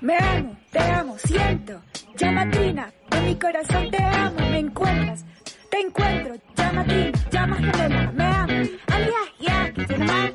Me 0.00 0.16
amo, 0.16 0.56
te 0.70 0.78
amo, 0.78 1.16
siento. 1.18 1.80
Llamatrina, 2.16 2.90
en 3.10 3.24
mi 3.26 3.34
corazón 3.34 3.90
te 3.90 4.02
amo, 4.02 4.38
me 4.38 4.58
encuentras. 4.60 5.24
Te 5.70 5.80
encuentro, 5.80 6.36
llamatrina, 6.56 7.18
llama 7.30 7.56
gemela, 7.56 8.12
me 8.12 8.24
amo. 8.24 8.52
Alia, 8.86 9.22
ya, 9.40 9.72
que 9.74 9.84
tiene 9.84 10.06
más. 10.06 10.30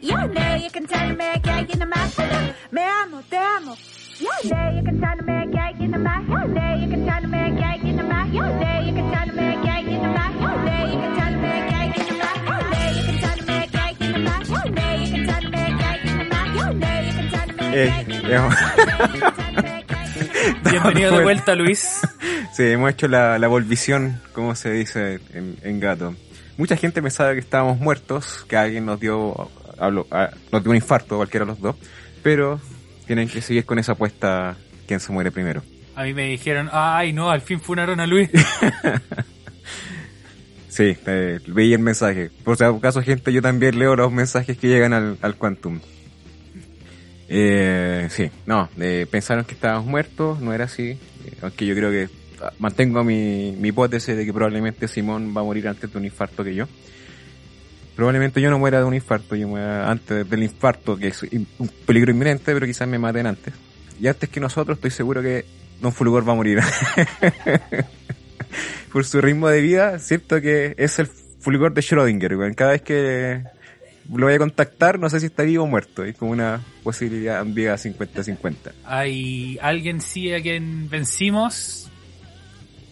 Ya, 0.00 0.26
ne, 0.26 0.62
you 0.64 0.70
can 0.72 0.86
tell 0.86 1.16
me 1.16 1.40
que 1.40 1.50
hay 1.50 1.66
en 1.70 1.88
más. 1.88 2.16
Me 2.72 2.84
amo, 2.84 3.22
te 3.30 3.36
amo. 3.36 3.76
Ya, 4.18 4.30
ne, 4.44 4.78
you 4.78 4.84
can 4.84 5.00
tell 5.00 5.24
me 5.24 5.50
que 5.50 5.58
hay 5.60 5.74
en 5.78 6.02
más. 6.02 6.26
Ya, 6.28 6.44
ne, 6.44 6.80
you 6.80 6.90
can 6.90 7.04
tell 7.06 7.28
me 7.28 7.54
que 7.56 7.64
hay 7.64 7.80
en 7.90 8.08
más. 8.08 8.32
Ya, 8.32 8.46
ne, 8.46 8.86
you 8.88 8.94
can 8.94 9.10
tell 9.12 9.32
me 9.34 9.52
en 9.52 10.12
más. 10.12 10.32
Ya, 10.40 10.56
ne, 10.64 10.92
you 10.92 11.00
can 11.00 11.17
Eh, 17.72 17.92
Bienvenido 20.70 21.16
de 21.16 21.22
vuelta, 21.22 21.54
Luis. 21.54 22.00
Sí, 22.54 22.64
hemos 22.64 22.90
hecho 22.90 23.08
la, 23.08 23.38
la 23.38 23.48
volvisión, 23.48 24.20
como 24.32 24.54
se 24.54 24.72
dice 24.72 25.20
en, 25.32 25.56
en 25.62 25.80
gato. 25.80 26.14
Mucha 26.56 26.76
gente 26.76 27.00
pensaba 27.02 27.32
que 27.34 27.40
estábamos 27.40 27.78
muertos, 27.78 28.44
que 28.48 28.56
alguien 28.56 28.86
nos 28.86 28.98
dio, 28.98 29.48
hablo- 29.78 30.06
ah, 30.10 30.30
nos 30.50 30.62
dio 30.62 30.70
un 30.70 30.76
infarto, 30.76 31.16
cualquiera 31.16 31.44
de 31.46 31.52
los 31.52 31.60
dos, 31.60 31.76
pero 32.22 32.60
tienen 33.06 33.28
que 33.28 33.40
seguir 33.40 33.64
con 33.64 33.78
esa 33.78 33.92
apuesta, 33.92 34.56
quién 34.86 34.98
se 35.00 35.12
muere 35.12 35.30
primero. 35.30 35.62
A 35.94 36.04
mí 36.04 36.14
me 36.14 36.26
dijeron, 36.26 36.68
ay 36.72 37.12
no, 37.12 37.30
al 37.30 37.40
fin 37.42 37.60
funaron 37.60 38.00
a 38.00 38.06
Luis. 38.06 38.30
Sí, 40.70 40.96
eh, 41.06 41.40
veí 41.48 41.72
el 41.72 41.80
mensaje. 41.80 42.30
Por 42.44 42.56
si 42.56 42.62
acaso, 42.62 43.02
gente, 43.02 43.32
yo 43.32 43.42
también 43.42 43.76
leo 43.80 43.96
los 43.96 44.12
mensajes 44.12 44.56
que 44.58 44.68
llegan 44.68 44.92
al, 44.92 45.18
al 45.22 45.34
Quantum. 45.34 45.80
Eh, 47.28 48.08
sí, 48.10 48.30
no, 48.46 48.70
eh, 48.80 49.06
pensaron 49.10 49.44
que 49.44 49.54
estábamos 49.54 49.86
muertos, 49.86 50.40
no 50.40 50.52
era 50.52 50.64
así. 50.64 50.90
Eh, 50.90 50.98
aunque 51.42 51.66
yo 51.66 51.74
creo 51.74 51.90
que 51.90 52.08
ah, 52.42 52.52
mantengo 52.58 53.04
mi, 53.04 53.54
mi 53.58 53.68
hipótesis 53.68 54.16
de 54.16 54.24
que 54.24 54.32
probablemente 54.32 54.88
Simón 54.88 55.34
va 55.36 55.42
a 55.42 55.44
morir 55.44 55.68
antes 55.68 55.92
de 55.92 55.98
un 55.98 56.04
infarto 56.04 56.42
que 56.42 56.54
yo. 56.54 56.66
Probablemente 57.94 58.40
yo 58.40 58.48
no 58.48 58.58
muera 58.58 58.78
de 58.78 58.84
un 58.84 58.94
infarto, 58.94 59.34
yo 59.34 59.48
muera 59.48 59.90
antes 59.90 60.28
del 60.30 60.42
infarto, 60.42 60.96
que 60.96 61.08
es 61.08 61.22
un 61.24 61.68
peligro 61.84 62.12
inminente, 62.12 62.54
pero 62.54 62.64
quizás 62.64 62.86
me 62.86 62.98
maten 62.98 63.26
antes. 63.26 63.52
Y 64.00 64.06
antes 64.06 64.28
que 64.28 64.38
nosotros, 64.38 64.78
estoy 64.78 64.92
seguro 64.92 65.20
que 65.20 65.44
Don 65.80 65.92
Fulgor 65.92 66.26
va 66.26 66.32
a 66.32 66.36
morir. 66.36 66.60
Por 68.92 69.04
su 69.04 69.20
ritmo 69.20 69.48
de 69.48 69.60
vida, 69.60 69.98
siento 69.98 70.40
que 70.40 70.74
es 70.78 71.00
el 71.00 71.08
Fulgor 71.08 71.74
de 71.74 71.80
Schrödinger. 71.80 72.54
Cada 72.54 72.70
vez 72.70 72.82
que 72.82 73.42
lo 74.14 74.26
voy 74.26 74.34
a 74.34 74.38
contactar, 74.38 74.98
no 74.98 75.10
sé 75.10 75.20
si 75.20 75.26
está 75.26 75.42
vivo 75.42 75.64
o 75.64 75.66
muerto. 75.66 76.04
Es 76.04 76.16
como 76.16 76.32
una 76.32 76.60
posibilidad 76.82 77.40
ambigua 77.40 77.74
50-50. 77.74 78.72
Hay 78.84 79.58
alguien 79.60 80.00
sí 80.00 80.32
a 80.32 80.40
quien 80.40 80.88
vencimos. 80.88 81.90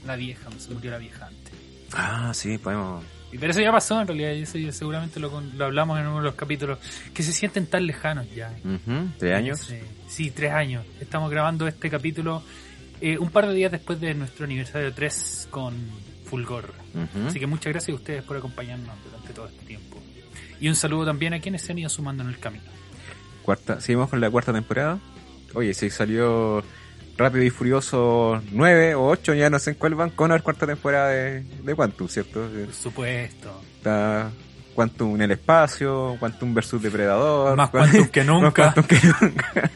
La 0.04 0.16
vieja, 0.16 0.48
se 0.58 0.72
murió 0.72 0.90
la 0.90 0.98
vieja 0.98 1.26
antes. 1.26 1.52
Ah, 1.92 2.32
sí, 2.34 2.58
podemos... 2.58 3.04
Pero 3.38 3.50
eso 3.50 3.60
ya 3.60 3.72
pasó 3.72 4.00
en 4.00 4.06
realidad, 4.06 4.32
y 4.32 4.42
eso 4.42 4.56
ya 4.56 4.72
seguramente 4.72 5.20
lo, 5.20 5.40
lo 5.40 5.64
hablamos 5.64 5.98
en 5.98 6.06
uno 6.06 6.18
de 6.18 6.22
los 6.22 6.36
capítulos, 6.36 6.78
que 7.12 7.22
se 7.22 7.32
sienten 7.32 7.66
tan 7.66 7.84
lejanos 7.84 8.26
ya. 8.34 8.50
¿Tres 9.18 9.34
años? 9.34 9.60
Sí, 9.60 9.76
sí, 10.08 10.30
tres 10.30 10.52
años. 10.52 10.86
Estamos 11.00 11.30
grabando 11.30 11.66
este 11.66 11.90
capítulo 11.90 12.42
eh, 13.00 13.18
un 13.18 13.30
par 13.30 13.46
de 13.46 13.54
días 13.54 13.72
después 13.72 14.00
de 14.00 14.14
nuestro 14.14 14.44
aniversario 14.44 14.92
3 14.92 15.48
con 15.50 15.74
Fulgor. 16.24 16.72
Así 17.26 17.38
que 17.38 17.46
muchas 17.46 17.72
gracias 17.72 17.94
a 17.94 17.98
ustedes 17.98 18.22
por 18.22 18.36
acompañarnos 18.36 18.96
durante 19.04 19.32
todo 19.34 19.48
este 19.48 19.64
tiempo. 19.66 19.95
Y 20.60 20.68
un 20.68 20.74
saludo 20.76 21.06
también 21.06 21.34
a 21.34 21.40
quienes 21.40 21.62
se 21.62 21.72
han 21.72 21.78
ido 21.78 21.88
sumando 21.90 22.22
en 22.22 22.28
el 22.30 22.38
camino. 22.38 22.64
Cuarta, 23.42 23.80
seguimos 23.80 24.08
con 24.10 24.20
la 24.20 24.30
cuarta 24.30 24.52
temporada. 24.52 24.98
Oye, 25.54 25.72
si 25.74 25.88
salió 25.90 26.62
Rápido 27.16 27.44
y 27.44 27.50
Furioso 27.50 28.42
9 28.52 28.94
o 28.94 29.06
8, 29.08 29.34
ya 29.34 29.48
no 29.50 29.58
sé 29.58 29.70
en 29.70 29.76
cuál 29.76 29.94
van, 29.94 30.10
con 30.10 30.30
la 30.30 30.38
cuarta 30.40 30.66
temporada 30.66 31.08
de, 31.10 31.42
de 31.62 31.74
Quantum, 31.74 32.08
¿cierto? 32.08 32.48
Por 32.48 32.74
supuesto. 32.74 33.62
Está 33.76 34.30
Quantum 34.74 35.14
en 35.14 35.22
el 35.22 35.30
espacio, 35.32 36.16
Quantum 36.18 36.52
versus 36.52 36.82
Depredador. 36.82 37.56
Más 37.56 37.70
Quan- 37.70 37.88
Quantum 37.90 38.08
que 38.08 38.24
nunca. 38.24 38.64
Más 38.66 38.74
Quantum 38.74 38.84
que 38.84 39.06
nunca. 39.20 39.70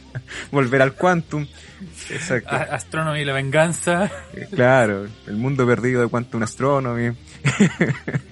Volver 0.51 0.83
al 0.83 0.93
Quantum. 0.95 1.47
Exacto. 2.11 2.55
Astronomy 2.55 3.21
y 3.21 3.25
la 3.25 3.33
venganza. 3.33 4.11
Eh, 4.35 4.49
Claro, 4.55 5.07
el 5.27 5.37
mundo 5.37 5.67
perdido 5.67 6.03
de 6.03 6.09
Quantum 6.09 6.43
Astronomy. 6.43 7.17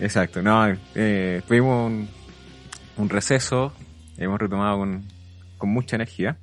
Exacto, 0.00 0.42
no, 0.42 0.76
eh, 0.94 1.42
tuvimos 1.46 1.86
un, 1.90 2.08
un 2.96 3.08
receso, 3.08 3.72
hemos 4.18 4.38
retomado 4.40 4.78
con, 4.78 5.04
con 5.58 5.70
mucha 5.70 5.96
energía. 5.96 6.36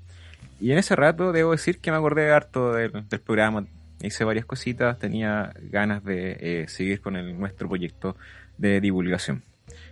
Y 0.59 0.71
en 0.71 0.77
ese 0.77 0.95
rato 0.95 1.31
debo 1.31 1.51
decir 1.51 1.79
que 1.79 1.91
me 1.91 1.97
acordé 1.97 2.31
harto 2.31 2.73
del, 2.73 3.07
del 3.09 3.19
programa, 3.19 3.65
hice 4.01 4.23
varias 4.23 4.45
cositas, 4.45 4.97
tenía 4.97 5.53
ganas 5.69 6.03
de 6.03 6.37
eh, 6.39 6.65
seguir 6.67 7.01
con 7.01 7.15
el, 7.15 7.37
nuestro 7.37 7.67
proyecto 7.67 8.15
de 8.57 8.79
divulgación. 8.81 9.43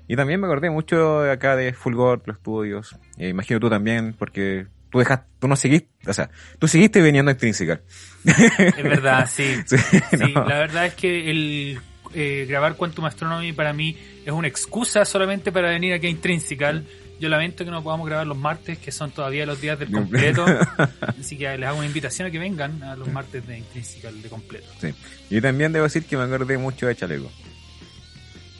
Y 0.07 0.15
también 0.15 0.39
me 0.39 0.47
acordé 0.47 0.69
mucho 0.69 1.29
acá 1.29 1.55
de 1.55 1.73
Fulgor, 1.73 2.21
los 2.25 2.37
estudios, 2.37 2.95
eh, 3.17 3.29
imagino 3.29 3.59
tú 3.59 3.69
también, 3.69 4.13
porque 4.17 4.67
tú 4.89 4.99
dejaste, 4.99 5.27
tú 5.39 5.47
no 5.47 5.55
seguiste, 5.55 5.89
o 6.09 6.13
sea, 6.13 6.29
tú 6.59 6.67
seguiste 6.67 7.01
viniendo 7.01 7.29
a 7.29 7.33
Intrinsical. 7.33 7.81
Es 8.25 8.83
verdad, 8.83 9.29
sí. 9.31 9.55
Sí, 9.65 9.77
Sí, 9.77 10.33
no. 10.33 10.45
la 10.45 10.59
verdad 10.59 10.85
es 10.87 10.93
que 10.95 11.29
el 11.31 11.79
eh, 12.13 12.45
grabar 12.47 12.75
Quantum 12.75 13.05
Astronomy 13.05 13.53
para 13.53 13.73
mí 13.73 13.97
es 14.25 14.31
una 14.31 14.47
excusa 14.47 15.05
solamente 15.05 15.51
para 15.51 15.69
venir 15.69 15.93
aquí 15.93 16.07
a 16.07 16.09
Intrinsical. 16.09 16.85
Yo 17.19 17.29
lamento 17.29 17.63
que 17.63 17.71
no 17.71 17.83
podamos 17.83 18.07
grabar 18.07 18.25
los 18.25 18.37
martes, 18.37 18.79
que 18.79 18.91
son 18.91 19.11
todavía 19.11 19.45
los 19.45 19.61
días 19.61 19.77
del 19.77 19.91
completo. 19.91 20.45
Así 21.19 21.37
que 21.37 21.55
les 21.57 21.67
hago 21.67 21.77
una 21.77 21.87
invitación 21.87 22.27
a 22.27 22.31
que 22.31 22.39
vengan 22.39 22.81
a 22.81 22.95
los 22.95 23.07
martes 23.09 23.45
de 23.45 23.59
Intrinsical 23.59 24.21
de 24.21 24.29
completo. 24.29 24.67
Sí. 24.79 24.93
Y 25.29 25.39
también 25.39 25.71
debo 25.71 25.83
decir 25.83 26.05
que 26.05 26.17
me 26.17 26.23
acordé 26.23 26.57
mucho 26.57 26.87
de 26.87 26.95
Chaleco. 26.95 27.31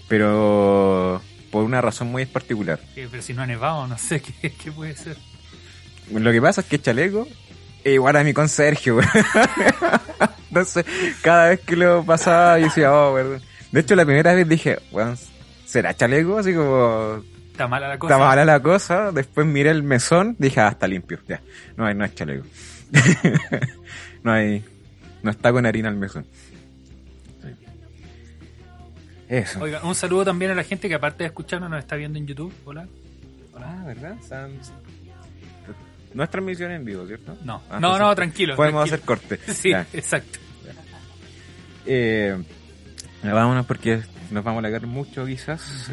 Pero 0.07 1.21
por 1.49 1.63
una 1.63 1.81
razón 1.81 2.11
muy 2.11 2.25
particular. 2.25 2.79
Eh, 2.95 3.07
pero 3.09 3.23
si 3.23 3.33
no 3.33 3.41
ha 3.41 3.47
nevado, 3.47 3.87
no 3.87 3.97
sé 3.97 4.21
qué, 4.41 4.51
qué 4.51 4.71
puede 4.71 4.95
ser. 4.95 5.17
Lo 6.11 6.31
que 6.31 6.41
pasa 6.41 6.61
es 6.61 6.67
que 6.67 6.79
Chaleco 6.79 7.27
igual 7.85 8.15
a 8.15 8.23
mi 8.23 8.33
conserje, 8.33 8.91
güey. 8.91 9.07
Entonces, 10.49 10.85
cada 11.21 11.49
vez 11.49 11.59
que 11.61 11.75
lo 11.75 12.03
pasaba, 12.05 12.57
yo 12.59 12.65
decía, 12.65 12.93
oh, 12.93 13.13
perdón. 13.15 13.41
De 13.71 13.79
hecho, 13.79 13.95
la 13.95 14.05
primera 14.05 14.33
vez 14.33 14.47
dije, 14.47 14.79
bueno, 14.91 15.15
¿será 15.65 15.93
Chaleco? 15.95 16.37
Así 16.39 16.53
como, 16.53 17.23
Está 17.51 17.67
mala 17.67 17.87
la 17.89 17.97
cosa. 17.99 18.13
está 18.13 18.25
mala 18.25 18.45
la 18.45 18.59
cosa. 18.61 19.11
Después 19.11 19.45
miré 19.47 19.69
el 19.71 19.83
mesón, 19.83 20.35
dije, 20.39 20.59
ah, 20.59 20.69
está 20.69 20.87
limpio. 20.87 21.19
Ya, 21.27 21.41
no, 21.77 21.85
hay- 21.85 21.95
no 21.95 22.03
es 22.05 22.13
Chaleco. 22.15 22.45
no 24.23 24.31
hay, 24.33 24.63
no 25.23 25.31
está 25.31 25.51
con 25.51 25.65
harina 25.65 25.89
el 25.89 25.95
mesón. 25.95 26.25
Eso. 29.29 29.61
Oiga, 29.61 29.79
un 29.83 29.95
saludo 29.95 30.25
también 30.25 30.51
a 30.51 30.55
la 30.55 30.63
gente 30.63 30.89
que 30.89 30.95
aparte 30.95 31.23
de 31.23 31.27
escucharnos 31.27 31.69
nos 31.69 31.79
está 31.79 31.95
viendo 31.95 32.19
en 32.19 32.27
YouTube. 32.27 32.53
Hola. 32.65 32.85
Ah, 33.55 33.83
¿verdad? 33.85 34.15
No 36.13 36.23
es 36.23 36.29
transmisión 36.29 36.71
en 36.71 36.83
vivo, 36.85 37.05
¿cierto? 37.07 37.37
No, 37.43 37.61
Ah, 37.69 37.79
no, 37.79 37.97
no, 37.97 38.13
tranquilo. 38.15 38.55
Podemos 38.55 38.89
tranquilo. 38.89 39.13
hacer 39.23 39.37
corte. 39.37 39.53
Sí, 39.53 39.69
Ya. 39.71 39.85
exacto. 39.93 40.39
Eh, 41.85 42.37
vámonos 43.23 43.65
porque 43.65 44.01
nos 44.29 44.43
vamos 44.43 44.57
a 44.63 44.67
alargar 44.67 44.87
mucho, 44.87 45.25
quizás. 45.25 45.89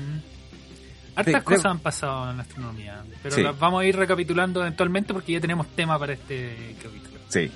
Hartas 1.16 1.42
cosas 1.42 1.66
han 1.66 1.80
pasado 1.80 2.30
en 2.30 2.36
la 2.36 2.42
astronomía, 2.44 3.02
pero 3.22 3.34
Sí. 3.34 3.42
las 3.42 3.58
vamos 3.58 3.82
a 3.82 3.84
ir 3.86 3.96
recapitulando 3.96 4.60
eventualmente 4.60 5.12
porque 5.12 5.32
ya 5.32 5.40
tenemos 5.40 5.66
tema 5.74 5.98
para 5.98 6.12
este 6.12 6.76
capítulo. 6.82 7.18
Sí. 7.28 7.50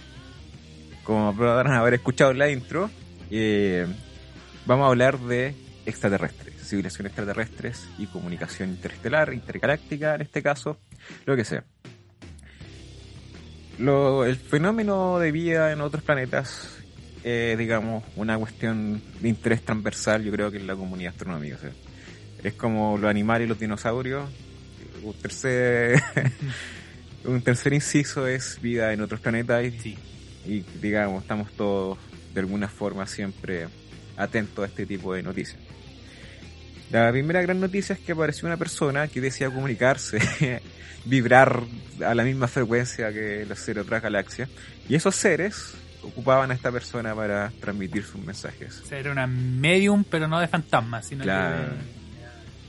Como 1.05 1.34
podrán 1.37 1.75
haber 1.75 1.94
escuchado 1.94 2.33
la 2.33 2.50
intro, 2.50 2.91
eh, 3.31 3.87
vamos 4.67 4.84
a 4.84 4.89
hablar 4.89 5.19
de 5.19 5.55
extraterrestres, 5.87 6.55
civilizaciones 6.69 7.11
extraterrestres 7.11 7.87
y 7.99 8.06
comunicación 8.06 8.70
interestelar, 8.70 9.32
intergaláctica 9.32 10.14
en 10.17 10.23
este 10.23 10.43
caso, 10.43 10.79
lo 11.26 11.37
que 11.37 11.44
sea. 11.44 11.64
Lo, 13.82 14.25
el 14.25 14.37
fenómeno 14.37 15.19
de 15.19 15.32
vida 15.32 15.73
en 15.73 15.81
otros 15.81 16.05
planetas 16.05 16.69
es, 17.25 17.58
digamos, 17.58 18.05
una 18.14 18.38
cuestión 18.38 19.02
de 19.20 19.29
interés 19.29 19.62
transversal, 19.64 20.23
yo 20.23 20.31
creo 20.31 20.50
que 20.52 20.58
en 20.58 20.67
la 20.69 20.76
comunidad 20.76 21.12
astronómica. 21.12 21.56
o 21.56 21.58
sea, 21.58 21.70
es 22.44 22.55
como 22.55 22.96
los 22.96 23.11
animales 23.11 23.46
y 23.46 23.49
los 23.49 23.58
dinosaurios. 23.58 24.29
Un 25.02 25.14
tercer, 25.14 26.00
un 27.25 27.43
tercer 27.43 27.73
inciso 27.73 28.26
es 28.29 28.61
vida 28.62 28.93
en 28.93 29.00
otros 29.00 29.20
planetas 29.20 29.64
y 29.64 29.70
Sí. 29.73 29.99
y 30.46 30.61
digamos, 30.81 31.23
estamos 31.23 31.50
todos 31.52 31.99
de 32.35 32.40
alguna 32.40 32.69
forma 32.69 33.06
siempre 33.06 33.67
atentos 34.17 34.64
a 34.64 34.69
este 34.69 34.87
tipo 34.87 35.12
de 35.14 35.23
noticias. 35.25 35.58
La 36.93 37.11
primera 37.11 37.41
gran 37.41 37.59
noticia 37.59 37.94
es 37.94 38.00
que 38.00 38.12
apareció 38.12 38.47
una 38.47 38.59
persona 38.59 39.09
que 39.09 39.21
decía 39.21 39.49
comunicarse, 39.49 40.19
vibrar 41.06 41.62
a 42.05 42.15
la 42.15 42.23
misma 42.23 42.49
frecuencia 42.49 43.11
que 43.12 43.47
los 43.49 43.59
seres 43.59 43.77
de 43.77 43.81
otras 43.81 44.03
galaxias, 44.03 44.50
y 44.89 44.94
esos 44.94 45.17
seres 45.17 45.73
ocupaban 46.03 46.50
a 46.50 46.55
esta 46.55 46.71
persona 46.71 47.15
para 47.15 47.50
transmitir 47.61 48.05
sus 48.05 48.23
mensajes. 48.23 48.81
O 48.83 48.87
sea, 48.87 48.99
era 48.99 49.11
una 49.11 49.27
medium, 49.27 50.05
pero 50.05 50.29
no 50.29 50.39
de 50.39 50.49
fantasma, 50.49 51.03
sino 51.03 51.23
Claro. 51.25 51.65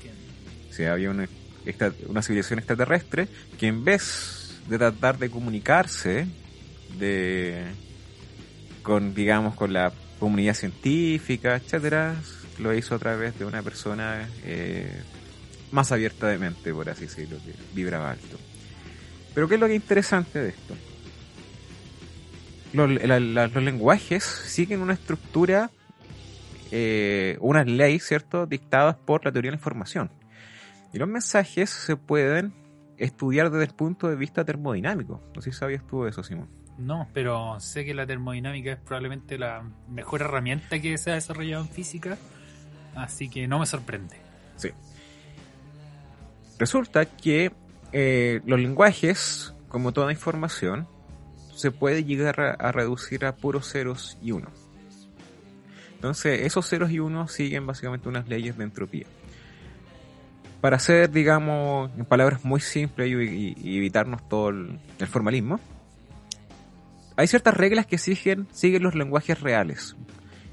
que 0.01 0.07
de... 0.07 0.73
Si 0.73 0.85
había 0.85 1.09
una, 1.11 1.27
una 2.07 2.21
civilización 2.21 2.59
extraterrestre 2.59 3.27
que 3.59 3.67
en 3.67 3.83
vez 3.83 4.61
de 4.69 4.77
tratar 4.77 5.17
de 5.17 5.29
comunicarse 5.29 6.27
de 6.97 7.63
con 8.81 9.13
digamos 9.13 9.55
con 9.55 9.73
la 9.73 9.91
comunidad 10.19 10.53
científica, 10.53 11.55
etcétera, 11.55 12.15
lo 12.59 12.73
hizo 12.73 12.95
a 12.95 12.99
través 12.99 13.37
de 13.37 13.45
una 13.45 13.61
persona 13.61 14.27
eh, 14.43 15.01
más 15.71 15.91
abierta 15.91 16.27
de 16.27 16.37
mente, 16.37 16.73
por 16.73 16.89
así 16.89 17.01
decirlo, 17.01 17.37
que 17.43 17.53
vibraba 17.73 18.11
alto. 18.11 18.37
Pero 19.33 19.47
¿qué 19.47 19.55
es 19.55 19.59
lo 19.59 19.67
que 19.67 19.75
es 19.75 19.81
interesante 19.81 20.39
de 20.39 20.49
esto? 20.49 20.75
Los, 22.73 23.53
lenguajes 23.55 24.23
siguen 24.23 24.81
una 24.81 24.93
estructura, 24.93 25.69
eh, 26.71 27.37
unas 27.39 27.67
leyes, 27.67 28.03
¿cierto?, 28.03 28.45
dictadas 28.45 28.95
por 28.95 29.23
la 29.25 29.31
teoría 29.31 29.51
de 29.51 29.57
la 29.57 29.59
información. 29.59 30.11
Y 30.91 30.97
los 30.97 31.07
mensajes 31.07 31.69
se 31.69 31.95
pueden 31.95 32.53
estudiar 32.97 33.49
desde 33.49 33.65
el 33.65 33.73
punto 33.73 34.07
de 34.09 34.15
vista 34.15 34.45
termodinámico. 34.45 35.21
No 35.35 35.41
sé 35.41 35.51
si 35.51 35.57
sabías 35.57 35.85
tú 35.85 36.05
eso, 36.05 36.23
Simón. 36.23 36.49
No, 36.77 37.07
pero 37.13 37.59
sé 37.59 37.85
que 37.85 37.93
la 37.93 38.05
termodinámica 38.05 38.73
es 38.73 38.79
probablemente 38.79 39.37
la 39.37 39.63
mejor 39.87 40.21
herramienta 40.21 40.79
que 40.79 40.97
se 40.97 41.11
ha 41.11 41.15
desarrollado 41.15 41.63
en 41.63 41.69
física, 41.69 42.17
así 42.95 43.29
que 43.29 43.47
no 43.47 43.59
me 43.59 43.65
sorprende. 43.65 44.17
Sí. 44.55 44.69
Resulta 46.59 47.05
que 47.05 47.51
eh, 47.91 48.41
los 48.45 48.59
lenguajes, 48.59 49.53
como 49.67 49.91
toda 49.91 50.11
información, 50.11 50.87
se 51.55 51.71
puede 51.71 52.03
llegar 52.03 52.57
a, 52.59 52.71
reducir 52.71 53.25
a 53.25 53.35
puros 53.35 53.71
ceros 53.71 54.17
y 54.21 54.31
unos. 54.31 54.51
Entonces, 55.95 56.41
esos 56.41 56.67
ceros 56.67 56.91
y 56.91 56.99
unos 56.99 57.31
siguen 57.31 57.65
básicamente 57.65 58.09
unas 58.09 58.27
leyes 58.27 58.57
de 58.57 58.63
entropía. 58.63 59.05
Para 60.59 60.77
hacer, 60.77 61.11
digamos, 61.11 61.91
en 61.97 62.05
palabras 62.05 62.43
muy 62.43 62.59
simples 62.59 63.09
y 63.09 63.77
evitarnos 63.77 64.27
todo 64.27 64.49
el, 64.49 64.79
el 64.99 65.07
formalismo, 65.07 65.59
hay 67.15 67.27
ciertas 67.27 67.53
reglas 67.53 67.85
que 67.85 67.97
siguen, 67.97 68.47
siguen 68.51 68.83
los 68.83 68.95
lenguajes 68.95 69.39
reales 69.39 69.95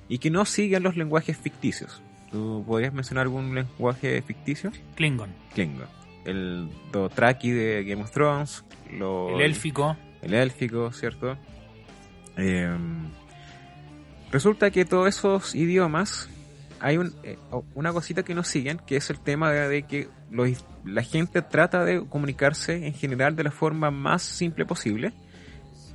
y 0.08 0.18
que 0.18 0.30
no 0.30 0.44
siguen 0.44 0.82
los 0.82 0.96
lenguajes 0.96 1.36
ficticios. 1.38 2.02
¿Tú 2.32 2.64
podrías 2.66 2.92
mencionar 2.92 3.22
algún 3.22 3.54
lenguaje 3.54 4.22
ficticio? 4.22 4.70
Klingon, 4.94 5.30
Klingon. 5.54 5.88
El 6.24 6.68
Dothraki 6.92 7.50
de 7.50 7.84
Game 7.84 8.02
of 8.02 8.10
Thrones. 8.10 8.64
lo- 8.92 9.34
el 9.36 9.40
élfico, 9.42 9.96
El 10.22 10.34
élfico, 10.34 10.92
¿cierto? 10.92 11.36
Eh, 12.36 12.68
resulta 14.30 14.70
que 14.70 14.84
todos 14.84 15.08
esos 15.08 15.54
idiomas 15.54 16.28
hay 16.80 16.96
un- 16.96 17.14
eh, 17.22 17.36
una 17.74 17.92
cosita 17.92 18.22
que 18.22 18.34
nos 18.34 18.48
siguen, 18.48 18.78
que 18.86 18.96
es 18.96 19.10
el 19.10 19.18
tema 19.20 19.50
de, 19.52 19.68
de 19.68 19.82
que 19.84 20.08
los- 20.30 20.64
la 20.84 21.02
gente 21.02 21.42
trata 21.42 21.84
de 21.84 22.04
comunicarse 22.06 22.86
en 22.86 22.94
general 22.94 23.36
de 23.36 23.44
la 23.44 23.50
forma 23.50 23.90
más 23.90 24.22
simple 24.22 24.64
posible. 24.64 25.12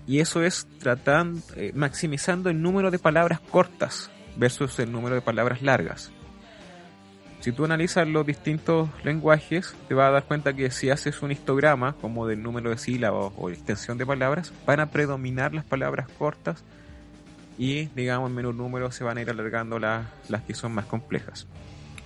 Y 0.08 0.20
eso 0.20 0.44
es 0.44 0.68
tratando, 0.80 1.42
eh, 1.56 1.72
maximizando 1.74 2.50
el 2.50 2.62
número 2.62 2.92
de 2.92 3.00
palabras 3.00 3.40
cortas 3.40 4.12
versus 4.38 4.78
el 4.80 4.92
número 4.92 5.16
de 5.16 5.22
palabras 5.22 5.62
largas. 5.64 6.12
Si 7.46 7.52
tú 7.52 7.64
analizas 7.64 8.08
los 8.08 8.26
distintos 8.26 8.90
lenguajes, 9.04 9.76
te 9.88 9.94
vas 9.94 10.08
a 10.08 10.14
dar 10.14 10.24
cuenta 10.24 10.54
que 10.56 10.72
si 10.72 10.90
haces 10.90 11.22
un 11.22 11.32
histograma, 11.32 11.94
como 12.02 12.26
del 12.26 12.42
número 12.42 12.72
de 12.72 12.80
sílabas 12.80 13.34
o 13.38 13.52
extensión 13.52 14.00
de 14.00 14.06
palabras, 14.08 14.52
van 14.66 14.80
a 14.80 14.88
predominar 14.88 15.54
las 15.54 15.64
palabras 15.64 16.08
cortas 16.18 16.64
y, 17.60 17.86
digamos, 17.90 18.32
en 18.32 18.36
menor 18.36 18.56
número 18.56 18.92
se 18.92 19.04
van 19.04 19.20
a 19.20 19.22
ir 19.22 19.30
alargando 19.30 19.78
las, 19.78 20.08
las 20.28 20.42
que 20.42 20.56
son 20.56 20.74
más 20.74 20.86
complejas. 20.86 21.46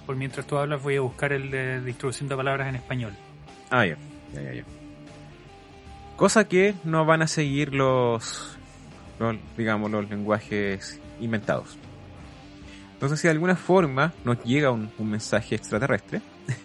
por 0.05 0.17
mientras 0.17 0.45
tú 0.45 0.57
hablas 0.57 0.83
voy 0.83 0.97
a 0.97 1.01
buscar 1.01 1.31
el 1.31 1.49
de 1.51 1.79
distribución 1.85 2.27
de 2.27 2.35
palabras 2.35 2.67
en 2.67 2.75
español. 2.75 3.13
Ah, 3.69 3.85
ya, 3.85 3.95
ya, 4.33 4.41
ya, 4.41 4.53
ya. 4.55 4.63
Cosa 6.17 6.49
que 6.49 6.75
no 6.83 7.05
van 7.05 7.21
a 7.21 7.27
seguir 7.27 7.73
los, 7.73 8.57
los, 9.21 9.37
digamos, 9.55 9.89
los 9.89 10.09
lenguajes 10.09 10.99
inventados. 11.21 11.77
Entonces, 12.99 13.21
si 13.21 13.27
de 13.27 13.31
alguna 13.31 13.55
forma 13.55 14.11
nos 14.25 14.43
llega 14.43 14.71
un, 14.71 14.91
un 14.97 15.09
mensaje 15.09 15.55
extraterrestre, 15.55 16.21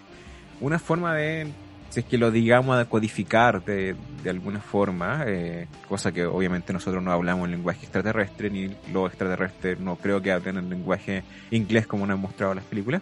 una 0.61 0.81
forma 0.81 1.15
de, 1.15 1.53
si 1.91 2.01
es 2.01 2.07
que 2.07 2.19
lo 2.19 2.33
digamos 2.33 2.77
a 2.77 2.87
codificar 2.87 3.65
de, 3.65 3.95
de 4.25 4.31
alguna 4.31 4.59
forma, 4.59 5.23
eh, 5.29 5.69
cosa 5.89 6.11
que 6.11 6.27
obviamente 6.27 6.73
nosotros 6.73 7.01
no 7.01 7.13
hablamos 7.13 7.45
en 7.45 7.53
lenguaje 7.53 7.83
extraterrestre, 7.83 8.51
ni 8.51 8.77
los 8.93 9.11
extraterrestres 9.11 9.79
no 9.79 9.95
creo 9.95 10.21
que 10.21 10.33
hablen 10.33 10.57
en 10.57 10.71
lenguaje 10.71 11.23
inglés 11.53 11.87
como 11.87 12.05
nos 12.05 12.17
han 12.17 12.21
mostrado 12.21 12.53
las 12.53 12.65
películas, 12.65 13.01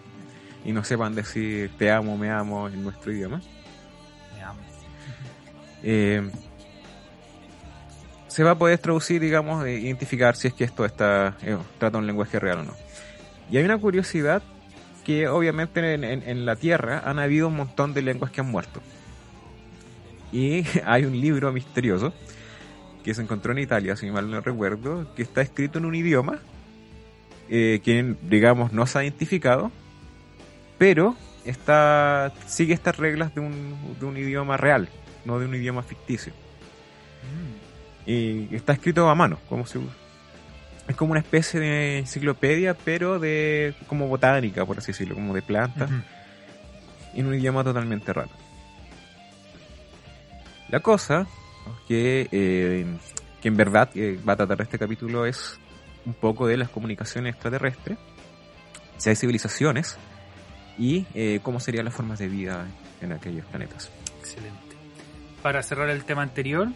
y 0.63 0.73
no 0.73 0.85
sepan 0.85 1.15
decir 1.15 1.71
te 1.79 1.91
amo, 1.91 2.19
me 2.19 2.31
amo 2.31 2.69
en 2.69 2.85
nuestro 2.85 3.13
idioma. 3.13 3.41
Me 4.37 4.43
amo. 4.43 4.61
Eh, 5.85 6.31
se 8.29 8.45
va 8.45 8.53
a 8.53 8.59
poder 8.59 8.79
traducir, 8.79 9.21
digamos, 9.21 9.65
e 9.65 9.81
identificar 9.81 10.37
si 10.37 10.49
es 10.49 10.55
que 10.55 10.65
esto 10.65 10.85
está 10.85 11.37
eh, 11.43 11.57
trata 11.79 11.99
un 11.99 12.07
lenguaje 12.07 12.39
real 12.39 12.59
o 12.59 12.65
no. 12.65 12.82
Y 13.53 13.59
hay 13.59 13.65
una 13.65 13.79
curiosidad 13.79 14.43
que 15.05 15.29
obviamente 15.29 15.95
en, 15.95 16.03
en- 16.05 16.23
en 16.29 16.45
la 16.47 16.57
Tierra 16.57 17.03
han 17.05 17.19
habido 17.21 17.47
un 17.49 17.57
montón 17.57 17.93
de 17.95 18.03
lenguas 18.03 18.33
que 18.33 18.41
han 18.41 18.51
muerto. 18.51 18.81
Y 20.33 20.65
hay 20.87 21.05
un 21.05 21.21
libro 21.21 21.53
misterioso 21.53 22.13
que 23.05 23.15
se 23.15 23.23
encontró 23.23 23.53
en 23.53 23.59
Italia, 23.59 23.95
si 23.97 24.11
mal 24.11 24.31
no 24.31 24.41
recuerdo, 24.41 25.13
que 25.15 25.23
está 25.23 25.43
escrito 25.43 25.79
en 25.79 25.85
un 25.85 25.95
idioma 25.95 26.39
eh, 27.51 27.81
que, 27.85 28.15
digamos, 28.23 28.73
no 28.73 28.87
se 28.87 28.99
ha 28.99 29.03
identificado, 29.03 29.71
pero 30.79 31.17
está 31.45 32.33
sigue 32.47 32.73
estas 32.73 32.97
reglas 32.97 33.35
de 33.35 33.41
un, 33.41 33.77
de 33.99 34.07
un 34.07 34.17
idioma 34.17 34.57
real, 34.57 34.89
no 35.25 35.39
de 35.41 35.47
un 35.47 35.55
idioma 35.57 35.83
ficticio. 35.83 36.33
Mm. 37.23 38.09
Y 38.11 38.55
está 38.55 38.73
escrito 38.73 39.09
a 39.09 39.15
mano, 39.15 39.39
como 39.49 39.67
si 39.67 39.79
es 40.93 40.97
como 40.97 41.13
una 41.13 41.21
especie 41.21 41.59
de 41.59 41.99
enciclopedia, 41.99 42.75
pero 42.75 43.19
de 43.19 43.75
como 43.87 44.09
botánica, 44.09 44.65
por 44.65 44.79
así 44.79 44.89
decirlo, 44.89 45.15
como 45.15 45.35
de 45.35 45.43
plantas, 45.43 45.91
en 47.15 47.27
un 47.27 47.35
idioma 47.35 47.65
totalmente 47.65 48.13
raro. 48.13 48.31
La 50.69 50.81
cosa 50.81 51.27
que, 51.89 52.29
eh, 52.31 52.87
que 53.41 53.49
en 53.49 53.57
verdad 53.57 53.91
eh, 53.95 54.19
va 54.27 54.35
a 54.35 54.37
tratar 54.37 54.61
este 54.61 54.79
capítulo 54.79 55.27
es 55.27 55.59
un 56.05 56.15
poco 56.15 56.47
de 56.47 56.59
las 56.59 56.69
comunicaciones 56.69 57.35
extraterrestres, 57.35 57.99
si 58.99 59.09
hay 59.09 59.17
civilizaciones 59.17 59.97
y 60.79 61.07
eh, 61.15 61.41
cómo 61.43 61.59
serían 61.59 61.87
las 61.87 61.95
formas 61.95 62.19
de 62.19 62.29
vida 62.29 62.67
en 63.01 63.13
aquellos 63.13 63.47
planetas. 63.47 63.91
Excelente. 64.21 64.77
Para 65.43 65.63
cerrar 65.63 65.89
el 65.89 66.05
tema 66.05 66.23
anterior, 66.23 66.69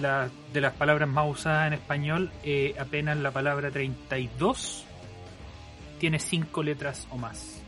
la, 0.00 0.28
de 0.52 0.60
las 0.60 0.72
palabras 0.74 1.08
más 1.08 1.26
usadas 1.28 1.68
en 1.68 1.72
español, 1.74 2.30
eh, 2.42 2.74
apenas 2.78 3.16
la 3.18 3.30
palabra 3.30 3.70
32 3.70 4.84
tiene 5.98 6.18
5 6.18 6.62
letras 6.62 7.06
o 7.10 7.16
más. 7.16 7.60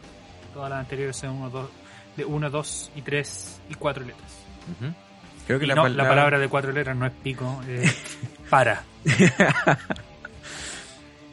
Todas 0.52 0.70
las 0.70 0.80
anteriores 0.80 1.16
son 1.16 1.30
uno, 1.30 1.50
dos, 1.50 1.70
de 2.16 2.24
1, 2.24 2.50
2 2.50 2.92
y 2.96 3.02
3 3.02 3.60
y 3.70 3.74
4 3.74 4.04
letras. 4.04 4.32
Ujú. 4.80 4.92
Creo 5.46 5.58
que 5.58 5.66
la, 5.66 5.74
no, 5.74 5.82
palabra, 5.82 6.02
la 6.04 6.08
palabra 6.08 6.38
de 6.38 6.48
4 6.48 6.72
letras 6.72 6.96
no 6.96 7.06
es 7.06 7.12
pico, 7.22 7.62
es 7.68 7.96
para. 8.50 8.82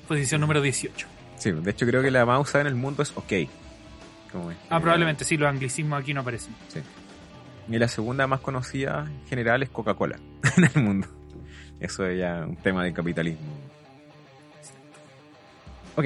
Posición 0.08 0.42
número 0.42 0.62
18. 0.62 1.08
Sí, 1.38 1.52
de 1.52 1.72
hecho 1.72 1.86
creo 1.86 2.02
que 2.02 2.12
la 2.12 2.26
más 2.26 2.42
usada 2.42 2.62
en 2.62 2.68
el 2.68 2.76
mundo 2.76 3.04
es 3.04 3.12
OK. 3.16 3.34
Como 4.32 4.52
es, 4.52 4.58
Ah, 4.70 4.78
eh, 4.78 4.82
probablemente 4.82 5.26
sí, 5.26 5.38
los 5.38 5.50
anglicismos 5.50 6.00
aquí 6.00 6.14
no 6.14 6.22
aparecen. 6.22 6.56
Sí. 6.70 6.80
Y 7.68 7.78
la 7.78 7.88
segunda 7.88 8.28
más 8.28 8.42
conocida 8.42 9.06
en 9.08 9.28
general 9.28 9.64
es 9.64 9.70
Coca-Cola 9.70 10.20
en 10.58 10.64
el 10.64 10.84
mundo. 10.84 11.08
Eso 11.80 12.06
es 12.06 12.20
ya 12.20 12.46
un 12.48 12.56
tema 12.56 12.84
del 12.84 12.94
capitalismo. 12.94 13.46
Ok. 15.96 16.06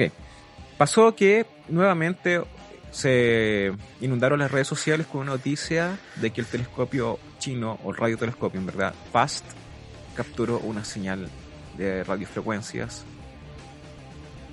Pasó 0.78 1.14
que 1.14 1.46
nuevamente 1.68 2.40
se 2.90 3.72
inundaron 4.00 4.38
las 4.38 4.50
redes 4.50 4.66
sociales 4.66 5.06
con 5.06 5.22
una 5.22 5.32
noticia 5.32 5.98
de 6.16 6.30
que 6.30 6.40
el 6.40 6.46
telescopio 6.46 7.18
chino, 7.38 7.78
o 7.84 7.90
el 7.90 7.96
radiotelescopio 7.96 8.60
en 8.60 8.66
verdad, 8.66 8.94
FAST, 9.12 9.44
capturó 10.14 10.58
una 10.58 10.84
señal 10.84 11.28
de 11.76 12.02
radiofrecuencias 12.04 13.04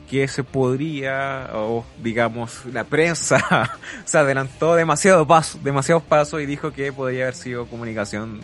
que 0.10 0.28
se 0.28 0.44
podría, 0.44 1.50
o 1.54 1.86
digamos, 2.02 2.66
la 2.66 2.86
prensa 2.86 3.78
se 4.06 4.18
adelantó 4.18 4.76
demasiado 4.76 5.28
paso, 5.28 5.60
demasiados 5.62 6.04
pasos 6.04 6.42
y 6.42 6.46
dijo 6.46 6.72
que 6.72 6.94
podría 6.94 7.24
haber 7.24 7.36
sido 7.36 7.66
comunicación 7.68 8.40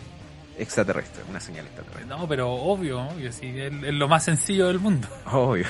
extraterrestre, 0.58 1.24
una 1.28 1.40
señal 1.40 1.66
extraterrestre. 1.66 2.06
No, 2.06 2.28
pero 2.28 2.52
obvio, 2.52 3.00
obvio, 3.00 3.32
sí, 3.32 3.58
es, 3.58 3.72
es 3.72 3.94
lo 3.94 4.08
más 4.08 4.24
sencillo 4.24 4.68
del 4.68 4.78
mundo. 4.78 5.08
Obvio. 5.32 5.66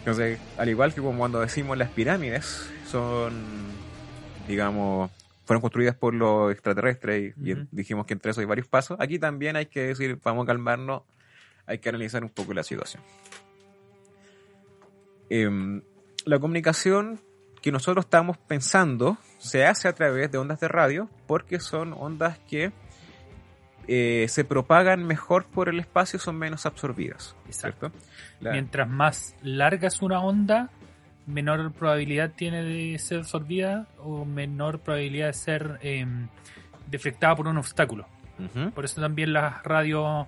Entonces, 0.00 0.38
al 0.56 0.68
igual 0.68 0.94
que 0.94 1.00
como 1.00 1.18
cuando 1.18 1.40
decimos 1.40 1.76
las 1.76 1.90
pirámides 1.90 2.68
son, 2.90 3.34
digamos, 4.48 5.10
fueron 5.44 5.60
construidas 5.60 5.94
por 5.94 6.14
los 6.14 6.50
extraterrestres 6.52 7.34
y, 7.36 7.50
y 7.50 7.54
dijimos 7.70 8.06
que 8.06 8.14
entre 8.14 8.30
eso 8.30 8.40
hay 8.40 8.46
varios 8.46 8.66
pasos, 8.66 8.98
aquí 8.98 9.18
también 9.18 9.56
hay 9.56 9.66
que 9.66 9.82
decir, 9.82 10.18
vamos 10.24 10.44
a 10.44 10.46
calmarnos, 10.46 11.02
hay 11.66 11.78
que 11.78 11.88
analizar 11.90 12.24
un 12.24 12.30
poco 12.30 12.54
la 12.54 12.62
situación. 12.62 13.02
Em, 15.30 15.82
la 16.24 16.38
comunicación 16.38 17.20
que 17.62 17.72
nosotros 17.72 18.04
estamos 18.06 18.36
pensando 18.36 19.16
se 19.38 19.64
hace 19.64 19.88
a 19.88 19.94
través 19.94 20.30
de 20.30 20.38
ondas 20.38 20.60
de 20.60 20.68
radio 20.68 21.08
porque 21.26 21.60
son 21.60 21.92
ondas 21.92 22.38
que 22.40 22.72
eh, 23.86 24.26
se 24.28 24.44
propagan 24.44 25.04
mejor 25.04 25.46
por 25.46 25.68
el 25.68 25.78
espacio, 25.80 26.18
son 26.18 26.36
menos 26.36 26.66
absorbidas. 26.66 27.34
Exacto. 27.46 27.90
Mientras 28.40 28.88
más 28.88 29.34
larga 29.42 29.88
es 29.88 30.02
una 30.02 30.20
onda, 30.20 30.70
menor 31.26 31.72
probabilidad 31.72 32.32
tiene 32.34 32.62
de 32.62 32.98
ser 32.98 33.18
absorbida 33.18 33.86
o 33.98 34.24
menor 34.24 34.80
probabilidad 34.80 35.28
de 35.28 35.32
ser 35.32 35.78
eh, 35.82 36.06
deflectada 36.88 37.36
por 37.36 37.48
un 37.48 37.58
obstáculo. 37.58 38.06
Por 38.74 38.86
eso 38.86 39.02
también 39.02 39.34
las 39.34 39.62
radios 39.64 40.26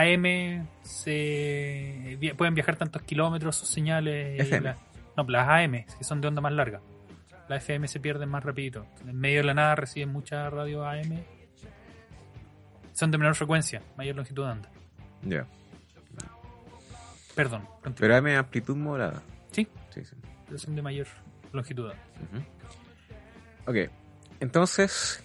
AM 0.00 0.66
se 0.82 2.18
pueden 2.36 2.54
viajar 2.54 2.76
tantos 2.76 3.02
kilómetros 3.02 3.56
sus 3.56 3.68
señales. 3.68 4.50
la- 4.62 4.76
no, 5.16 5.24
las 5.28 5.48
AM, 5.48 5.84
que 5.98 6.04
son 6.04 6.20
de 6.20 6.28
onda 6.28 6.40
más 6.40 6.52
larga. 6.52 6.80
Las 7.48 7.64
FM 7.64 7.86
se 7.88 8.00
pierden 8.00 8.28
más 8.30 8.42
rapidito. 8.44 8.86
En 9.06 9.18
medio 9.18 9.38
de 9.38 9.44
la 9.44 9.54
nada 9.54 9.74
reciben 9.74 10.08
muchas 10.10 10.50
radios 10.52 10.86
AM. 10.86 11.22
Son 12.92 13.10
de 13.10 13.18
menor 13.18 13.34
frecuencia, 13.34 13.82
mayor 13.96 14.16
longitud 14.16 14.44
de 14.44 14.50
onda. 14.52 14.68
Ya. 15.22 15.46
Perdón, 17.34 17.62
continúa. 17.82 17.94
Pero 17.98 18.26
hay 18.26 18.34
amplitud 18.34 18.76
moderada. 18.76 19.22
Sí, 19.50 19.66
Sí, 19.90 20.04
sí. 20.04 20.14
pero 20.46 20.58
son 20.58 20.74
de 20.76 20.82
mayor 20.82 21.06
longitud 21.52 21.88
de 21.88 21.90
onda. 21.90 22.46
Ok, 23.66 23.90
entonces 24.40 25.22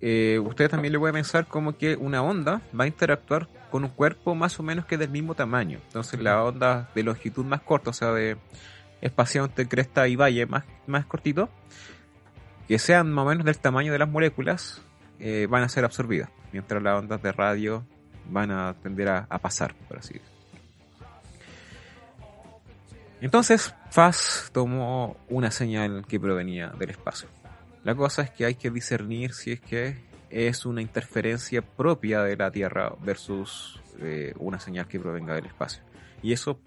eh, 0.00 0.38
usted 0.42 0.68
también 0.70 0.92
le 0.92 0.98
puede 0.98 1.12
pensar 1.12 1.46
como 1.46 1.76
que 1.76 1.96
una 1.96 2.22
onda 2.22 2.60
va 2.78 2.84
a 2.84 2.86
interactuar 2.86 3.48
con 3.70 3.84
un 3.84 3.90
cuerpo 3.90 4.34
más 4.34 4.58
o 4.58 4.62
menos 4.62 4.84
que 4.86 4.96
del 4.98 5.10
mismo 5.10 5.34
tamaño. 5.34 5.80
Entonces 5.86 6.20
la 6.20 6.42
onda 6.42 6.90
de 6.94 7.02
longitud 7.02 7.44
más 7.44 7.62
corta, 7.62 7.90
o 7.90 7.92
sea, 7.92 8.12
de 8.12 8.36
espacio 9.00 9.44
entre 9.44 9.68
cresta 9.68 10.08
y 10.08 10.16
valle 10.16 10.46
más, 10.46 10.64
más 10.86 11.06
cortito, 11.06 11.48
que 12.66 12.78
sean 12.78 13.12
más 13.12 13.24
o 13.24 13.28
menos 13.28 13.44
del 13.44 13.58
tamaño 13.58 13.92
de 13.92 13.98
las 13.98 14.08
moléculas, 14.08 14.82
eh, 15.20 15.46
van 15.48 15.62
a 15.62 15.68
ser 15.68 15.84
absorbidas, 15.84 16.30
mientras 16.52 16.82
las 16.82 16.98
ondas 16.98 17.22
de 17.22 17.32
radio 17.32 17.84
van 18.28 18.50
a 18.50 18.74
tender 18.82 19.08
a, 19.08 19.26
a 19.28 19.38
pasar, 19.38 19.74
por 19.88 19.98
así 19.98 20.14
decirlo. 20.14 20.38
Entonces, 23.20 23.74
FAS 23.90 24.50
tomó 24.52 25.16
una 25.28 25.50
señal 25.50 26.04
que 26.06 26.20
provenía 26.20 26.68
del 26.78 26.90
espacio. 26.90 27.28
La 27.82 27.94
cosa 27.94 28.22
es 28.22 28.30
que 28.30 28.44
hay 28.44 28.54
que 28.54 28.70
discernir 28.70 29.32
si 29.32 29.52
es 29.52 29.60
que 29.60 30.07
es 30.30 30.66
una 30.66 30.82
interferencia 30.82 31.62
propia 31.62 32.22
de 32.22 32.36
la 32.36 32.50
Tierra 32.50 32.92
versus 33.02 33.80
eh, 34.00 34.34
una 34.38 34.60
señal 34.60 34.86
que 34.86 35.00
provenga 35.00 35.34
del 35.34 35.46
espacio. 35.46 35.82
Y 36.22 36.32
eso 36.32 36.60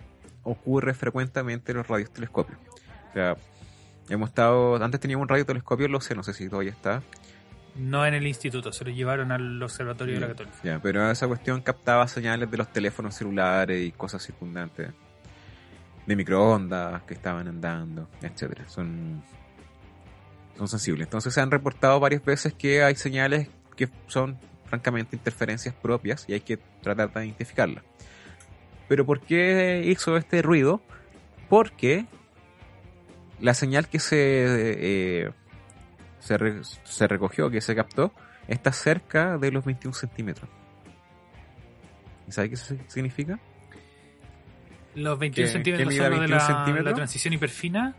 ocurre 0.44 0.94
frecuentemente 0.94 1.72
en 1.72 1.80
los 1.80 1.88
radiotelescopios. 1.88 2.58
O 3.10 3.14
sea, 3.14 3.36
hemos 4.10 4.30
estado, 4.30 4.82
antes 4.84 5.00
teníamos 5.00 5.24
un 5.24 5.30
radiotelescopio, 5.30 5.88
lo 5.88 6.02
sé, 6.02 6.16
no 6.16 6.24
sé 6.24 6.34
si 6.34 6.50
todavía 6.50 6.72
está, 6.72 7.02
No 7.76 8.06
en 8.06 8.14
el 8.14 8.28
instituto, 8.28 8.72
se 8.72 8.84
lo 8.84 8.92
llevaron 8.92 9.32
al 9.32 9.62
observatorio 9.62 10.16
de 10.16 10.22
la 10.22 10.28
Católica. 10.28 10.58
Ya, 10.64 10.80
pero 10.82 11.10
esa 11.10 11.28
cuestión 11.28 11.62
captaba 11.62 12.08
señales 12.08 12.50
de 12.50 12.58
los 12.58 12.72
teléfonos 12.72 13.16
celulares 13.16 13.86
y 13.86 13.92
cosas 13.92 14.24
circundantes. 14.24 14.92
De 16.06 16.16
microondas 16.16 17.04
que 17.04 17.14
estaban 17.14 17.48
andando, 17.48 18.10
etcétera. 18.22 18.68
Son, 18.68 19.22
son 20.62 20.80
sensibles. 20.80 21.08
Entonces 21.08 21.34
se 21.34 21.42
han 21.42 21.52
reportado 21.52 22.00
varias 22.00 22.24
veces 22.24 22.54
que 22.54 22.84
hay 22.84 22.96
señales 22.96 23.48
que 23.76 23.90
son 24.08 24.38
francamente 24.66 25.16
interferencias 25.16 25.76
propias 25.76 26.26
y 26.28 26.34
hay 26.34 26.42
que 26.42 26.58
tratar 26.82 27.12
de 27.14 27.26
identificarlas. 27.26 27.84
Pero 28.88 29.06
¿por 29.06 29.22
qué 29.22 29.84
hizo 29.86 30.18
este 30.18 30.42
ruido? 30.42 30.82
Porque 31.50 32.06
la 33.40 33.54
señal 33.54 33.88
que 33.88 34.00
se, 34.00 34.18
eh, 34.18 35.32
se, 36.20 36.38
re- 36.38 36.62
se 36.64 37.08
recogió, 37.08 37.50
que 37.50 37.60
se 37.62 37.76
captó, 37.76 38.14
está 38.48 38.72
cerca 38.72 39.38
de 39.38 39.52
los 39.52 39.66
21 39.66 39.94
centímetros. 39.94 40.50
¿Y 42.28 42.32
sabe 42.32 42.50
qué 42.52 42.56
significa? 42.88 43.40
Los 44.96 45.18
21 45.20 45.48
¿Qué- 45.48 45.52
centímetros 45.54 45.96
son 45.96 46.04
de 46.04 46.10
21 46.10 46.36
la, 46.36 46.40
centímetros? 46.46 46.86
la 46.86 46.94
transición 46.94 47.34
hiperfina 47.34 47.96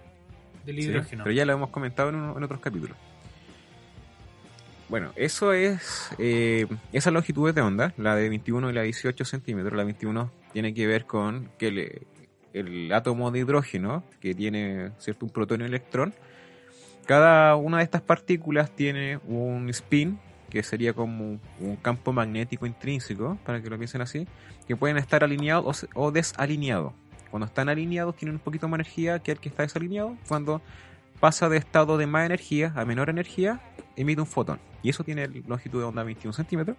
del 0.64 0.76
Sí, 0.80 0.88
hidrógeno. 0.88 1.24
pero 1.24 1.34
ya 1.34 1.44
lo 1.44 1.52
hemos 1.52 1.70
comentado 1.70 2.08
en, 2.10 2.16
uno- 2.16 2.36
en 2.36 2.42
otros 2.44 2.60
capítulos. 2.60 2.96
Bueno, 4.88 5.10
eso 5.16 5.52
es 5.52 6.10
eh, 6.18 6.66
esa 6.92 7.10
longitud 7.10 7.52
de 7.54 7.60
onda, 7.62 7.94
la 7.96 8.14
de 8.14 8.28
21 8.28 8.70
y 8.70 8.72
la 8.74 8.80
de 8.80 8.86
18 8.86 9.24
centímetros. 9.24 9.72
La 9.74 9.84
21 9.84 10.30
tiene 10.52 10.74
que 10.74 10.86
ver 10.86 11.06
con 11.06 11.48
que 11.58 11.68
el, 11.68 12.06
el 12.52 12.92
átomo 12.92 13.30
de 13.30 13.38
hidrógeno, 13.40 14.04
que 14.20 14.34
tiene 14.34 14.90
cierto 14.98 15.24
un 15.24 15.32
protón 15.32 15.60
y 15.60 15.64
un 15.64 15.68
electrón, 15.70 16.12
cada 17.06 17.56
una 17.56 17.78
de 17.78 17.84
estas 17.84 18.02
partículas 18.02 18.70
tiene 18.76 19.16
un 19.26 19.68
spin, 19.70 20.18
que 20.50 20.62
sería 20.62 20.92
como 20.92 21.40
un 21.60 21.76
campo 21.76 22.12
magnético 22.12 22.66
intrínseco, 22.66 23.38
para 23.46 23.62
que 23.62 23.70
lo 23.70 23.78
piensen 23.78 24.02
así, 24.02 24.28
que 24.68 24.76
pueden 24.76 24.98
estar 24.98 25.24
alineados 25.24 25.86
o 25.94 26.10
desalineados. 26.12 26.92
Cuando 27.32 27.46
están 27.46 27.70
alineados 27.70 28.14
tienen 28.14 28.34
un 28.34 28.40
poquito 28.40 28.68
más 28.68 28.76
energía 28.76 29.18
que 29.20 29.32
el 29.32 29.38
que 29.40 29.48
está 29.48 29.62
desalineado. 29.62 30.18
Cuando 30.28 30.60
pasa 31.18 31.48
de 31.48 31.56
estado 31.56 31.96
de 31.96 32.06
más 32.06 32.26
energía 32.26 32.74
a 32.76 32.84
menor 32.84 33.08
energía, 33.08 33.58
emite 33.96 34.20
un 34.20 34.26
fotón. 34.26 34.60
Y 34.82 34.90
eso 34.90 35.02
tiene 35.02 35.26
longitud 35.26 35.78
de 35.78 35.86
onda 35.86 36.02
21 36.02 36.34
centímetros. 36.34 36.76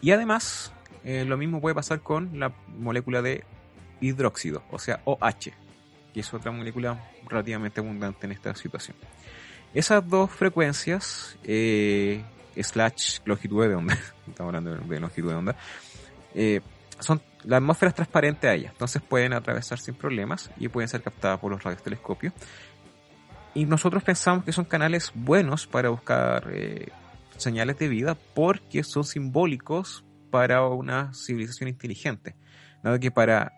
Y 0.00 0.12
además, 0.12 0.72
eh, 1.04 1.26
lo 1.26 1.36
mismo 1.36 1.60
puede 1.60 1.74
pasar 1.74 2.00
con 2.00 2.40
la 2.40 2.50
molécula 2.78 3.20
de 3.20 3.44
hidróxido, 4.00 4.62
o 4.70 4.78
sea, 4.78 5.02
OH, 5.04 5.52
que 6.14 6.20
es 6.20 6.32
otra 6.32 6.50
molécula 6.50 6.98
relativamente 7.28 7.80
abundante 7.80 8.24
en 8.24 8.32
esta 8.32 8.54
situación. 8.54 8.96
Esas 9.74 10.08
dos 10.08 10.30
frecuencias, 10.30 11.36
eh, 11.44 12.24
slash 12.56 13.18
longitud 13.26 13.68
de 13.68 13.74
onda, 13.74 13.98
estamos 14.26 14.54
hablando 14.54 14.76
de, 14.76 14.98
longitud 14.98 15.28
de 15.28 15.34
onda, 15.34 15.56
eh, 16.34 16.62
son, 17.00 17.20
la 17.44 17.56
atmósfera 17.58 17.90
es 17.90 17.94
transparente 17.94 18.48
a 18.48 18.54
ellas, 18.54 18.72
entonces 18.72 19.02
pueden 19.02 19.32
atravesar 19.32 19.78
sin 19.78 19.94
problemas 19.94 20.50
y 20.58 20.68
pueden 20.68 20.88
ser 20.88 21.02
captadas 21.02 21.38
por 21.38 21.50
los 21.50 21.62
radiotelescopios. 21.62 22.32
Y 23.54 23.64
nosotros 23.64 24.02
pensamos 24.02 24.44
que 24.44 24.52
son 24.52 24.64
canales 24.64 25.10
buenos 25.14 25.66
para 25.66 25.88
buscar 25.88 26.48
eh, 26.52 26.88
señales 27.36 27.78
de 27.78 27.88
vida 27.88 28.16
porque 28.34 28.84
son 28.84 29.04
simbólicos 29.04 30.04
para 30.30 30.64
una 30.66 31.12
civilización 31.14 31.68
inteligente. 31.68 32.36
Dado 32.82 33.00
que 33.00 33.10
para 33.10 33.52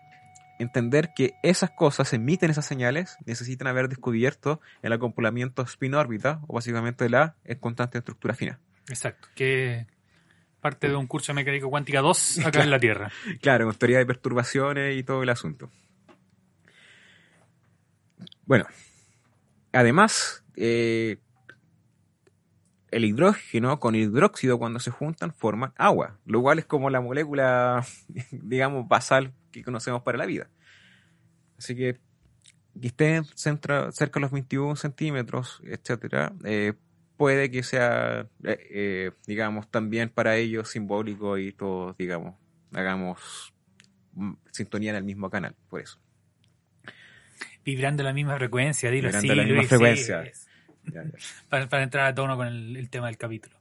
entender 0.59 1.11
que 1.15 1.35
esas 1.43 1.71
cosas 1.71 2.11
emiten 2.13 2.49
esas 2.49 2.65
señales, 2.65 3.17
necesitan 3.25 3.67
haber 3.67 3.89
descubierto 3.89 4.61
el 4.81 4.93
acoplamiento 4.93 5.61
spin-órbita, 5.63 6.41
o 6.47 6.55
básicamente 6.55 7.09
la 7.09 7.35
constante 7.59 7.93
de 7.93 7.99
estructura 7.99 8.33
fina. 8.33 8.59
Exacto, 8.89 9.27
que 9.35 9.87
parte 10.63 10.89
de 10.89 10.95
un 10.95 11.05
curso 11.05 11.31
de 11.31 11.35
mecánica 11.35 11.67
cuántica 11.67 12.01
2 12.01 12.39
acá 12.43 12.63
en 12.63 12.71
la 12.71 12.79
Tierra. 12.79 13.11
Claro, 13.41 13.65
con 13.67 13.75
teoría 13.75 13.99
de 13.99 14.05
perturbaciones 14.07 14.97
y 14.97 15.03
todo 15.03 15.21
el 15.21 15.29
asunto. 15.29 15.69
Bueno, 18.45 18.65
además, 19.71 20.43
eh, 20.55 21.17
el 22.91 23.05
hidrógeno 23.05 23.79
con 23.79 23.95
hidróxido 23.95 24.59
cuando 24.59 24.79
se 24.79 24.91
juntan 24.91 25.33
forman 25.33 25.73
agua, 25.77 26.19
lo 26.25 26.41
cual 26.41 26.59
es 26.59 26.65
como 26.65 26.89
la 26.89 27.01
molécula, 27.01 27.85
digamos, 28.31 28.87
basal 28.87 29.33
que 29.51 29.63
conocemos 29.63 30.01
para 30.03 30.17
la 30.17 30.25
vida. 30.25 30.49
Así 31.57 31.75
que 31.75 31.99
que 32.79 32.87
esté 32.87 33.21
centra- 33.35 33.91
cerca 33.91 34.19
de 34.19 34.21
los 34.21 34.31
21 34.31 34.75
centímetros, 34.75 35.61
etcétera, 35.63 36.33
eh, 36.43 36.73
puede 37.17 37.51
que 37.51 37.63
sea, 37.63 38.27
eh, 38.43 38.67
eh, 38.69 39.11
digamos, 39.27 39.69
también 39.69 40.09
para 40.09 40.35
ellos 40.35 40.69
simbólico 40.69 41.37
y 41.37 41.51
todos, 41.51 41.97
digamos, 41.97 42.35
hagamos 42.73 43.53
sintonía 44.51 44.91
en 44.91 44.97
el 44.97 45.03
mismo 45.03 45.29
canal, 45.29 45.55
por 45.69 45.81
eso. 45.81 45.99
Vibrando 47.65 48.03
la 48.03 48.13
misma 48.13 48.35
frecuencia, 48.37 48.91
dilo 48.91 49.07
Vibrando 49.07 49.35
la 49.35 49.43
misma 49.43 49.57
Luis, 49.57 49.69
frecuencia. 49.69 50.25
sí. 50.33 50.47
Ya, 50.93 51.03
ya. 51.03 51.11
Para, 51.49 51.69
para 51.69 51.83
entrar 51.83 52.05
a 52.07 52.13
tono 52.13 52.35
con 52.35 52.47
el, 52.47 52.75
el 52.75 52.89
tema 52.89 53.07
del 53.07 53.17
capítulo. 53.17 53.57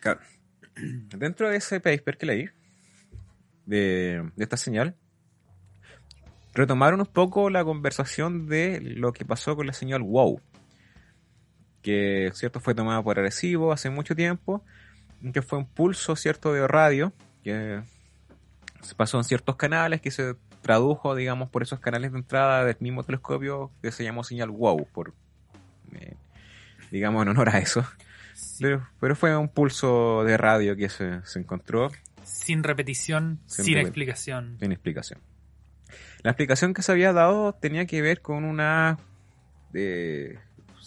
Claro. 0.00 0.20
Dentro 0.74 1.50
de 1.50 1.58
ese 1.58 1.78
paper 1.80 2.16
que 2.16 2.26
leí, 2.26 2.48
de, 3.66 4.30
de 4.34 4.44
esta 4.44 4.56
señal, 4.56 4.96
retomaron 6.54 7.00
un 7.00 7.06
poco 7.06 7.50
la 7.50 7.64
conversación 7.64 8.46
de 8.46 8.80
lo 8.80 9.12
que 9.12 9.24
pasó 9.24 9.56
con 9.56 9.66
la 9.66 9.72
señal 9.74 10.02
WOW, 10.02 10.40
que 11.82 12.30
cierto 12.34 12.60
fue 12.60 12.74
tomada 12.74 13.02
por 13.02 13.18
Arecibo 13.18 13.72
hace 13.72 13.90
mucho 13.90 14.14
tiempo, 14.14 14.64
que 15.32 15.42
fue 15.42 15.58
un 15.58 15.66
pulso 15.66 16.16
cierto 16.16 16.52
de 16.52 16.66
radio 16.66 17.12
que 17.44 17.82
se 18.82 18.94
pasó 18.94 19.18
en 19.18 19.24
ciertos 19.24 19.56
canales 19.56 20.00
que 20.00 20.10
se 20.10 20.34
tradujo, 20.62 21.14
digamos, 21.14 21.50
por 21.50 21.62
esos 21.62 21.80
canales 21.80 22.12
de 22.12 22.18
entrada 22.18 22.64
del 22.64 22.76
mismo 22.80 23.02
telescopio 23.02 23.70
que 23.82 23.90
se 23.90 24.04
llamó 24.04 24.24
señal 24.24 24.50
WOW, 24.50 24.86
por 24.92 25.12
eh, 25.92 26.14
digamos 26.90 27.22
en 27.22 27.28
honor 27.28 27.48
a 27.50 27.58
eso. 27.58 27.84
Sí. 28.34 28.64
Pero, 28.64 28.88
pero 29.00 29.16
fue 29.16 29.36
un 29.36 29.48
pulso 29.48 30.24
de 30.24 30.36
radio 30.36 30.76
que 30.76 30.88
se, 30.88 31.24
se 31.24 31.38
encontró 31.38 31.90
Sin 32.24 32.62
repetición, 32.62 33.40
Sin 33.46 33.76
explicación. 33.76 34.56
sin 34.58 34.72
explicación. 34.72 35.20
La 36.22 36.30
explicación 36.30 36.72
que 36.72 36.82
se 36.82 36.92
había 36.92 37.12
dado 37.12 37.52
tenía 37.52 37.86
que 37.86 38.00
ver 38.00 38.22
con 38.22 38.44
una 38.44 38.98
de 39.72 40.38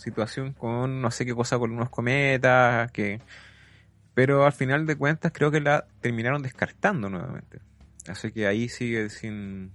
situación 0.06 0.54
con 0.54 1.02
no 1.02 1.12
sé 1.12 1.26
qué 1.26 1.34
cosa 1.34 1.60
con 1.60 1.72
unos 1.72 1.90
cometas, 1.90 2.92
que 2.92 3.20
pero 4.14 4.46
al 4.46 4.54
final 4.54 4.86
de 4.86 4.96
cuentas 4.96 5.34
creo 5.34 5.52
que 5.52 5.60
la 5.60 5.86
terminaron 6.00 6.42
descartando 6.42 7.10
nuevamente. 7.10 7.60
Así 8.08 8.32
que 8.32 8.48
ahí 8.48 8.70
sigue 8.70 9.10
sin 9.10 9.74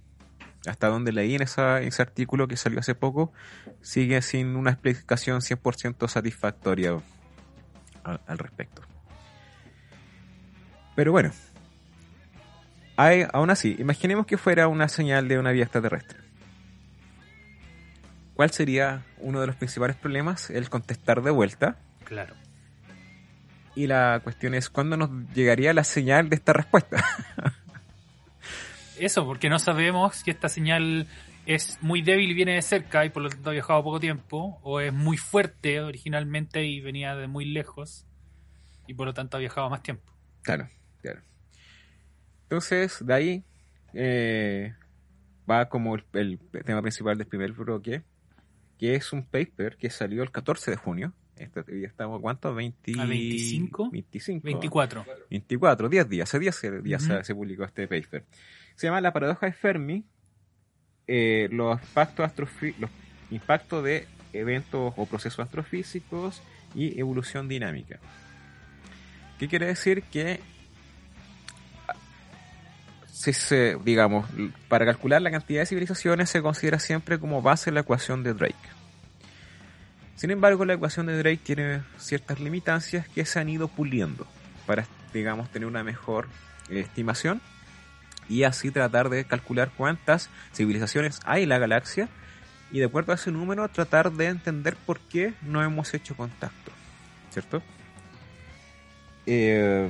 hasta 0.65 0.87
donde 0.87 1.11
leí 1.11 1.35
en 1.35 1.41
esa, 1.41 1.81
ese 1.81 2.01
artículo 2.01 2.47
que 2.47 2.55
salió 2.55 2.79
hace 2.79 2.95
poco, 2.95 3.33
sigue 3.81 4.21
sin 4.21 4.55
una 4.55 4.71
explicación 4.71 5.41
100% 5.41 6.07
satisfactoria 6.07 6.97
al, 8.03 8.37
respecto. 8.37 8.83
Pero 10.95 11.11
bueno, 11.11 11.31
hay, 12.95 13.25
aún 13.33 13.49
así, 13.49 13.75
imaginemos 13.79 14.25
que 14.25 14.37
fuera 14.37 14.67
una 14.67 14.87
señal 14.87 15.27
de 15.27 15.39
una 15.39 15.51
vía 15.51 15.63
extraterrestre. 15.63 16.20
¿Cuál 18.41 18.49
sería 18.49 19.05
uno 19.19 19.39
de 19.39 19.45
los 19.45 19.55
principales 19.55 19.95
problemas? 19.97 20.49
El 20.49 20.67
contestar 20.67 21.21
de 21.21 21.29
vuelta. 21.29 21.77
Claro. 22.05 22.33
Y 23.75 23.85
la 23.85 24.19
cuestión 24.23 24.55
es, 24.55 24.67
¿cuándo 24.67 24.97
nos 24.97 25.11
llegaría 25.35 25.75
la 25.75 25.83
señal 25.83 26.27
de 26.27 26.37
esta 26.37 26.51
respuesta? 26.51 27.05
Eso, 28.97 29.27
porque 29.27 29.47
no 29.47 29.59
sabemos 29.59 30.23
que 30.23 30.31
esta 30.31 30.49
señal 30.49 31.05
es 31.45 31.77
muy 31.81 32.01
débil 32.01 32.31
y 32.31 32.33
viene 32.33 32.55
de 32.55 32.63
cerca 32.63 33.05
y 33.05 33.11
por 33.11 33.21
lo 33.21 33.29
tanto 33.29 33.51
ha 33.51 33.53
viajado 33.53 33.83
poco 33.83 33.99
tiempo, 33.99 34.59
o 34.63 34.79
es 34.79 34.91
muy 34.91 35.17
fuerte 35.17 35.79
originalmente 35.79 36.65
y 36.65 36.81
venía 36.81 37.15
de 37.15 37.27
muy 37.27 37.45
lejos 37.45 38.07
y 38.87 38.95
por 38.95 39.05
lo 39.05 39.13
tanto 39.13 39.37
ha 39.37 39.39
viajado 39.39 39.69
más 39.69 39.83
tiempo. 39.83 40.11
Claro, 40.41 40.67
claro. 41.03 41.21
Entonces, 42.45 43.05
de 43.05 43.13
ahí 43.13 43.43
eh, 43.93 44.73
va 45.47 45.69
como 45.69 45.93
el, 45.93 46.05
el 46.13 46.39
tema 46.65 46.81
principal 46.81 47.19
del 47.19 47.27
primer 47.27 47.51
bloque, 47.51 48.01
que 48.81 48.95
es 48.95 49.13
un 49.13 49.23
paper 49.23 49.77
que 49.77 49.91
salió 49.91 50.23
el 50.23 50.31
14 50.31 50.71
de 50.71 50.77
junio. 50.77 51.13
Este, 51.37 51.63
ya 51.79 51.87
estamos, 51.87 52.17
¿a 52.17 52.21
¿cuánto? 52.21 52.55
20, 52.55 52.93
¿A 52.99 53.05
25? 53.05 53.91
25. 53.91 54.43
24. 54.43 55.05
24, 55.29 55.87
10 55.87 56.09
días, 56.09 56.27
hace 56.27 56.39
10 56.39 56.83
días 56.83 57.03
Ujú. 57.03 57.13
se, 57.13 57.23
se 57.23 57.35
publicó 57.35 57.63
este 57.63 57.87
paper. 57.87 58.25
Se 58.73 58.87
llama 58.87 58.99
La 58.99 59.13
paradoja 59.13 59.45
de 59.45 59.53
Fermi, 59.53 60.03
eh, 61.05 61.47
los, 61.51 61.79
impactos 61.79 62.31
los 62.79 62.89
impactos 63.29 63.83
de 63.83 64.07
eventos 64.33 64.95
o 64.97 65.05
procesos 65.05 65.41
astrofísicos 65.41 66.41
y 66.73 66.99
evolución 66.99 67.47
dinámica. 67.47 67.99
¿Qué 69.37 69.47
quiere 69.47 69.67
decir? 69.67 70.01
Que 70.11 70.39
si 73.21 73.33
se, 73.33 73.77
digamos, 73.85 74.27
para 74.67 74.83
calcular 74.83 75.21
la 75.21 75.29
cantidad 75.29 75.61
de 75.61 75.67
civilizaciones 75.67 76.29
se 76.29 76.41
considera 76.41 76.79
siempre 76.79 77.19
como 77.19 77.43
base 77.43 77.71
la 77.71 77.81
ecuación 77.81 78.23
de 78.23 78.33
Drake. 78.33 78.55
Sin 80.15 80.31
embargo, 80.31 80.65
la 80.65 80.73
ecuación 80.73 81.05
de 81.05 81.17
Drake 81.17 81.41
tiene 81.43 81.81
ciertas 81.99 82.39
limitancias 82.39 83.07
que 83.07 83.23
se 83.25 83.39
han 83.39 83.47
ido 83.49 83.67
puliendo 83.67 84.25
para, 84.65 84.87
digamos, 85.13 85.51
tener 85.51 85.67
una 85.67 85.83
mejor 85.83 86.27
eh, 86.69 86.79
estimación 86.79 87.41
y 88.27 88.41
así 88.43 88.71
tratar 88.71 89.09
de 89.09 89.23
calcular 89.25 89.71
cuántas 89.77 90.29
civilizaciones 90.51 91.19
hay 91.23 91.43
en 91.43 91.49
la 91.49 91.59
galaxia 91.59 92.09
y 92.71 92.79
de 92.79 92.85
acuerdo 92.85 93.11
a 93.11 93.15
ese 93.15 93.31
número 93.31 93.67
tratar 93.69 94.11
de 94.11 94.27
entender 94.27 94.75
por 94.75 94.99
qué 94.99 95.35
no 95.43 95.63
hemos 95.63 95.93
hecho 95.93 96.15
contacto, 96.15 96.71
¿cierto? 97.29 97.61
Eh, 99.27 99.87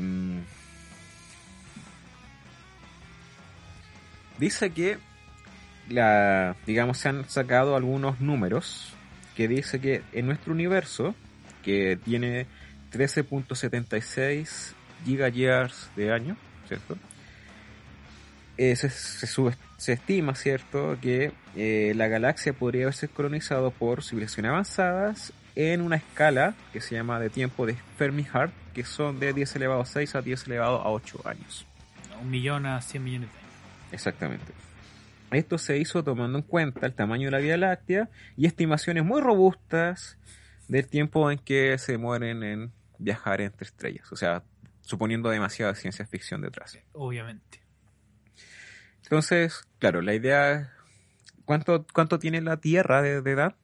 dice 4.41 4.71
que 4.71 4.97
la, 5.87 6.55
digamos, 6.65 6.97
se 6.97 7.09
han 7.09 7.29
sacado 7.29 7.75
algunos 7.75 8.19
números 8.19 8.93
que 9.37 9.47
dice 9.47 9.79
que 9.79 10.01
en 10.13 10.25
nuestro 10.25 10.51
universo, 10.51 11.15
que 11.63 11.97
tiene 12.03 12.47
13.76 12.91 14.73
gigayears 15.05 15.89
de 15.95 16.11
año, 16.11 16.37
¿cierto? 16.67 16.97
Eh, 18.57 18.75
se, 18.75 19.93
estima, 19.93 20.35
¿cierto?, 20.35 20.97
que 21.01 21.31
eh, 21.55 21.93
la 21.95 22.07
galaxia 22.07 22.53
podría 22.53 22.83
haberse 22.83 23.07
colonizado 23.07 23.69
por 23.71 24.03
civilizaciones 24.03 24.49
avanzadas 24.49 25.33
en 25.55 25.81
una 25.81 25.97
escala 25.97 26.55
que 26.73 26.81
se 26.81 26.95
llama 26.95 27.19
de 27.19 27.29
tiempo 27.29 27.65
de 27.67 27.75
Fermi-Hart, 27.97 28.53
que 28.73 28.83
son 28.85 29.19
de 29.19 29.33
10 29.33 29.55
elevado 29.55 29.81
a 29.81 29.85
6 29.85 30.15
a 30.15 30.21
10 30.21 30.47
elevado 30.47 30.81
a 30.81 30.89
8 30.89 31.21
años. 31.25 31.65
Un 32.21 32.29
millón 32.29 32.65
a 32.65 32.81
100 32.81 33.03
millones 33.03 33.29
de. 33.33 33.40
Exactamente. 33.91 34.53
Esto 35.31 35.57
se 35.57 35.77
hizo 35.77 36.03
tomando 36.03 36.37
en 36.39 36.43
cuenta 36.43 36.85
el 36.85 36.93
tamaño 36.93 37.25
de 37.25 37.31
la 37.31 37.37
Vía 37.39 37.57
Láctea 37.57 38.09
y 38.35 38.45
estimaciones 38.45 39.05
muy 39.05 39.21
robustas 39.21 40.17
del 40.67 40.87
tiempo 40.87 41.31
en 41.31 41.39
que 41.39 41.77
se 41.77 41.97
mueren 41.97 42.43
en 42.43 42.71
viajar 42.97 43.41
entre 43.41 43.65
estrellas. 43.65 44.11
O 44.11 44.15
sea, 44.15 44.43
suponiendo 44.81 45.29
demasiada 45.29 45.73
ciencia 45.75 46.05
ficción 46.05 46.41
detrás. 46.41 46.77
Obviamente. 46.93 47.61
Entonces, 49.03 49.67
claro, 49.79 50.01
la 50.01 50.13
idea 50.13 50.73
¿cuánto, 51.45 51.85
cuánto 51.93 52.19
tiene 52.19 52.41
la 52.41 52.57
Tierra 52.57 53.01
de, 53.01 53.21
de 53.21 53.31
edad? 53.31 53.55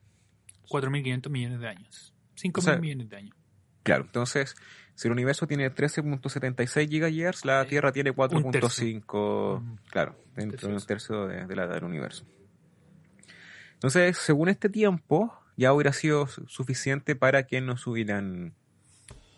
4.500 0.69 1.29
millones 1.29 1.59
de 1.59 1.67
años. 1.67 2.13
5.000 2.35 2.57
O 2.57 2.61
sea, 2.61 2.77
millones 2.77 3.09
de 3.09 3.15
años. 3.15 3.35
Claro, 3.83 4.03
entonces, 4.03 4.55
si 4.97 5.07
el 5.07 5.11
universo 5.11 5.45
tiene 5.45 5.69
13.76 5.71 6.89
gigayears, 6.89 7.45
la. 7.45 7.65
Tierra 7.65 7.91
tiene 7.91 8.09
Un 8.09 8.51
tercio. 8.51 8.85
4.5, 8.87 9.59
Mm. 9.61 9.75
claro, 9.91 10.15
dentro 10.35 10.67
de 10.69 10.73
un 10.73 10.81
tercio 10.81 11.27
de, 11.27 11.45
de 11.45 11.55
la 11.55 11.65
edad 11.65 11.75
del 11.75 11.83
universo. 11.83 12.25
Entonces, 13.73 14.17
según 14.17 14.49
este 14.49 14.69
tiempo, 14.69 15.33
ya 15.55 15.71
hubiera 15.73 15.93
sido 15.93 16.25
su- 16.27 16.45
suficiente 16.47 17.15
para 17.15 17.43
que 17.43 17.61
nos 17.61 17.85
hubieran 17.85 18.53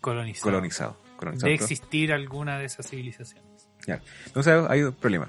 Colonizado. 0.00 0.44
colonizado. 0.50 0.96
colonizado. 1.18 1.48
De 1.48 1.54
existir 1.54 2.12
alguna 2.12 2.58
de 2.58 2.64
esas 2.64 2.88
civilizaciones. 2.88 3.68
Ya. 3.86 4.00
Entonces 4.26 4.54
hay 4.68 4.82
un 4.82 4.92
problema. 4.94 5.28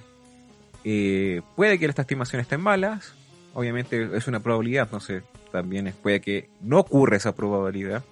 Eh, 0.86 1.41
puede 1.58 1.78
que 1.78 1.86
estas 1.86 2.06
estimaciones 2.06 2.46
estén 2.46 2.62
malas, 2.62 3.13
obviamente 3.54 4.10
es 4.15 4.28
una 4.28 4.39
probabilidad, 4.39 4.86
entonces 4.86 5.24
también 5.52 5.94
puede 6.02 6.22
que 6.22 6.50
no 6.62 6.80
ocurra 6.80 7.17
esa 7.17 7.36
probabilidad. 7.36 8.04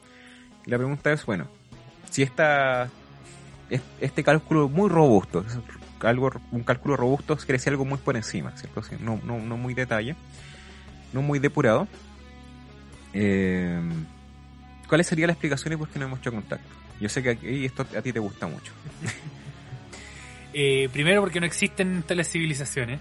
Y 0.65 0.69
la 0.69 0.77
pregunta 0.77 1.13
es, 1.13 1.25
bueno, 1.25 1.47
si 2.09 2.23
esta, 2.23 2.89
es- 3.69 3.81
este 4.01 4.23
cálculo 4.23 4.69
muy 4.69 4.89
robusto, 4.89 5.43
algo, 6.01 6.31
un 6.51 6.63
cálculo 6.63 6.95
robusto 6.97 7.35
decir 7.57 7.71
algo 7.73 7.85
muy 7.85 7.97
por 7.97 8.15
encima, 8.15 8.51
¿cierto? 8.57 8.81
Sí, 8.83 8.95
no, 8.99 9.19
no, 9.23 9.37
no 9.39 9.57
muy 9.57 9.73
detalle, 9.73 10.15
no 11.13 11.21
muy 11.21 11.39
depurado. 11.39 11.87
Eh, 13.13 13.79
¿Cuáles 14.87 15.07
serían 15.07 15.27
las 15.27 15.35
explicaciones 15.35 15.77
por 15.77 15.89
qué 15.89 15.99
no 15.99 16.05
hemos 16.05 16.19
hecho 16.19 16.31
contacto? 16.31 16.67
Yo 16.99 17.09
sé 17.09 17.21
que 17.23 17.29
aquí 17.31 17.65
esto 17.65 17.85
a 17.97 18.01
ti 18.01 18.11
te 18.13 18.19
gusta 18.19 18.47
mucho. 18.47 18.71
Eh, 20.51 20.89
primero 20.91 21.21
porque 21.21 21.39
no 21.39 21.45
existen 21.45 22.01
tales 22.03 22.27
civilizaciones. 22.31 22.99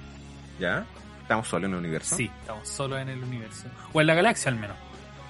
¿Ya? 0.60 0.84
Estamos 1.22 1.48
solos 1.48 1.68
en 1.68 1.72
el 1.72 1.78
universo. 1.78 2.14
Sí, 2.14 2.30
estamos 2.42 2.68
solos 2.68 3.00
en 3.00 3.08
el 3.08 3.22
universo. 3.22 3.68
O 3.92 4.00
en 4.02 4.06
la 4.06 4.14
galaxia 4.14 4.50
al 4.50 4.58
menos. 4.58 4.76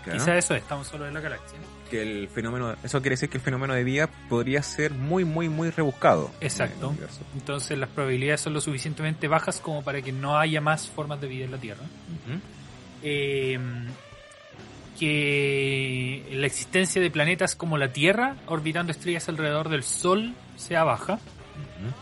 Claro. 0.02 0.18
Quizá 0.18 0.36
eso 0.36 0.54
es, 0.56 0.62
estamos 0.62 0.88
solos 0.88 1.06
en 1.08 1.14
la 1.14 1.20
galaxia. 1.20 1.58
Que 1.90 2.03
el 2.03 2.29
fenómeno, 2.29 2.74
eso 2.83 3.01
quiere 3.01 3.14
decir 3.14 3.31
que 3.31 3.38
el 3.38 3.42
fenómeno 3.42 3.74
de 3.74 3.83
vida 3.83 4.09
podría 4.29 4.62
ser 4.62 4.92
muy, 4.92 5.24
muy, 5.24 5.48
muy 5.48 5.70
rebuscado. 5.70 6.31
Exacto. 6.40 6.90
en. 6.90 7.20
Entonces 7.35 7.79
las 7.79 7.88
probabilidades 7.88 8.42
son 8.42 8.55
lo 8.55 8.61
suficientemente 8.61 9.27
bajas 9.29 9.61
como 9.61 9.83
para 9.83 10.03
que 10.03 10.12
no 10.12 10.38
haya 10.38 10.61
más 10.61 10.88
formas 10.88 11.20
de 11.20 11.29
vida 11.29 11.44
en 11.46 11.51
la 11.51 11.59
Tierra. 11.59 11.83
Eh, 13.03 13.59
que 14.98 16.24
la 16.33 16.46
existencia 16.46 17.01
de 17.01 17.11
planetas 17.11 17.55
como 17.55 17.79
la 17.79 17.92
Tierra 17.92 18.37
orbitando 18.46 18.92
estrellas 18.92 19.29
alrededor 19.29 19.68
del 19.68 19.85
Sol 19.85 20.35
sea 20.57 20.85
baja, 20.85 21.20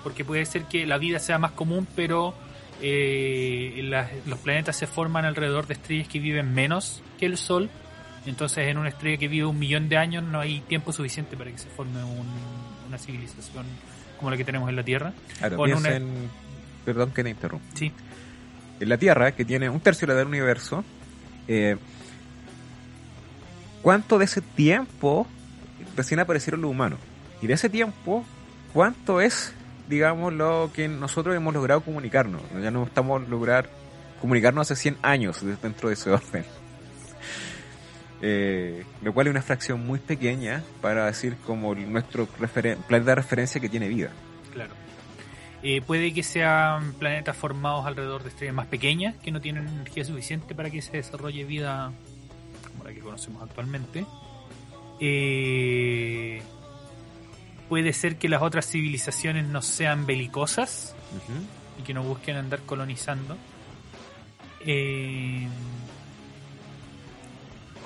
porque 0.02 0.24
puede 0.24 0.46
ser 0.46 0.64
que 0.64 0.86
la 0.86 0.98
vida 0.98 1.18
sea 1.18 1.38
más 1.38 1.52
común, 1.52 1.86
pero 1.94 2.34
eh, 2.80 3.82
los 4.26 4.38
planetas 4.38 4.76
se 4.76 4.86
forman 4.86 5.24
alrededor 5.24 5.66
de 5.66 5.74
estrellas 5.74 6.08
que 6.08 6.18
viven 6.18 6.54
menos 6.54 7.02
que 7.18 7.26
el 7.26 7.36
Sol. 7.36 7.68
Entonces, 8.26 8.66
en 8.68 8.78
una 8.78 8.88
estrella 8.88 9.16
que 9.18 9.28
vive 9.28 9.46
un 9.46 9.58
millón 9.58 9.88
de 9.88 9.96
años 9.96 10.22
no 10.24 10.40
hay 10.40 10.60
tiempo 10.60 10.92
suficiente 10.92 11.36
para 11.36 11.50
que 11.50 11.58
se 11.58 11.68
forme 11.68 12.02
un- 12.02 12.26
una 12.88 12.98
civilización 12.98 13.64
como 14.18 14.30
la 14.30 14.36
que 14.36 14.44
tenemos 14.44 14.68
en 14.68 14.76
la 14.76 14.82
Tierra. 14.82 15.12
Ahora, 15.42 15.56
O 15.58 15.66
en 15.66 15.72
piensa 15.72 15.88
una- 15.88 15.96
en- 15.96 16.30
Perdón 16.84 17.10
que 17.12 17.22
te 17.24 17.30
interrumpa. 17.30 17.66
Sí, 17.74 17.92
En 18.78 18.88
la 18.90 18.98
Tierra, 18.98 19.32
que 19.32 19.44
tiene 19.44 19.68
un 19.70 19.80
tercio 19.80 20.06
de 20.06 20.12
la 20.12 20.18
del 20.18 20.28
universo, 20.28 20.84
eh, 21.48 21.76
¿cuánto 23.82 24.18
de 24.18 24.24
ese 24.26 24.40
tiempo 24.40 25.26
recién 25.96 26.20
aparecieron 26.20 26.60
los 26.60 26.70
humanos? 26.70 26.98
Y 27.40 27.46
de 27.46 27.54
ese 27.54 27.68
tiempo, 27.70 28.24
¿cuánto 28.72 29.20
es, 29.20 29.52
digamos, 29.88 30.32
lo 30.32 30.70
que 30.74 30.88
nosotros 30.88 31.34
hemos 31.36 31.54
logrado 31.54 31.80
comunicarnos? 31.82 32.42
Ya 32.62 32.70
no 32.70 32.84
estamos 32.84 33.28
lograr 33.28 33.70
comunicarnos 34.20 34.70
hace 34.70 34.80
100 34.80 34.96
años 35.02 35.44
de- 35.44 35.56
dentro 35.56 35.88
de 35.88 35.94
ese 35.94 36.10
orden. 36.10 36.44
Eh, 38.22 38.84
lo 39.02 39.12
cual 39.12 39.26
es 39.26 39.30
una 39.32 39.42
fracción 39.42 39.86
muy 39.86 39.98
pequeña 39.98 40.62
para 40.80 41.06
decir 41.06 41.36
como 41.46 41.74
nuestro 41.74 42.26
planeta 42.26 42.88
de 42.88 43.14
referencia 43.14 43.60
que 43.60 43.68
tiene 43.68 43.88
vida. 43.88 44.10
Claro. 44.52 44.72
Eh, 45.62 45.82
puede 45.82 46.14
que 46.14 46.22
sean 46.22 46.94
planetas 46.94 47.36
formados 47.36 47.86
alrededor 47.86 48.22
de 48.22 48.28
estrellas 48.30 48.54
más 48.54 48.66
pequeñas 48.66 49.16
que 49.16 49.30
no 49.32 49.40
tienen 49.40 49.68
energía 49.68 50.04
suficiente 50.04 50.54
para 50.54 50.70
que 50.70 50.80
se 50.80 50.92
desarrolle 50.96 51.44
vida 51.44 51.92
la 52.86 52.94
que 52.94 53.00
conocemos 53.00 53.42
actualmente. 53.42 54.06
Eh, 55.00 56.40
puede 57.68 57.92
ser 57.92 58.16
que 58.16 58.28
las 58.28 58.42
otras 58.42 58.66
civilizaciones 58.66 59.46
no 59.46 59.60
sean 59.60 60.06
belicosas 60.06 60.94
y 61.78 61.82
que 61.82 61.92
no 61.92 62.02
busquen 62.02 62.36
andar 62.36 62.60
colonizando. 62.60 63.36
Eh, 64.64 65.48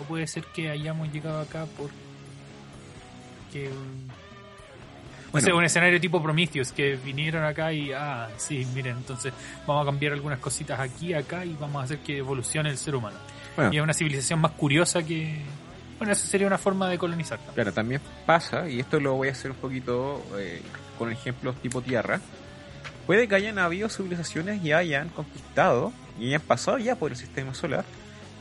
o 0.01 0.05
puede 0.05 0.27
ser 0.27 0.45
que 0.45 0.71
hayamos 0.71 1.13
llegado 1.13 1.41
acá 1.41 1.67
por 1.77 1.91
que 3.53 3.69
Bueno. 5.33 5.45
bueno. 5.47 5.57
un 5.59 5.65
escenario 5.65 6.01
tipo 6.01 6.23
Prometheus 6.23 6.73
que 6.73 6.97
vinieron 6.97 7.45
acá 7.45 7.73
y 7.73 7.93
ah 7.93 8.29
sí 8.37 8.67
miren 8.75 8.97
entonces 8.99 9.33
vamos 9.67 9.83
a 9.83 9.87
cambiar 9.87 10.13
algunas 10.13 10.39
cositas 10.39 10.79
aquí 10.81 11.15
acá 11.15 11.45
y 11.45 11.55
vamos 11.59 11.83
a 11.83 11.85
hacer 11.85 11.99
que 11.99 12.19
evolucione 12.19 12.71
el 12.71 12.79
ser 12.79 12.95
humano 12.95 13.17
Bueno. 13.57 13.73
y 13.73 13.77
es 13.77 13.83
una 13.83 13.95
civilización 13.95 14.41
más 14.41 14.53
curiosa 14.53 15.03
que 15.03 15.37
bueno 15.99 16.13
eso 16.13 16.27
sería 16.27 16.47
una 16.47 16.59
forma 16.59 16.89
de 16.89 16.97
colonizar 16.99 17.39
también. 17.39 17.55
Claro, 17.55 17.73
también 17.73 18.01
pasa, 18.25 18.69
y 18.69 18.81
esto 18.81 18.99
lo 19.01 19.15
voy 19.17 19.29
a 19.29 19.33
hacer 19.33 19.51
un 19.51 19.59
poquito 19.59 20.25
eh, 20.39 20.63
con 20.99 21.13
ejemplos 21.13 21.57
tipo 21.61 21.83
tierra. 21.83 22.21
Puede 23.07 23.29
que 23.29 23.35
hayan 23.35 23.59
habido 23.59 23.89
civilizaciones 23.91 24.65
y 24.65 24.73
hayan 24.73 25.11
conquistado 25.11 25.93
y 26.19 26.29
hayan 26.29 26.41
pasado 26.41 26.79
ya 26.79 26.95
por 26.97 27.11
el 27.11 27.19
sistema 27.19 27.53
solar, 27.53 27.85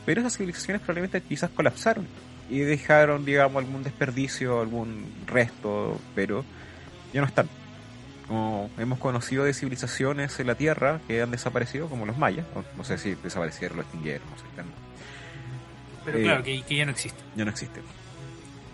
pero 0.06 0.20
esas 0.20 0.36
civilizaciones 0.36 0.80
probablemente 0.82 1.20
quizás 1.22 1.50
colapsaron 1.50 2.06
y 2.48 2.58
dejaron, 2.60 3.24
digamos, 3.24 3.62
algún 3.64 3.82
desperdicio, 3.82 4.60
algún 4.60 5.04
resto, 5.26 6.00
pero 6.14 6.44
ya 7.12 7.20
no 7.20 7.26
están. 7.26 7.48
Como 8.26 8.70
hemos 8.78 8.98
conocido 8.98 9.44
de 9.44 9.52
civilizaciones 9.54 10.38
en 10.40 10.46
la 10.46 10.54
Tierra 10.54 11.00
que 11.08 11.20
han 11.22 11.30
desaparecido, 11.30 11.88
como 11.88 12.06
los 12.06 12.16
mayas, 12.16 12.46
o 12.54 12.62
no 12.76 12.84
sé 12.84 12.96
si 12.98 13.14
desaparecieron, 13.16 13.76
lo 13.78 13.82
extinguieron, 13.82 14.28
no 14.30 14.36
sé, 14.38 14.44
están- 14.48 14.66
pero 16.04 16.18
Eh, 16.18 16.22
claro 16.22 16.42
que, 16.42 16.62
que 16.62 16.76
ya 16.76 16.84
no 16.86 16.92
existe 16.92 17.20
ya 17.36 17.44
no 17.44 17.50
existe. 17.50 17.80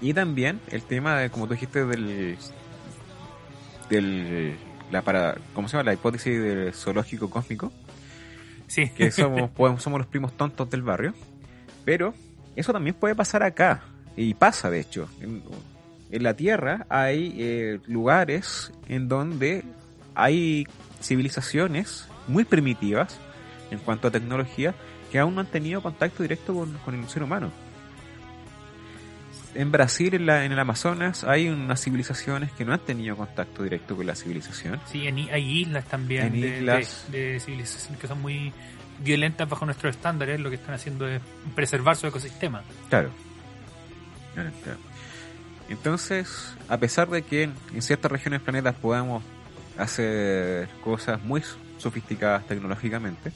Y 0.00 0.12
también 0.14 0.60
el 0.68 0.82
tema 0.82 1.18
de, 1.18 1.30
como 1.30 1.46
tú 1.46 1.54
dijiste, 1.54 1.84
del. 1.86 2.36
del. 3.88 4.56
La 4.90 5.02
para, 5.02 5.36
¿Cómo 5.54 5.68
se 5.68 5.72
llama? 5.76 5.84
La 5.84 5.94
hipótesis 5.94 6.40
del 6.40 6.72
zoológico 6.72 7.28
cósmico. 7.30 7.72
Sí 8.66 8.88
Que 8.90 9.10
somos, 9.12 9.50
podemos- 9.50 9.82
somos 9.82 9.98
los 10.00 10.06
primos 10.06 10.36
tontos 10.36 10.68
del 10.70 10.82
barrio. 10.82 11.14
Pero 11.84 12.14
eso 12.56 12.72
también 12.72 12.94
puede 12.94 13.14
pasar 13.14 13.42
acá. 13.42 13.82
Y 14.16 14.34
pasa, 14.34 14.70
de 14.70 14.80
hecho. 14.80 15.08
En, 15.20 15.42
en 16.10 16.22
la 16.22 16.34
Tierra 16.34 16.86
hay 16.88 17.34
eh, 17.38 17.80
lugares 17.86 18.72
en 18.88 19.08
donde 19.08 19.62
hay 20.14 20.66
civilizaciones 21.02 22.06
muy 22.28 22.44
primitivas 22.44 23.18
en 23.70 23.78
cuanto 23.78 24.08
a 24.08 24.10
tecnología 24.10 24.74
que 25.10 25.18
aún 25.18 25.34
no 25.34 25.40
han 25.40 25.46
tenido 25.46 25.82
contacto 25.82 26.22
directo 26.22 26.54
con, 26.54 26.72
con 26.84 26.94
el 26.94 27.08
ser 27.08 27.22
humano. 27.22 27.50
En 29.58 29.72
Brasil, 29.72 30.14
en, 30.14 30.26
la- 30.26 30.44
en 30.44 30.52
el 30.52 30.58
Amazonas, 30.58 31.24
hay 31.24 31.48
unas 31.48 31.80
civilizaciones 31.82 32.52
que 32.52 32.64
no 32.64 32.72
han 32.74 32.80
tenido 32.80 33.16
contacto 33.16 33.62
directo 33.62 33.96
con 33.96 34.06
la 34.06 34.14
civilización. 34.14 34.80
Sí, 34.86 35.06
en 35.06 35.16
hay 35.30 35.60
islas 35.62 35.84
también 35.86 36.26
En 36.26 36.40
de, 36.40 36.58
islas. 36.58 37.06
de- 37.10 37.32
de 37.32 37.40
civilizaciones 37.40 38.00
que 38.00 38.06
son 38.06 38.20
muy 38.20 38.52
violentas 39.02 39.48
bajo 39.48 39.64
nuestros 39.64 39.94
estándares. 39.96 40.38
Lo 40.40 40.50
que 40.50 40.56
están 40.56 40.74
haciendo 40.74 41.08
es 41.08 41.20
preservar 41.54 41.96
su 41.96 42.06
ecosistema. 42.06 42.62
Claro. 42.90 43.10
Entonces, 45.68 46.54
a 46.68 46.78
pesar 46.78 47.08
de 47.08 47.22
que 47.22 47.44
en 47.44 47.82
ciertas 47.82 48.10
regiones 48.12 48.40
del 48.40 48.44
planeta 48.44 48.72
podamos 48.72 49.22
hacer 49.78 50.68
cosas 50.82 51.22
muy 51.22 51.42
sofisticadas 51.78 52.46
tecnológicamente, 52.46 53.32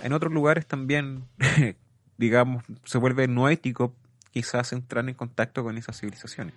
en 0.00 0.12
otros 0.12 0.32
lugares 0.32 0.66
también, 0.66 1.24
digamos, 2.18 2.64
se 2.84 2.98
vuelve 2.98 3.26
no 3.28 3.48
ético 3.48 3.94
quizás 4.32 4.72
entrar 4.72 5.08
en 5.08 5.14
contacto 5.14 5.62
con 5.62 5.76
esas 5.76 5.98
civilizaciones. 5.98 6.54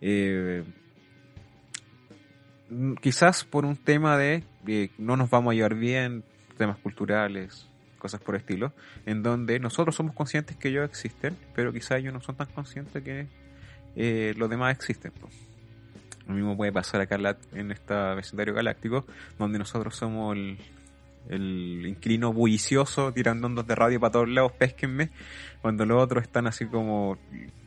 Eh, 0.00 0.64
mm, 2.70 2.94
quizás 2.94 3.44
por 3.44 3.64
un 3.64 3.76
tema 3.76 4.16
de 4.16 4.44
eh, 4.66 4.90
no 4.98 5.16
nos 5.16 5.30
vamos 5.30 5.52
a 5.52 5.54
llevar 5.54 5.74
bien, 5.74 6.24
temas 6.56 6.78
culturales, 6.78 7.66
cosas 7.98 8.20
por 8.20 8.34
el 8.34 8.40
estilo, 8.40 8.72
en 9.06 9.22
donde 9.22 9.58
nosotros 9.58 9.96
somos 9.96 10.14
conscientes 10.14 10.56
que 10.56 10.68
ellos 10.68 10.88
existen, 10.88 11.36
pero 11.54 11.72
quizás 11.72 11.98
ellos 11.98 12.12
no 12.12 12.20
son 12.20 12.36
tan 12.36 12.46
conscientes 12.48 13.02
que 13.02 13.26
eh, 13.96 14.34
los 14.36 14.48
demás 14.48 14.74
existen. 14.74 15.12
Lo 16.26 16.34
mismo 16.34 16.56
puede 16.56 16.72
pasar 16.72 17.00
acá 17.00 17.18
en 17.52 17.72
este 17.72 17.94
vecindario 18.14 18.54
galáctico, 18.54 19.06
donde 19.38 19.58
nosotros 19.58 19.96
somos 19.96 20.36
el, 20.36 20.58
el 21.28 21.84
inquilino 21.86 22.32
bullicioso 22.32 23.12
tirando 23.12 23.46
ondas 23.46 23.66
de 23.66 23.74
radio 23.74 24.00
para 24.00 24.12
todos 24.12 24.28
lados, 24.28 24.52
pésquenme, 24.52 25.10
cuando 25.60 25.84
los 25.86 26.02
otros 26.02 26.24
están 26.24 26.46
así 26.46 26.66
como... 26.66 27.18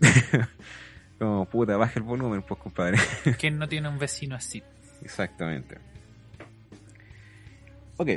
como 1.19 1.45
puta, 1.45 1.77
baja 1.77 1.93
el 1.97 2.03
volumen, 2.03 2.41
pues 2.41 2.59
compadre. 2.59 2.97
¿Quién 3.39 3.57
no 3.57 3.67
tiene 3.67 3.89
un 3.89 3.99
vecino 3.99 4.35
así? 4.35 4.63
Exactamente. 5.03 5.77
Ok. 7.97 8.09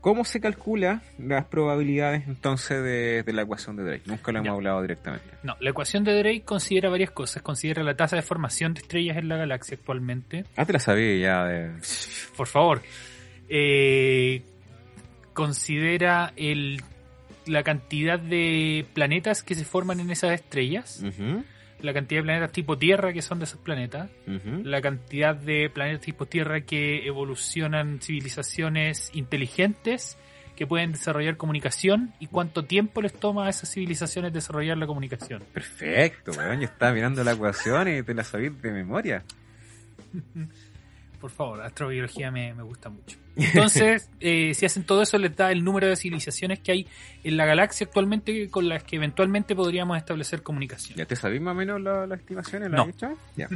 ¿Cómo 0.00 0.24
se 0.24 0.40
calcula 0.40 1.00
las 1.16 1.44
probabilidades 1.44 2.26
entonces 2.26 2.82
de, 2.82 3.22
de 3.22 3.32
la 3.32 3.42
ecuación 3.42 3.76
de 3.76 3.84
Drake? 3.84 4.02
Nunca 4.06 4.32
lo 4.32 4.40
hemos 4.40 4.54
hablado 4.56 4.82
directamente. 4.82 5.26
No, 5.44 5.56
la 5.60 5.70
ecuación 5.70 6.02
de 6.02 6.18
Drake 6.18 6.42
considera 6.42 6.90
varias 6.90 7.12
cosas. 7.12 7.40
Considera 7.40 7.84
la 7.84 7.94
tasa 7.94 8.16
de 8.16 8.22
formación 8.22 8.74
de 8.74 8.80
estrellas 8.80 9.16
en 9.16 9.28
la 9.28 9.36
galaxia 9.36 9.76
actualmente. 9.76 10.44
Ah, 10.56 10.64
te 10.66 10.72
la 10.72 10.80
sabía 10.80 11.16
ya 11.16 11.44
de... 11.44 11.70
Por 12.36 12.48
favor. 12.48 12.82
Eh, 13.54 14.40
considera 15.34 16.32
el, 16.36 16.80
la 17.44 17.62
cantidad 17.62 18.18
de 18.18 18.86
planetas 18.94 19.42
que 19.42 19.54
se 19.54 19.66
forman 19.66 20.00
en 20.00 20.10
esas 20.10 20.32
estrellas. 20.32 21.04
La 21.82 21.92
cantidad 21.92 22.20
de 22.20 22.24
planetas 22.24 22.52
tipo 22.52 22.78
Tierra 22.78 23.12
que 23.12 23.20
son 23.20 23.40
de 23.40 23.44
esos 23.44 23.60
planetas. 23.60 24.10
La 24.64 24.80
cantidad 24.80 25.36
de 25.36 25.68
planetas 25.68 26.00
tipo 26.00 26.24
Tierra 26.24 26.62
que 26.62 27.06
evolucionan 27.06 28.00
civilizaciones 28.00 29.10
inteligentes 29.12 30.16
que 30.56 30.66
pueden 30.66 30.92
desarrollar 30.92 31.36
comunicación 31.36 32.14
y 32.20 32.28
cuánto 32.28 32.64
tiempo 32.64 33.02
les 33.02 33.12
toma 33.12 33.48
a 33.48 33.50
esas 33.50 33.70
civilizaciones 33.70 34.32
desarrollar 34.32 34.78
la 34.78 34.86
comunicación. 34.86 35.42
Perfecto, 35.52 36.32
weón. 36.32 36.60
Yo 36.60 36.66
estaba 36.66 36.92
mirando 36.92 37.22
la 37.22 37.32
ecuación 37.32 37.88
y 37.88 38.02
te 38.02 38.14
la 38.14 38.24
sabía 38.24 38.48
de 38.48 38.72
memoria. 38.72 39.24
Por 41.22 41.30
favor, 41.30 41.62
astrobiología 41.62 42.30
me, 42.30 42.52
me 42.52 42.62
gusta 42.62 42.90
mucho. 42.90 43.16
Entonces, 43.36 44.10
eh, 44.20 44.52
si 44.54 44.66
hacen 44.66 44.84
todo 44.84 45.00
eso, 45.00 45.16
les 45.16 45.34
da 45.34 45.50
el 45.52 45.64
número 45.64 45.86
de 45.86 45.96
civilizaciones 45.96 46.58
que 46.60 46.72
hay 46.72 46.86
en 47.24 47.38
la 47.38 47.46
galaxia 47.46 47.86
actualmente 47.86 48.50
con 48.50 48.68
las 48.68 48.82
que 48.84 48.96
eventualmente 48.96 49.56
podríamos 49.56 49.96
establecer 49.96 50.42
comunicación. 50.42 50.98
¿Ya 50.98 51.06
te 51.06 51.16
sabís 51.16 51.40
más 51.40 51.52
o 51.52 51.54
menos 51.54 51.80
la- 51.80 52.06
las 52.06 52.20
estimaciones? 52.20 52.70
¿Las 52.70 52.84
No. 52.86 52.90
hecho? 52.92 53.16
Ya. 53.36 53.48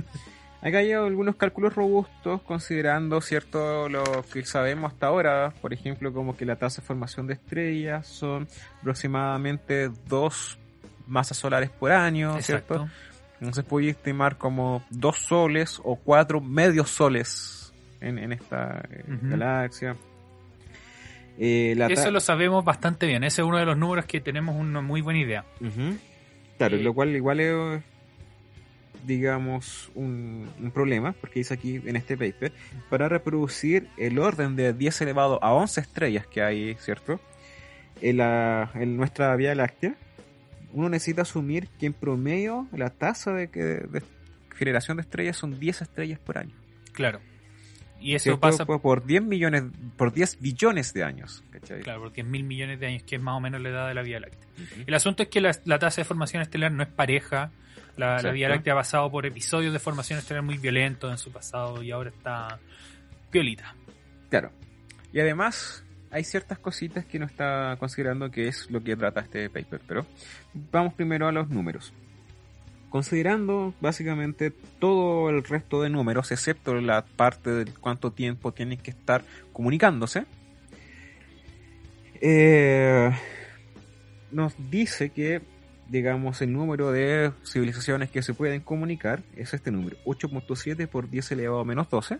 Acá 0.62 0.78
hay 0.78 0.92
algunos 0.92 1.36
cálculos 1.36 1.74
robustos 1.74 2.40
considerando 2.42 3.20
cierto 3.20 3.88
lo 3.90 4.02
que 4.32 4.44
sabemos 4.46 4.92
hasta 4.92 5.08
ahora, 5.08 5.52
por 5.60 5.74
ejemplo, 5.74 6.12
como 6.12 6.34
que 6.36 6.46
la 6.46 6.56
tasa 6.56 6.80
de 6.80 6.86
formación 6.86 7.26
de 7.26 7.34
estrellas 7.34 8.06
son 8.06 8.48
aproximadamente 8.80 9.90
dos 10.08 10.58
masas 11.06 11.36
solares 11.36 11.70
por 11.70 11.92
año, 11.92 12.40
¿cierto? 12.40 12.74
Exacto. 12.74 12.88
Entonces 13.38 13.64
puede 13.66 13.90
estimar 13.90 14.38
como 14.38 14.82
dos 14.88 15.18
soles 15.18 15.78
o 15.84 15.96
cuatro 15.96 16.40
medios 16.40 16.88
soles 16.88 17.55
en, 18.00 18.18
en 18.18 18.32
esta 18.32 18.82
eh, 18.90 19.04
galaxia. 19.22 19.96
Eh, 21.38 21.74
la 21.76 21.86
Eso 21.86 22.10
lo 22.10 22.20
sabemos 22.20 22.64
bastante 22.64 23.06
bien. 23.06 23.22
Ese 23.24 23.42
es 23.42 23.46
uno 23.46 23.58
de 23.58 23.66
los 23.66 23.76
números 23.76 24.06
que 24.06 24.20
tenemos 24.20 24.56
una 24.56 24.80
muy 24.80 25.00
buena 25.02 25.20
idea. 25.20 25.44
Claro, 26.56 26.76
Eh, 26.76 26.82
lo 26.82 26.94
cual 26.94 27.14
igual 27.14 27.40
es, 27.40 27.82
digamos, 29.04 29.90
un, 29.94 30.48
un 30.60 30.70
problema, 30.70 31.12
porque 31.12 31.40
dice 31.40 31.54
aquí 31.54 31.80
en 31.84 31.96
este 31.96 32.16
paper, 32.16 32.52
para 32.88 33.08
reproducir 33.08 33.88
el 33.98 34.18
orden 34.18 34.56
de 34.56 34.72
10 34.72 35.02
elevado 35.02 35.38
a 35.42 35.52
11 35.52 35.80
estrellas 35.80 36.26
que 36.26 36.42
hay, 36.42 36.74
¿cierto? 36.76 37.20
En, 38.00 38.18
la, 38.18 38.70
en 38.74 38.96
nuestra 38.96 39.34
Vía 39.36 39.54
Láctea, 39.54 39.94
uno 40.72 40.88
necesita 40.88 41.22
asumir 41.22 41.68
que 41.78 41.86
en 41.86 41.92
promedio 41.92 42.66
la 42.72 42.90
tasa 42.90 43.32
de, 43.32 43.48
que, 43.48 43.60
de 43.60 44.02
generación 44.54 44.96
de 44.96 45.02
estrellas 45.02 45.36
son 45.36 45.58
10 45.58 45.82
estrellas 45.82 46.18
por 46.18 46.38
año. 46.38 46.54
Claro. 46.92 47.20
Y 48.00 48.14
eso 48.14 48.38
pasa 48.38 48.64
por, 48.66 48.80
por 48.80 49.04
10 49.04 49.22
millones, 49.22 49.64
por 49.96 50.12
10 50.12 50.40
billones 50.40 50.92
de 50.92 51.02
años. 51.02 51.42
¿cachai? 51.50 51.80
claro, 51.80 52.02
por 52.02 52.12
10 52.12 52.26
mil 52.26 52.44
millones 52.44 52.78
de 52.78 52.86
años, 52.86 53.02
que 53.02 53.16
es 53.16 53.22
más 53.22 53.36
o 53.36 53.40
menos 53.40 53.60
la 53.60 53.68
edad 53.70 53.88
de 53.88 53.94
la 53.94 54.02
Vía 54.02 54.20
Láctea. 54.20 54.48
El 54.86 54.94
asunto 54.94 55.22
es 55.22 55.28
que 55.28 55.40
la, 55.40 55.52
la 55.64 55.78
tasa 55.78 56.02
de 56.02 56.04
formación 56.04 56.42
estelar 56.42 56.72
no 56.72 56.82
es 56.82 56.88
pareja. 56.88 57.50
La. 57.96 58.20
Vía 58.30 58.48
Láctea 58.48 58.74
ha 58.74 58.76
pasado 58.76 59.10
por 59.10 59.24
episodios 59.24 59.72
de 59.72 59.78
formación 59.78 60.18
estelar 60.18 60.42
muy 60.42 60.58
violentos 60.58 61.10
en 61.10 61.18
su 61.18 61.32
pasado 61.32 61.82
y 61.82 61.90
ahora 61.90 62.10
está 62.10 62.58
piolita. 63.30 63.74
Claro. 64.28 64.50
Y 65.12 65.20
además 65.20 65.84
hay 66.10 66.24
ciertas 66.24 66.58
cositas 66.58 67.04
que 67.04 67.18
no 67.18 67.26
está 67.26 67.76
considerando 67.78 68.30
que 68.30 68.48
es 68.48 68.70
lo 68.70 68.82
que 68.82 68.96
trata 68.96 69.20
este 69.20 69.48
paper, 69.50 69.80
pero 69.86 70.06
vamos 70.70 70.94
primero 70.94 71.26
a 71.26 71.32
los 71.32 71.48
números. 71.48 71.92
Considerando 72.90 73.74
básicamente 73.80 74.52
todo 74.78 75.28
el 75.30 75.42
resto 75.44 75.82
de 75.82 75.90
números, 75.90 76.30
excepto 76.32 76.74
la 76.80 77.04
parte 77.04 77.50
de 77.50 77.72
cuánto 77.72 78.12
tiempo 78.12 78.52
tienen 78.52 78.78
que 78.78 78.90
estar 78.90 79.24
comunicándose, 79.52 80.24
eh, 82.20 83.10
nos 84.30 84.54
dice 84.70 85.10
que, 85.10 85.42
digamos, 85.88 86.40
el 86.42 86.52
número 86.52 86.92
de 86.92 87.32
civilizaciones 87.44 88.10
que 88.10 88.22
se 88.22 88.34
pueden 88.34 88.60
comunicar 88.60 89.22
es 89.36 89.52
este 89.52 89.70
número, 89.70 89.96
8.7 90.04 90.86
por 90.88 91.10
10 91.10 91.32
elevado 91.32 91.60
a 91.60 91.64
menos 91.64 91.90
12, 91.90 92.18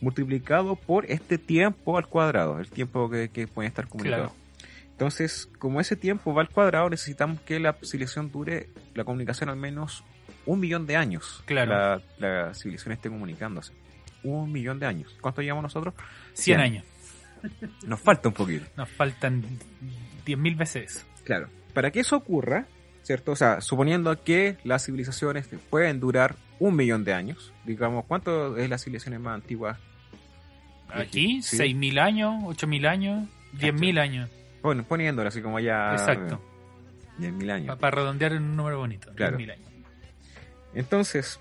multiplicado 0.00 0.76
por 0.76 1.06
este 1.06 1.38
tiempo 1.38 1.98
al 1.98 2.06
cuadrado, 2.06 2.60
el 2.60 2.70
tiempo 2.70 3.10
que, 3.10 3.48
pueden 3.52 3.68
estar 3.68 3.88
comunicados. 3.88 4.32
Entonces, 4.96 5.50
como 5.58 5.78
ese 5.78 5.94
tiempo 5.94 6.32
va 6.32 6.40
al 6.40 6.48
cuadrado, 6.48 6.88
necesitamos 6.88 7.38
que 7.42 7.60
la 7.60 7.74
civilización 7.82 8.32
dure 8.32 8.70
la 8.94 9.04
comunicación 9.04 9.50
al 9.50 9.56
menos 9.56 10.02
un 10.46 10.58
millón 10.58 10.86
de 10.86 10.96
años. 10.96 11.42
Claro. 11.44 12.00
La, 12.18 12.46
la 12.46 12.54
civilización 12.54 12.92
esté 12.94 13.10
comunicándose. 13.10 13.74
Un 14.22 14.50
millón 14.50 14.78
de 14.78 14.86
años. 14.86 15.14
¿Cuánto 15.20 15.42
llevamos 15.42 15.64
nosotros? 15.64 15.92
100 16.32 16.34
Cien. 16.34 16.60
años. 16.60 16.84
Nos 17.86 18.00
falta 18.00 18.28
un 18.28 18.34
poquito. 18.34 18.64
Nos 18.76 18.88
faltan 18.88 19.42
10.000 20.24 20.56
veces. 20.56 21.04
Claro. 21.24 21.48
Para 21.74 21.90
que 21.90 22.00
eso 22.00 22.16
ocurra, 22.16 22.64
¿cierto? 23.02 23.32
O 23.32 23.36
sea, 23.36 23.60
suponiendo 23.60 24.24
que 24.24 24.56
las 24.64 24.86
civilizaciones 24.86 25.46
pueden 25.68 26.00
durar 26.00 26.36
un 26.58 26.74
millón 26.74 27.04
de 27.04 27.12
años, 27.12 27.52
digamos, 27.66 28.06
¿cuánto 28.06 28.56
es 28.56 28.70
las 28.70 28.82
civilizaciones 28.82 29.20
más 29.20 29.34
antiguas? 29.34 29.78
Aquí, 30.88 31.42
Sí. 31.42 31.58
6.000 31.58 32.00
años, 32.00 32.42
8.000 32.44 32.88
años, 32.88 33.28
10.000 33.58 33.98
años. 34.00 34.30
Bueno, 34.66 34.82
poniéndolo 34.82 35.28
así 35.28 35.40
como 35.40 35.60
ya... 35.60 35.92
Exacto. 35.92 36.40
10.000 37.20 37.50
años. 37.52 37.78
Para 37.78 37.98
redondear 37.98 38.32
en 38.32 38.42
un 38.42 38.56
número 38.56 38.78
bonito. 38.78 39.12
Claro. 39.14 39.38
10.000 39.38 39.52
años. 39.52 39.68
Entonces, 40.74 41.38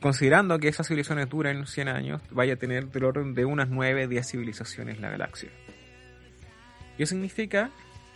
considerando 0.00 0.56
que 0.60 0.68
esas 0.68 0.86
civilizaciones 0.86 1.28
duran 1.28 1.66
100 1.66 1.88
años, 1.88 2.22
vaya 2.30 2.54
a 2.54 2.56
tener 2.56 2.86
del 2.92 3.02
orden 3.02 3.34
de 3.34 3.44
unas 3.44 3.70
9, 3.70 4.06
10 4.06 4.24
civilizaciones 4.24 5.00
la 5.00 5.10
galaxia. 5.10 5.50
¿Qué 6.96 7.06
significa? 7.06 7.70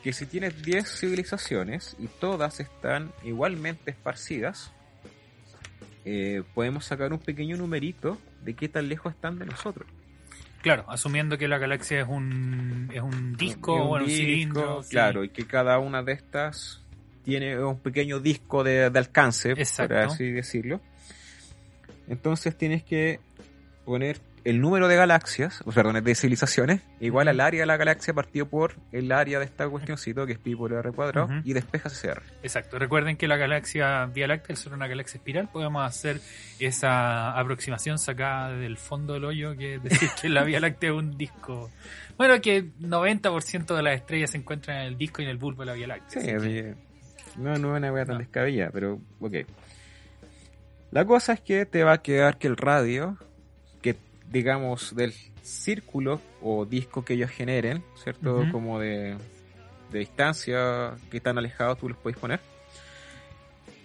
Que 0.04 0.12
si 0.12 0.26
tienes 0.26 0.62
10 0.62 0.88
civilizaciones 1.00 1.96
y 1.98 2.06
todas 2.06 2.60
están 2.60 3.10
igualmente 3.24 3.90
esparcidas, 3.90 4.72
eh, 6.04 6.44
podemos 6.54 6.84
sacar 6.84 7.12
un 7.12 7.18
pequeño 7.18 7.56
numerito 7.56 8.18
de 8.44 8.54
qué 8.54 8.68
tan 8.68 8.88
lejos 8.88 9.14
están 9.14 9.37
de 9.37 9.46
nosotros. 9.46 9.88
Claro, 10.64 10.87
asumiendo 10.88 11.37
que 11.37 11.46
la 11.46 11.59
galaxia 11.59 12.00
es 12.00 12.09
un, 12.09 12.90
es 12.90 13.03
un 13.03 13.37
disco 13.37 13.74
o 13.74 13.88
bueno, 13.88 14.07
un 14.07 14.11
cilindro. 14.11 14.83
sí. 14.83 14.88
Claro, 14.92 15.22
y 15.22 15.29
que 15.29 15.46
cada 15.46 15.79
una 15.79 16.03
de 16.03 16.12
estas 16.14 16.83
tiene 17.22 17.62
un 17.62 17.79
pequeño 17.81 18.18
disco 18.18 18.64
de, 18.64 18.88
de 18.88 18.98
alcance, 18.98 19.50
Exacto. 19.50 19.94
por 19.94 20.05
así 20.05 20.31
decirlo. 20.31 20.81
Entonces 22.09 22.57
tienes 22.57 22.83
que 22.83 23.20
poner 23.85 24.18
el 24.44 24.61
número 24.61 24.88
de 24.88 24.96
galaxias, 24.96 25.62
o 25.64 25.72
perdón, 25.72 26.04
de 26.04 26.14
civilizaciones, 26.14 26.83
igual 27.00 27.28
al 27.28 27.40
área 27.40 27.61
de 27.61 27.66
la 27.66 27.76
galaxia 27.78 28.12
partido 28.12 28.46
por 28.46 28.74
el 28.92 29.11
área 29.11 29.38
de 29.38 29.46
esta 29.46 29.66
cuestioncito, 29.68 30.26
que 30.26 30.33
es 30.35 30.38
pi 30.38 30.54
por 30.54 30.72
r 30.72 30.92
cuadrado, 30.92 31.26
Ujú. 31.26 31.35
y 31.44 31.54
despejas 31.54 31.92
ese 31.94 32.09
r. 32.09 32.20
Exacto. 32.42 32.78
Recuerden 32.78 33.16
que 33.16 33.26
la 33.26 33.37
galaxia 33.37 34.04
Vía 34.07 34.26
Láctea 34.26 34.52
es 34.54 34.59
solo 34.61 34.76
una 34.76 34.87
galaxia 34.87 35.16
espiral. 35.18 35.48
Podemos 35.50 35.87
hacer 35.87 36.20
esa 36.59 37.38
aproximación 37.38 37.98
sacada 37.98 38.50
del 38.54 38.76
fondo 38.76 39.14
del 39.14 39.24
hoyo, 39.24 39.57
que 39.57 39.76
es 39.76 39.83
decir 39.83 40.11
que 40.20 40.28
la 40.28 40.44
Vía 40.44 40.61
Láctea 40.61 40.90
es 40.90 40.96
un 40.96 41.16
disco. 41.16 41.70
Bueno, 42.18 42.40
que 42.40 42.64
90% 42.80 43.74
de 43.74 43.83
las 43.83 43.94
estrellas 43.96 44.30
se 44.30 44.37
encuentran 44.37 44.76
en 44.83 44.87
el 44.88 44.98
disco 44.98 45.22
y 45.22 45.24
en 45.24 45.30
el 45.30 45.38
bulbo 45.38 45.62
de 45.62 45.66
la 45.66 45.72
Vía 45.72 45.87
Láctea. 45.87 46.20
Sí, 46.22 46.30
así 46.30 46.48
que- 46.48 46.74
no, 47.38 47.57
no 47.59 47.72
es 47.74 47.78
una 47.78 47.92
wea 47.92 48.04
tan 48.04 48.14
No. 48.16 48.18
descabellada, 48.20 48.70
pero 48.72 49.00
ok. 49.20 49.35
La 50.90 51.04
cosa 51.04 51.33
es 51.33 51.40
que 51.40 51.66
te 51.66 51.83
va 51.83 51.94
a 51.94 52.02
quedar 52.02 52.38
que 52.38 52.46
el 52.46 52.57
radio, 52.57 53.16
digamos 54.34 54.94
del 54.94 55.14
círculo 55.42 56.20
o 56.42 56.66
disco 56.66 57.04
que 57.04 57.14
ellos 57.14 57.30
generen, 57.30 57.82
¿cierto? 58.02 58.44
Como 58.52 58.78
de, 58.80 59.16
de 59.90 59.98
distancia 60.00 60.94
que 61.10 61.16
están 61.18 61.38
alejados, 61.38 61.78
tú 61.78 61.88
los 61.88 61.96
puedes 61.96 62.18
poner. 62.18 62.40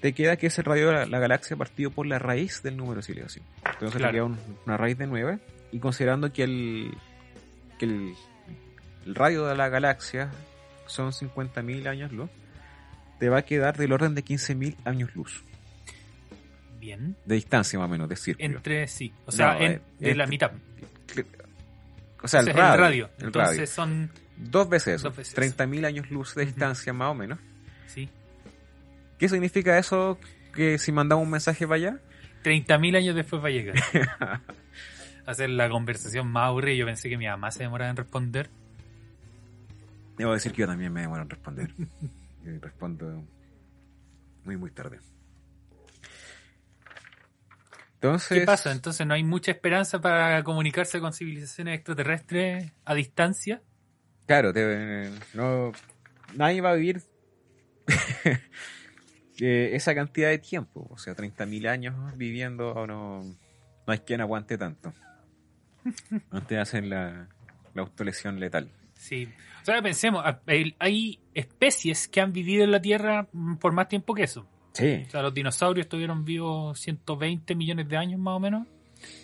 Te 0.01 0.13
queda 0.13 0.37
que 0.37 0.47
es 0.47 0.57
el 0.57 0.65
radio 0.65 0.87
de 0.87 0.93
la, 0.93 1.05
la 1.05 1.19
galaxia 1.19 1.55
partido 1.57 1.91
por 1.91 2.05
la 2.07 2.19
raíz 2.19 2.63
del 2.63 2.75
número 2.77 3.01
civilización. 3.01 3.45
Entonces 3.65 3.97
Claro. 3.97 4.07
te 4.11 4.13
queda 4.17 4.23
un- 4.25 4.57
una 4.65 4.75
raíz 4.77 4.97
de 4.97 5.07
9. 5.07 5.39
Y 5.71 5.79
considerando 5.79 6.33
que 6.33 6.43
el, 6.43 6.93
que 7.77 7.85
el, 7.85 8.13
el 9.05 9.15
radio 9.15 9.45
de 9.45 9.55
la 9.55 9.69
galaxia 9.69 10.31
son 10.87 11.11
50.000 11.11 11.87
años 11.87 12.11
luz, 12.11 12.29
te 13.19 13.29
va 13.29 13.39
a 13.39 13.41
quedar 13.43 13.77
del 13.77 13.91
orden 13.91 14.15
de 14.15 14.23
15.000 14.23 14.77
años 14.85 15.13
luz. 15.15 15.43
Bien. 16.97 17.15
De 17.23 17.35
distancia 17.35 17.77
más 17.77 17.85
o 17.87 17.91
menos, 17.91 18.09
de 18.09 18.15
círculo. 18.15 18.45
Entre 18.47 18.87
sí. 18.87 19.13
O 19.27 19.31
sea, 19.31 19.53
No, 19.53 19.59
en- 19.61 19.71
eh, 19.73 19.81
de 19.99 20.15
la 20.15 20.25
mitad. 20.25 20.51
O 22.23 22.27
sea, 22.27 22.39
el 22.41 22.47
radio. 22.47 23.09
el 23.19 23.25
Entonces 23.27 23.55
radio. 23.57 23.67
son. 23.67 24.09
Dos 24.37 24.67
veces 24.69 24.95
eso. 24.95 25.09
Dos 25.09 25.17
veces 25.17 25.35
30.000 25.35 25.85
años 25.85 26.09
luz 26.09 26.33
de 26.33 26.45
distancia 26.45 26.91
más 26.93 27.09
o 27.11 27.13
menos. 27.13 27.37
Sí. 27.87 28.09
¿Qué 29.19 29.29
significa 29.29 29.77
eso? 29.77 30.17
Que 30.53 30.77
si 30.79 30.91
mandamos 30.91 31.23
un 31.25 31.31
mensaje 31.31 31.67
para 31.67 31.75
allá. 31.75 31.99
30.000 32.43 32.95
años 32.97 33.15
después 33.15 33.43
va 33.43 33.49
a 33.49 33.51
llegar. 33.51 33.75
Hacer 35.27 35.49
la 35.51 35.69
conversación 35.69 36.27
más 36.27 36.47
aburrida. 36.47 36.73
Yo 36.75 36.85
pensé 36.87 37.07
que 37.09 37.17
mi 37.17 37.27
mamá 37.27 37.51
se 37.51 37.63
demoraba 37.63 37.91
en 37.91 37.97
responder. 37.97 38.49
Debo 40.17 40.33
decir 40.33 40.51
que 40.53 40.61
yo 40.61 40.67
también 40.67 40.91
me 40.91 41.01
demoro 41.01 41.21
en 41.21 41.29
responder. 41.29 41.69
y 42.45 42.49
respondo 42.57 43.23
muy, 44.43 44.57
muy 44.57 44.71
tarde. 44.71 44.99
Entonces. 48.01 48.39
¿Qué 48.39 48.45
pasa? 48.45 48.71
Entonces 48.71 49.05
no 49.05 49.13
hay 49.13 49.23
mucha 49.25 49.51
esperanza 49.51 49.99
para 49.99 50.41
comunicarse 50.43 51.01
con 51.01 51.11
civilizaciones 51.11 51.75
extraterrestres 51.75 52.71
a 52.85 52.93
distancia. 52.95 53.61
Claro, 54.25 54.53
te- 54.53 55.09
no, 55.33 55.73
nadie 56.35 56.61
va 56.61 56.71
a 56.71 56.75
vivir 56.75 57.01
eh, 59.41 59.71
esa 59.73 59.93
cantidad 59.95 60.29
de 60.29 60.37
tiempo. 60.37 60.87
O 60.89 60.97
sea, 60.97 61.15
30.000 61.15 61.67
años 61.67 61.95
viviendo, 62.17 62.71
o 62.71 62.87
no, 62.87 63.23
no 63.23 63.93
hay 63.93 63.99
quien 63.99 64.21
aguante 64.21 64.57
tanto. 64.57 64.93
Antes 66.31 66.49
de 66.49 66.59
hacer 66.59 66.85
la, 66.85 67.27
la 67.73 67.81
autolesión 67.81 68.39
letal. 68.39 68.69
Sí. 68.93 69.27
O 69.61 69.65
sea, 69.65 69.81
pensemos, 69.81 70.23
hay 70.79 71.19
especies 71.33 72.07
que 72.07 72.21
han 72.21 72.31
vivido 72.33 72.63
en 72.63 72.71
la 72.71 72.81
Tierra 72.81 73.27
mm, 73.31 73.55
por 73.55 73.73
más 73.73 73.87
tiempo 73.87 74.13
que 74.13 74.23
eso. 74.23 74.47
Sí. 74.73 75.03
O 75.07 75.09
sea, 75.09 75.21
los 75.21 75.33
dinosaurios 75.33 75.85
estuvieron 75.85 76.23
vivos 76.25 76.79
120 76.79 77.55
millones 77.55 77.87
de 77.87 77.97
años 77.97 78.19
más 78.19 78.35
o 78.35 78.39
menos. 78.39 78.67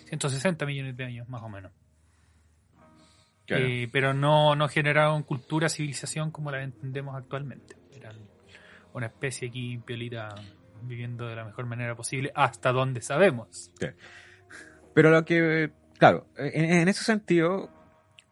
160 0.08 0.66
millones 0.66 0.96
de 0.96 1.04
años 1.04 1.28
más 1.28 1.42
o 1.42 1.48
menos. 1.48 1.72
Claro. 3.46 3.64
Eh, 3.64 3.88
pero 3.92 4.12
no, 4.12 4.56
no 4.56 4.68
generaron 4.68 5.22
cultura, 5.22 5.68
civilización 5.68 6.30
como 6.30 6.50
la 6.50 6.62
entendemos 6.62 7.14
actualmente. 7.16 7.76
Eran 7.94 8.16
una 8.92 9.06
especie 9.06 9.48
aquí, 9.48 9.78
piolita, 9.78 10.34
viviendo 10.82 11.26
de 11.26 11.36
la 11.36 11.44
mejor 11.44 11.66
manera 11.66 11.94
posible, 11.94 12.32
hasta 12.34 12.72
donde 12.72 13.00
sabemos. 13.02 13.70
Pero 14.94 15.10
lo 15.10 15.24
que, 15.24 15.70
claro, 15.98 16.26
en, 16.36 16.72
en 16.72 16.88
ese 16.88 17.04
sentido, 17.04 17.70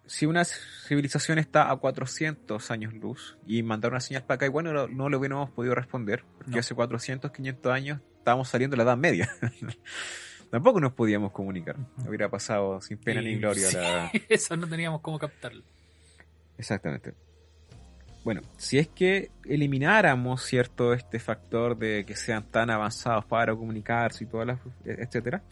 si 0.06 0.26
una 0.26 0.44
civilización 0.44 1.38
está 1.38 1.70
a 1.70 1.76
400 1.76 2.70
años 2.70 2.92
luz 2.94 3.38
y 3.46 3.62
mandar 3.62 3.90
una 3.92 4.00
señal 4.00 4.22
para 4.24 4.36
acá, 4.36 4.46
igual 4.46 4.66
no, 4.66 4.86
no 4.88 5.08
le 5.08 5.16
hubiéramos 5.16 5.50
podido 5.50 5.74
responder, 5.74 6.24
porque 6.36 6.52
No. 6.52 6.58
hace 6.58 6.74
400, 6.74 7.30
500 7.30 7.72
años 7.72 8.00
estábamos 8.18 8.48
saliendo 8.48 8.74
de 8.76 8.78
la 8.84 8.90
Edad 8.90 8.96
Media. 8.98 9.28
Tampoco 10.50 10.78
nos 10.80 10.92
podíamos 10.92 11.32
comunicar. 11.32 11.76
Hubiera 12.06 12.28
pasado 12.28 12.80
sin 12.80 12.98
pena 12.98 13.20
Y- 13.22 13.24
ni 13.24 13.36
gloria 13.36 13.66
sí, 13.68 13.76
la... 13.76 14.10
Eso 14.28 14.56
no 14.56 14.68
teníamos 14.68 15.00
cómo 15.00 15.18
captarlo. 15.18 15.62
Exactamente. 16.58 17.14
Bueno, 18.24 18.40
si 18.56 18.78
es 18.78 18.88
que 18.88 19.30
elimináramos 19.44 20.42
cierto 20.44 20.94
este 20.94 21.18
factor 21.18 21.76
de 21.76 22.04
que 22.06 22.16
sean 22.16 22.44
tan 22.50 22.70
avanzados 22.70 23.24
para 23.26 23.54
comunicarse 23.54 24.24
y 24.24 24.26
todas 24.26 24.46
las 24.46 24.58
etcétera, 24.84 25.42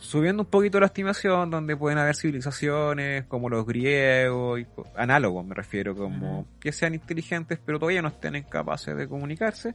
subiendo 0.00 0.42
un 0.42 0.48
poquito 0.48 0.80
la 0.80 0.86
estimación, 0.86 1.50
donde 1.50 1.76
pueden 1.76 1.98
haber 1.98 2.16
civilizaciones 2.16 3.24
como 3.26 3.48
los 3.48 3.64
griegos, 3.66 4.60
y 4.60 4.66
análogos 4.96 5.44
me 5.46 5.54
refiero, 5.54 5.94
como 5.94 6.46
que 6.58 6.72
sean 6.72 6.94
inteligentes 6.94 7.58
pero 7.64 7.78
todavía 7.78 8.02
no 8.02 8.08
estén 8.08 8.42
capaces 8.44 8.96
de 8.96 9.06
comunicarse, 9.06 9.74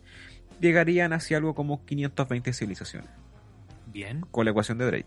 llegarían 0.60 1.14
hacia 1.14 1.38
algo 1.38 1.54
como 1.56 1.86
520 1.86 2.54
civilizaciones, 2.54 3.10
Bien. 3.88 4.22
con 4.32 4.46
la 4.46 4.52
ecuación 4.52 4.78
de 4.80 4.86
Drake. 4.88 5.06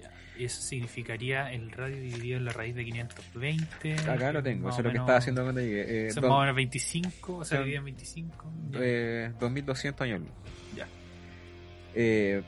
Ya. 0.00 0.10
Eso 0.38 0.60
significaría 0.62 1.52
el 1.52 1.70
radio 1.70 1.96
dividido 2.00 2.38
en 2.38 2.44
la 2.46 2.52
raíz 2.52 2.74
de 2.74 2.84
520. 2.84 3.96
Acá 4.10 4.32
lo 4.32 4.42
tengo, 4.42 4.70
eso 4.70 4.78
es 4.78 4.84
lo 4.84 4.90
que 4.92 4.98
estaba 4.98 5.18
haciendo 5.18 5.42
cuando 5.42 5.60
llegué. 5.60 6.06
Eh, 6.06 6.10
Son 6.10 6.22
más 6.24 6.32
o 6.32 6.40
menos 6.40 6.56
25, 6.56 7.36
o 7.36 7.44
sea, 7.44 7.58
dividido 7.58 7.78
en 7.80 7.84
25. 7.84 8.52
ya. 8.70 8.78
eh, 8.82 9.32
2200 9.38 10.00
años. 10.02 10.22
Ya. 10.74 10.86
Eh, 11.94 12.42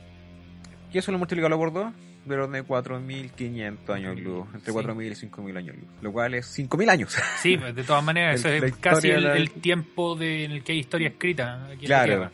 ¿Qué 0.92 0.98
eso 1.01 1.12
lo 1.12 1.18
multiplicado 1.18 1.57
por 1.59 1.72
2? 1.72 1.92
De 2.24 2.35
orden 2.35 2.53
de 2.53 2.62
4500 2.62 3.94
años 3.96 4.20
luz. 4.20 4.46
Entre 4.55 4.66
Sí. 4.66 4.72
4000 4.72 5.12
y 5.12 5.14
5000 5.14 5.57
años 5.57 5.77
luz. 5.77 5.85
Lo 6.03 6.12
cual 6.12 6.35
es 6.35 6.46
5000 6.46 6.90
años. 6.90 7.16
Sí, 7.42 7.57
de 7.57 7.85
todas 7.85 8.03
maneras, 8.05 8.44
El- 8.44 8.55
eso 8.57 8.66
es 8.66 8.77
casi 8.77 9.09
el, 9.09 9.22
de 9.22 9.29
la- 9.29 9.37
el 9.37 9.51
tiempo 9.51 10.14
de, 10.16 10.44
en 10.44 10.53
el 10.53 10.62
que 10.64 10.72
hay 10.72 10.79
historia 10.79 11.09
escrita 11.09 11.66
aquí 11.66 11.85
en 11.87 11.90
la 11.90 12.05
claro. 12.05 12.31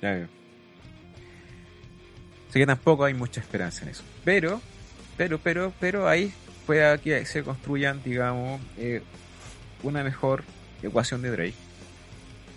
Claro. 0.00 0.28
Así 2.48 2.58
que 2.58 2.66
tampoco 2.66 3.04
hay 3.04 3.14
mucha 3.14 3.40
esperanza 3.40 3.84
en 3.84 3.90
eso. 3.90 4.02
Pero, 4.24 4.60
pero, 5.16 5.38
pero, 5.38 5.72
pero 5.78 6.08
ahí 6.08 6.32
puede 6.66 6.98
que 7.00 7.24
se 7.24 7.42
construyan, 7.44 8.02
digamos, 8.02 8.60
eh, 8.76 9.02
una 9.82 10.02
mejor 10.02 10.42
ecuación 10.82 11.22
de 11.22 11.30
Drake, 11.30 11.54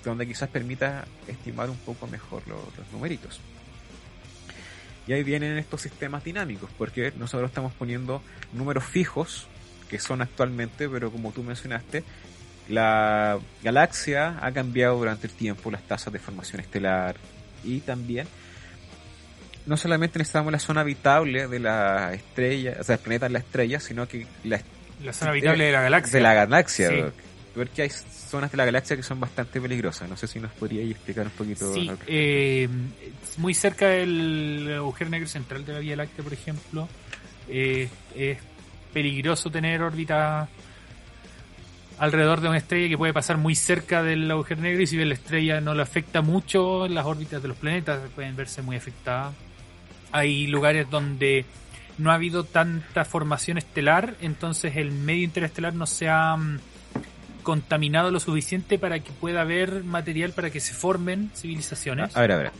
donde 0.03 0.25
quizás 0.27 0.49
permita 0.49 1.05
estimar 1.27 1.69
un 1.69 1.77
poco 1.77 2.07
mejor 2.07 2.41
los, 2.47 2.59
los 2.77 2.91
numeritos. 2.91 3.39
Y 5.07 5.13
ahí 5.13 5.23
vienen 5.23 5.57
estos 5.57 5.81
sistemas 5.81 6.23
dinámicos, 6.23 6.69
porque 6.77 7.11
nosotros 7.17 7.49
estamos 7.49 7.73
poniendo 7.73 8.21
números 8.53 8.85
fijos, 8.85 9.47
que 9.89 9.99
son 9.99 10.21
actualmente, 10.21 10.87
pero 10.87 11.11
como 11.11 11.31
tú 11.31 11.43
mencionaste, 11.43 12.03
la 12.69 13.37
galaxia 13.61 14.37
ha 14.41 14.51
cambiado 14.51 14.97
durante 14.97 15.27
el 15.27 15.33
tiempo, 15.33 15.69
las 15.69 15.81
tasas 15.83 16.13
de 16.13 16.19
formación 16.19 16.61
estelar 16.61 17.15
y 17.63 17.81
también 17.81 18.27
no 19.65 19.77
solamente 19.77 20.19
necesitamos 20.19 20.51
la 20.51 20.59
zona 20.59 20.81
habitable 20.81 21.47
de 21.47 21.59
la 21.59 22.13
estrella, 22.13 22.77
o 22.79 22.83
sea, 22.83 22.95
el 22.95 23.01
planeta 23.01 23.27
de 23.27 23.33
la 23.33 23.39
estrella, 23.39 23.79
sino 23.79 24.07
que 24.07 24.27
la, 24.43 24.61
La 25.03 25.13
zona 25.13 25.31
habitable 25.31 25.65
de 25.65 25.71
la 25.71 25.81
galaxia. 25.81 26.17
de 26.17 26.23
la 26.23 26.33
galaxia. 26.33 26.89
Sí. 26.89 27.03
Doc. 27.53 27.63
Porque 27.67 27.83
hay 27.83 27.89
zonas 27.89 28.51
de 28.51 28.57
la 28.57 28.65
galaxia 28.65 28.95
que 28.95 29.03
son 29.03 29.19
bastante 29.19 29.61
peligrosas. 29.61 30.09
No 30.09 30.17
sé 30.17 30.27
si 30.27 30.39
nos 30.39 30.51
podríais 30.51 30.91
explicar 30.91 31.25
un 31.25 31.31
poquito. 31.31 31.73
Sí, 31.73 31.89
eh, 32.07 32.67
muy 33.37 33.53
cerca 33.53 33.87
del 33.87 34.73
agujero 34.77 35.09
negro 35.09 35.27
central 35.27 35.65
de 35.65 35.73
la 35.73 35.79
Vía 35.79 35.95
Láctea, 35.95 36.23
por 36.23 36.33
ejemplo, 36.33 36.87
eh, 37.47 37.87
es 38.15 38.37
peligroso 38.91 39.49
tener 39.49 39.81
órbita 39.81 40.47
alrededor 41.97 42.41
de 42.41 42.49
una 42.49 42.57
estrella 42.57 42.89
que 42.89 42.97
puede 42.97 43.13
pasar 43.13 43.37
muy 43.37 43.55
cerca 43.55 44.03
del 44.03 44.29
agujero 44.29 44.61
negro 44.61 44.81
y 44.81 44.87
si 44.87 44.97
bien 44.97 45.09
la 45.09 45.15
estrella 45.15 45.61
no 45.61 45.73
le 45.73 45.81
afecta 45.81 46.21
mucho, 46.21 46.87
las 46.87 47.05
órbitas 47.05 47.41
de 47.41 47.47
los 47.47 47.57
planetas 47.57 48.01
pueden 48.15 48.35
verse 48.35 48.61
muy 48.61 48.75
afectadas. 48.75 49.33
Hay 50.11 50.47
lugares 50.47 50.89
donde 50.89 51.45
no 51.97 52.11
ha 52.11 52.15
habido 52.15 52.43
tanta 52.43 53.05
formación 53.05 53.57
estelar, 53.57 54.15
entonces 54.21 54.75
el 54.77 54.91
medio 54.91 55.23
interestelar 55.23 55.73
no 55.73 55.85
se 55.85 56.09
ha 56.09 56.35
mm, 56.35 56.59
contaminado 57.43 58.11
lo 58.11 58.19
suficiente 58.19 58.79
para 58.79 58.99
que 58.99 59.11
pueda 59.11 59.41
haber 59.41 59.83
material 59.83 60.31
para 60.31 60.49
que 60.49 60.59
se 60.59 60.73
formen 60.73 61.31
civilizaciones. 61.35 62.15
A 62.15 62.21
ver, 62.21 62.31
a 62.31 62.37
ver. 62.37 62.51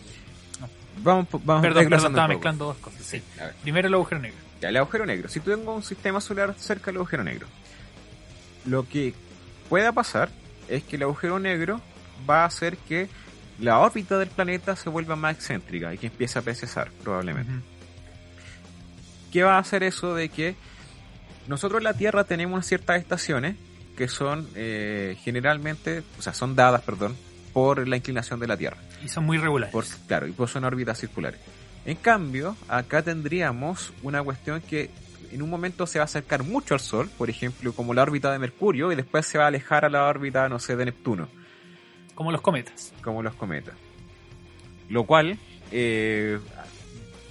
Vamos, 1.01 1.27
vamos 1.43 1.61
Perdón, 1.61 1.89
perdón, 1.89 2.07
estaba 2.11 2.27
mezclando 2.27 2.65
dos 2.65 2.77
cosas. 2.77 3.03
Sí. 3.03 3.21
Primero 3.63 3.87
el 3.87 3.93
agujero 3.95 4.21
negro. 4.21 4.37
Ya, 4.61 4.69
el 4.69 4.77
agujero 4.77 5.05
negro. 5.05 5.27
Si 5.29 5.39
tú 5.39 5.51
tengo 5.51 5.73
un 5.73 5.83
sistema 5.83 6.21
solar 6.21 6.53
cerca 6.57 6.87
del 6.87 6.97
agujero 6.97 7.23
negro, 7.23 7.47
lo 8.65 8.87
que 8.87 9.13
pueda 9.69 9.91
pasar 9.91 10.29
es 10.67 10.83
que 10.83 10.95
el 10.95 11.03
agujero 11.03 11.39
negro 11.39 11.81
va 12.29 12.43
a 12.43 12.45
hacer 12.45 12.77
que 12.77 13.09
la 13.59 13.79
órbita 13.79 14.17
del 14.17 14.29
planeta 14.29 14.75
se 14.75 14.89
vuelva 14.89 15.15
más 15.15 15.35
excéntrica 15.35 15.93
y 15.93 15.97
que 15.97 16.07
empiece 16.07 16.39
a 16.39 16.41
precesar, 16.41 16.91
probablemente. 17.03 17.51
¿Qué 19.31 19.43
va 19.43 19.55
a 19.55 19.59
hacer 19.59 19.83
eso 19.83 20.13
de 20.15 20.29
que 20.29 20.55
nosotros 21.47 21.79
en 21.79 21.85
la 21.85 21.93
Tierra 21.93 22.23
tenemos 22.23 22.65
ciertas 22.65 22.99
estaciones 22.99 23.55
que 23.95 24.07
son 24.07 24.47
eh, 24.55 25.17
generalmente, 25.23 26.03
o 26.17 26.21
sea, 26.21 26.33
son 26.33 26.55
dadas, 26.55 26.81
perdón, 26.81 27.15
por 27.53 27.87
la 27.87 27.97
inclinación 27.97 28.39
de 28.39 28.47
la 28.47 28.57
Tierra. 28.57 28.77
Y 29.03 29.07
son 29.07 29.25
muy 29.25 29.37
regulares. 29.37 29.71
Por, 29.71 29.85
claro, 30.07 30.27
y 30.27 30.31
pues 30.31 30.51
son 30.51 30.63
órbitas 30.63 30.99
circulares. 30.99 31.39
En 31.85 31.97
cambio, 31.97 32.55
acá 32.67 33.01
tendríamos 33.01 33.93
una 34.01 34.23
cuestión 34.23 34.61
que 34.61 34.89
en 35.31 35.41
un 35.41 35.49
momento 35.49 35.85
se 35.87 35.99
va 35.99 36.03
a 36.03 36.05
acercar 36.05 36.43
mucho 36.43 36.73
al 36.73 36.79
Sol, 36.79 37.09
por 37.17 37.29
ejemplo, 37.29 37.73
como 37.73 37.93
la 37.93 38.03
órbita 38.03 38.31
de 38.31 38.39
Mercurio, 38.39 38.91
y 38.91 38.95
después 38.95 39.25
se 39.25 39.37
va 39.37 39.45
a 39.45 39.47
alejar 39.47 39.83
a 39.83 39.89
la 39.89 40.05
órbita, 40.05 40.47
no 40.47 40.59
sé, 40.59 40.75
de 40.75 40.85
Neptuno, 40.85 41.27
Como 42.15 42.31
los 42.31 42.41
cometas. 42.41 42.93
como 43.03 43.23
los 43.23 43.33
cometas. 43.35 43.75
Lo 44.89 45.05
cual, 45.05 45.39
eh, 45.71 46.39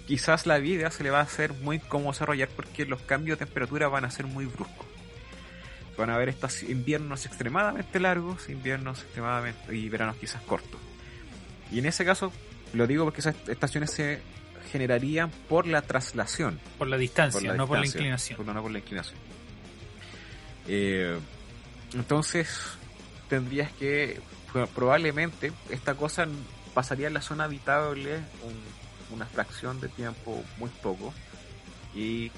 quizás 0.07 0.47
la 0.47 0.59
vida 0.59 0.91
se 0.91 1.05
le 1.05 1.11
va 1.11 1.21
a 1.21 1.23
hacer 1.23 1.53
muy 1.55 1.79
cómo 1.79 2.13
desarrollar 2.13 2.49
porque 2.55 2.85
los 2.85 3.01
cambios 3.03 3.39
de 3.39 3.47
temperatura 3.47 3.89
van 3.89 4.05
a 4.05 4.11
ser 4.11 4.27
muy 4.27 4.47
bruscos. 4.47 4.87
Van 5.97 6.11
a 6.11 6.15
haber 6.15 6.31
estos 6.31 6.63
inviernos 6.63 7.27
extremadamente 7.27 8.01
largos, 8.01 8.49
inviernos 8.49 9.03
extremadamente 9.03 9.77
y 9.77 9.89
veranos 9.89 10.17
quizás 10.17 10.41
cortos. 10.43 10.81
Y 11.71 11.79
en 11.81 11.87
ese 11.87 12.05
caso, 12.05 12.33
lo 12.73 12.87
digo 12.87 13.05
porque 13.05 13.21
esas 13.21 13.35
estaciones 13.49 13.91
se 13.91 14.21
generarían 14.71 15.31
por 15.49 15.67
la 15.67 15.83
traslación, 15.83 16.59
Por 16.79 16.89
la 16.89 16.97
distancia, 16.97 17.39
por 17.41 17.49
la 17.49 17.55
no 17.57 17.67
por 17.67 17.79
la 17.79 17.87
inclinación. 17.87 18.37
por- 18.37 18.47
no 18.55 18.63
por 18.63 18.71
la 18.71 18.79
inclinación. 18.79 19.19
Eh, 20.69 21.19
entonces, 21.95 22.49
tendrías 23.29 23.71
que, 23.73 24.21
pro- 24.53 24.67
probablemente, 24.69 25.53
esta 25.71 25.95
cosa 25.95 26.27
pasaría 26.75 27.09
en 27.09 27.15
la 27.15 27.21
zona 27.23 27.45
habitable 27.45 28.17
un- 28.43 29.15
una 29.15 29.27
fracción 29.27 29.81
de 29.81 29.89
tiempo 29.89 30.43
muy 30.59 30.71
poco. 30.83 31.13
Y 31.95 32.31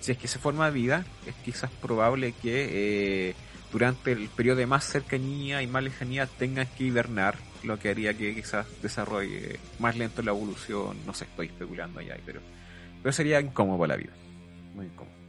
si 0.00 0.12
es 0.12 0.18
que 0.18 0.28
se 0.28 0.38
forma 0.38 0.70
vida, 0.70 1.04
es 1.26 1.34
quizás 1.36 1.70
probable 1.70 2.32
que 2.32 3.28
eh, 3.30 3.34
durante 3.72 4.12
el 4.12 4.28
periodo 4.28 4.56
de 4.56 4.66
más 4.66 4.84
cercanía 4.84 5.62
y 5.62 5.66
más 5.66 5.84
lejanía 5.84 6.26
tengan 6.26 6.66
que 6.76 6.84
hibernar, 6.84 7.36
lo 7.62 7.78
que 7.78 7.90
haría 7.90 8.14
que 8.14 8.34
quizás 8.34 8.66
desarrolle 8.82 9.58
más 9.78 9.96
lento 9.96 10.22
la 10.22 10.30
evolución. 10.30 10.96
No 11.06 11.14
sé, 11.14 11.24
estoy 11.24 11.48
especulando 11.48 12.00
allá, 12.00 12.16
pero, 12.24 12.40
pero 13.02 13.12
sería 13.12 13.40
incómodo 13.40 13.86
la 13.86 13.96
vida. 13.96 14.12
Muy 14.74 14.86
incómodo. 14.86 15.20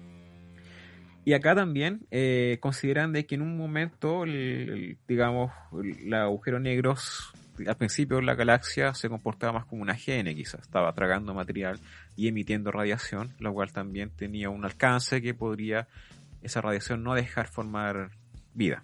Y 1.23 1.33
acá 1.33 1.53
también 1.53 2.07
eh, 2.09 2.57
consideran 2.61 3.13
de 3.13 3.25
que 3.27 3.35
en 3.35 3.43
un 3.43 3.55
momento, 3.55 4.23
digamos, 5.07 5.51
el 5.71 6.13
agujero 6.13 6.59
negro, 6.59 6.95
al 7.67 7.77
principio 7.77 8.21
la 8.21 8.35
galaxia 8.35 8.93
se 8.93 9.09
comportaba 9.09 9.53
más 9.53 9.65
como 9.65 9.81
una 9.81 9.95
gene, 9.95 10.35
quizás 10.35 10.61
estaba 10.61 10.93
tragando 10.93 11.33
material 11.33 11.79
y 12.15 12.27
emitiendo 12.27 12.71
radiación, 12.71 13.33
lo 13.39 13.53
cual 13.53 13.71
también 13.71 14.09
tenía 14.09 14.49
un 14.49 14.65
alcance 14.65 15.21
que 15.21 15.33
podría 15.33 15.87
esa 16.41 16.61
radiación 16.61 17.03
no 17.03 17.13
dejar 17.13 17.47
formar 17.47 18.11
vida. 18.53 18.83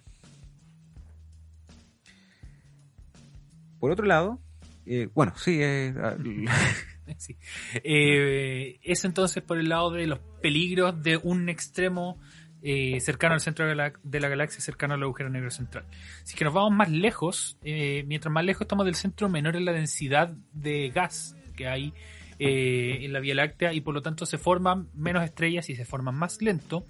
Por 3.80 3.90
otro 3.90 4.06
lado, 4.06 4.40
eh, 4.86 5.08
bueno, 5.14 5.32
sí, 5.36 5.58
eh, 5.60 5.94
Sí. 7.16 7.36
Eh, 7.84 8.78
eso 8.82 9.06
entonces 9.06 9.42
por 9.42 9.58
el 9.58 9.70
lado 9.70 9.90
de 9.90 10.06
los 10.06 10.18
peligros 10.42 11.02
de 11.02 11.16
un 11.16 11.48
extremo 11.48 12.20
eh, 12.62 12.98
cercano 13.00 13.34
al 13.34 13.40
centro 13.40 13.66
de 13.66 13.74
la, 13.74 14.28
galaxia, 14.28 14.60
cercano 14.60 14.94
al 14.94 15.02
agujero 15.02 15.30
negro 15.30 15.50
central. 15.50 15.84
Si 16.24 16.36
que 16.36 16.44
nos 16.44 16.54
vamos 16.54 16.72
más 16.72 16.90
lejos, 16.90 17.56
eh, 17.62 18.04
mientras 18.06 18.32
más 18.32 18.44
lejos 18.44 18.62
estamos 18.62 18.84
del 18.84 18.94
centro, 18.94 19.28
menor 19.28 19.56
es 19.56 19.62
la 19.62 19.72
densidad 19.72 20.32
de 20.52 20.90
gas 20.90 21.36
que 21.56 21.68
hay 21.68 21.92
eh, 22.38 22.98
en 23.02 23.12
la 23.12 23.20
Vía 23.20 23.34
Láctea 23.34 23.72
y 23.72 23.80
por 23.80 23.94
lo 23.94 24.02
tanto 24.02 24.26
se 24.26 24.38
forman 24.38 24.88
menos 24.94 25.22
estrellas 25.24 25.68
y 25.70 25.76
se 25.76 25.84
forman 25.84 26.16
más 26.16 26.42
lento. 26.42 26.84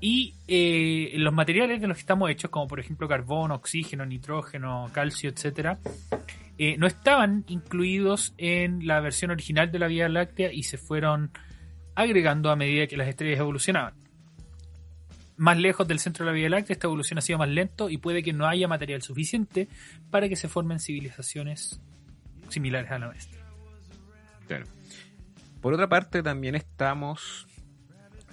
Y 0.00 0.34
eh, 0.46 1.12
los 1.16 1.34
materiales 1.34 1.80
de 1.80 1.88
los 1.88 1.96
que 1.96 2.02
estamos 2.02 2.30
hechos, 2.30 2.50
como 2.50 2.68
por 2.68 2.78
ejemplo 2.78 3.08
carbono, 3.08 3.56
oxígeno, 3.56 4.06
nitrógeno, 4.06 4.88
calcio, 4.92 5.30
etcétera, 5.30 5.78
no 6.76 6.88
estaban 6.88 7.44
incluidos 7.46 8.34
en 8.36 8.84
la 8.84 8.98
versión 8.98 9.30
original 9.30 9.70
de 9.70 9.78
la 9.78 9.86
Vía 9.86 10.08
Láctea 10.08 10.52
y 10.52 10.64
se 10.64 10.76
fueron 10.76 11.30
agregando 11.94 12.50
a 12.50 12.56
medida 12.56 12.88
que 12.88 12.96
las 12.96 13.06
estrellas 13.06 13.38
evolucionaban. 13.38 14.07
Más 15.38 15.56
lejos 15.56 15.88
del 15.88 16.00
centro 16.00 16.24
de 16.24 16.32
la 16.32 16.34
Vía 16.34 16.50
Láctea, 16.50 16.74
esta 16.74 16.88
evolución 16.88 17.18
ha 17.18 17.22
sido 17.22 17.38
más 17.38 17.48
lento 17.48 17.88
y 17.88 17.96
puede 17.96 18.22
que 18.22 18.32
no 18.32 18.46
haya 18.46 18.68
material 18.68 19.02
suficiente 19.02 19.68
para 20.10 20.28
que 20.28 20.36
se 20.36 20.48
formen 20.48 20.80
civilizaciones 20.80 21.80
similares 22.48 22.90
a 22.90 22.98
la 22.98 23.06
nuestra. 23.06 23.40
Claro. 24.46 24.66
Por 25.60 25.74
otra 25.74 25.88
parte, 25.88 26.22
también 26.22 26.54
estamos 26.54 27.46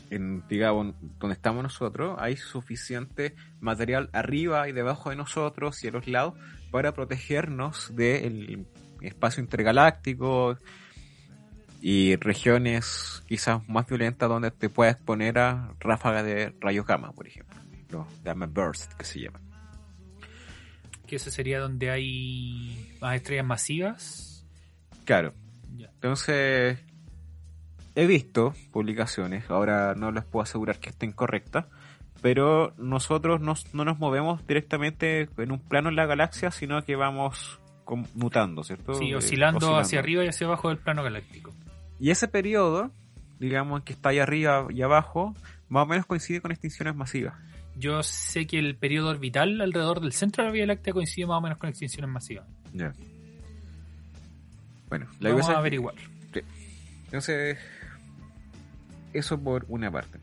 en, 0.09 0.43
digamos, 0.47 0.95
donde 1.19 1.33
estamos 1.33 1.63
nosotros, 1.63 2.15
hay 2.19 2.37
suficiente 2.37 3.35
material 3.59 4.09
arriba 4.13 4.67
y 4.67 4.71
debajo 4.71 5.09
de 5.09 5.15
nosotros 5.15 5.83
y 5.83 5.87
a 5.87 5.91
los 5.91 6.07
lados 6.07 6.33
para 6.71 6.93
protegernos 6.93 7.95
del 7.95 8.65
espacio 9.01 9.41
intergaláctico 9.41 10.57
y 11.88 12.15
regiones 12.15 13.21
quizás 13.28 13.62
más 13.69 13.86
violentas 13.86 14.28
donde 14.28 14.50
te 14.50 14.69
puedes 14.69 14.95
exponer 14.95 15.38
a 15.38 15.71
ráfagas 15.79 16.25
de 16.25 16.52
rayos 16.60 16.83
gamma, 16.88 17.12
por 17.12 17.27
ejemplo. 17.27 17.60
Los 17.90 18.08
gamma 18.23 18.48
burst 18.48 18.92
que 18.94 19.06
se 19.06 19.19
llaman. 19.21 19.44
Que 21.06 21.17
eso 21.17 21.29
sería 21.29 21.60
donde 21.60 21.92
hay 21.92 22.96
más 23.00 23.15
estrellas 23.17 23.46
masivas. 23.46 24.48
Claro. 25.04 25.36
Entonces, 25.77 26.79
he 27.94 28.08
visto 28.08 28.56
publicaciones, 28.71 29.48
ahora 29.52 29.94
no 29.94 30.12
les 30.12 30.23
puedo 30.23 30.42
asegurar 30.42 30.79
que 30.79 30.90
estén 30.90 31.12
correctas, 31.12 31.65
pero 32.23 32.73
nosotros 32.79 33.42
nos- 33.42 33.71
no 33.75 33.86
nos 33.86 34.00
movemos 34.00 34.46
directamente 34.48 35.29
en 35.38 35.52
un 35.52 35.60
plano 35.60 35.90
en 35.90 35.96
la 35.98 36.08
galaxia, 36.08 36.50
sino 36.50 36.83
que 36.83 36.96
vamos 36.96 37.60
mutando, 38.15 38.63
¿cierto? 38.63 38.96
Sí, 38.96 39.12
Eh, 39.12 39.15
oscilando, 39.17 39.77
hacia 39.77 40.00
arriba 40.00 40.25
y 40.25 40.29
hacia 40.29 40.48
abajo 40.48 40.69
del 40.69 40.79
plano 40.79 41.04
galáctico. 41.04 41.54
Y 42.00 42.12
ese 42.12 42.27
periodo, 42.27 42.91
digamos, 43.39 43.83
que 43.83 43.93
está 43.93 44.10
ahí 44.10 44.19
arriba 44.19 44.67
y 44.69 44.81
abajo, 44.81 45.33
más 45.69 45.83
o 45.83 45.85
menos 45.85 46.06
coincide 46.06 46.41
con 46.41 46.52
extinciones 46.52 46.96
masivas. 46.96 47.33
Yo 47.77 48.04
sé 48.04 48.48
que 48.48 48.58
el 48.60 48.75
periodo 48.75 49.10
orbital 49.10 49.60
alrededor 49.60 50.00
del 50.00 50.13
centro 50.13 50.43
de 50.43 50.50
la 50.50 50.54
Vía 50.54 50.65
Láctea 50.65 50.93
coincide 50.93 51.25
más 51.25 51.37
o 51.37 51.41
menos 51.41 51.58
con 51.58 51.69
extinciones 51.69 52.10
masivas. 52.10 52.46
Ya. 52.73 52.93
Bueno, 54.87 55.08
la 55.19 55.31
Vamos 55.31 55.50
a 55.50 55.58
averiguar. 55.58 55.96
Entonces, 57.06 57.58
eso 59.13 59.39
por 59.39 59.65
una 59.67 59.91
parte. 59.91 60.19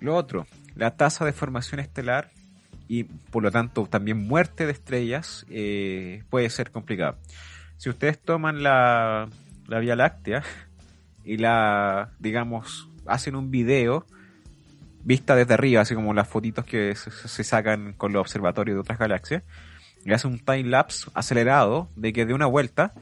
Lo 0.00 0.16
otro, 0.16 0.46
la 0.74 0.96
tasa 0.96 1.24
de 1.24 1.32
formación 1.32 1.80
estelar 1.80 2.30
y 2.88 3.04
por 3.04 3.42
lo 3.42 3.50
tanto 3.50 3.86
también 3.86 4.26
muerte 4.26 4.66
de 4.66 4.72
estrellas 4.72 5.46
eh, 5.50 6.24
puede 6.30 6.50
ser 6.50 6.70
complicado. 6.70 7.18
Si 7.76 7.88
ustedes 7.88 8.20
toman 8.20 8.62
la, 8.62 9.28
la 9.66 9.78
Vía 9.78 9.96
Láctea 9.96 10.42
y 11.24 11.36
la, 11.36 12.10
digamos, 12.18 12.88
hacen 13.06 13.36
un 13.36 13.50
video 13.50 14.06
vista 15.04 15.34
desde 15.34 15.54
arriba, 15.54 15.82
así 15.82 15.94
como 15.94 16.14
las 16.14 16.28
fotitos 16.28 16.64
que 16.64 16.94
se, 16.94 17.44
sacan 17.44 17.92
con 17.94 18.12
los 18.12 18.20
observatorios 18.20 18.76
de 18.76 18.80
otras 18.80 18.98
galaxias, 18.98 19.42
y 20.04 20.12
hacen 20.12 20.32
un 20.32 20.38
time 20.38 20.64
lapse 20.64 21.10
acelerado 21.14 21.88
de 21.96 22.12
que 22.12 22.26
de 22.26 22.34
una 22.34 22.46
vuelta 22.46 22.92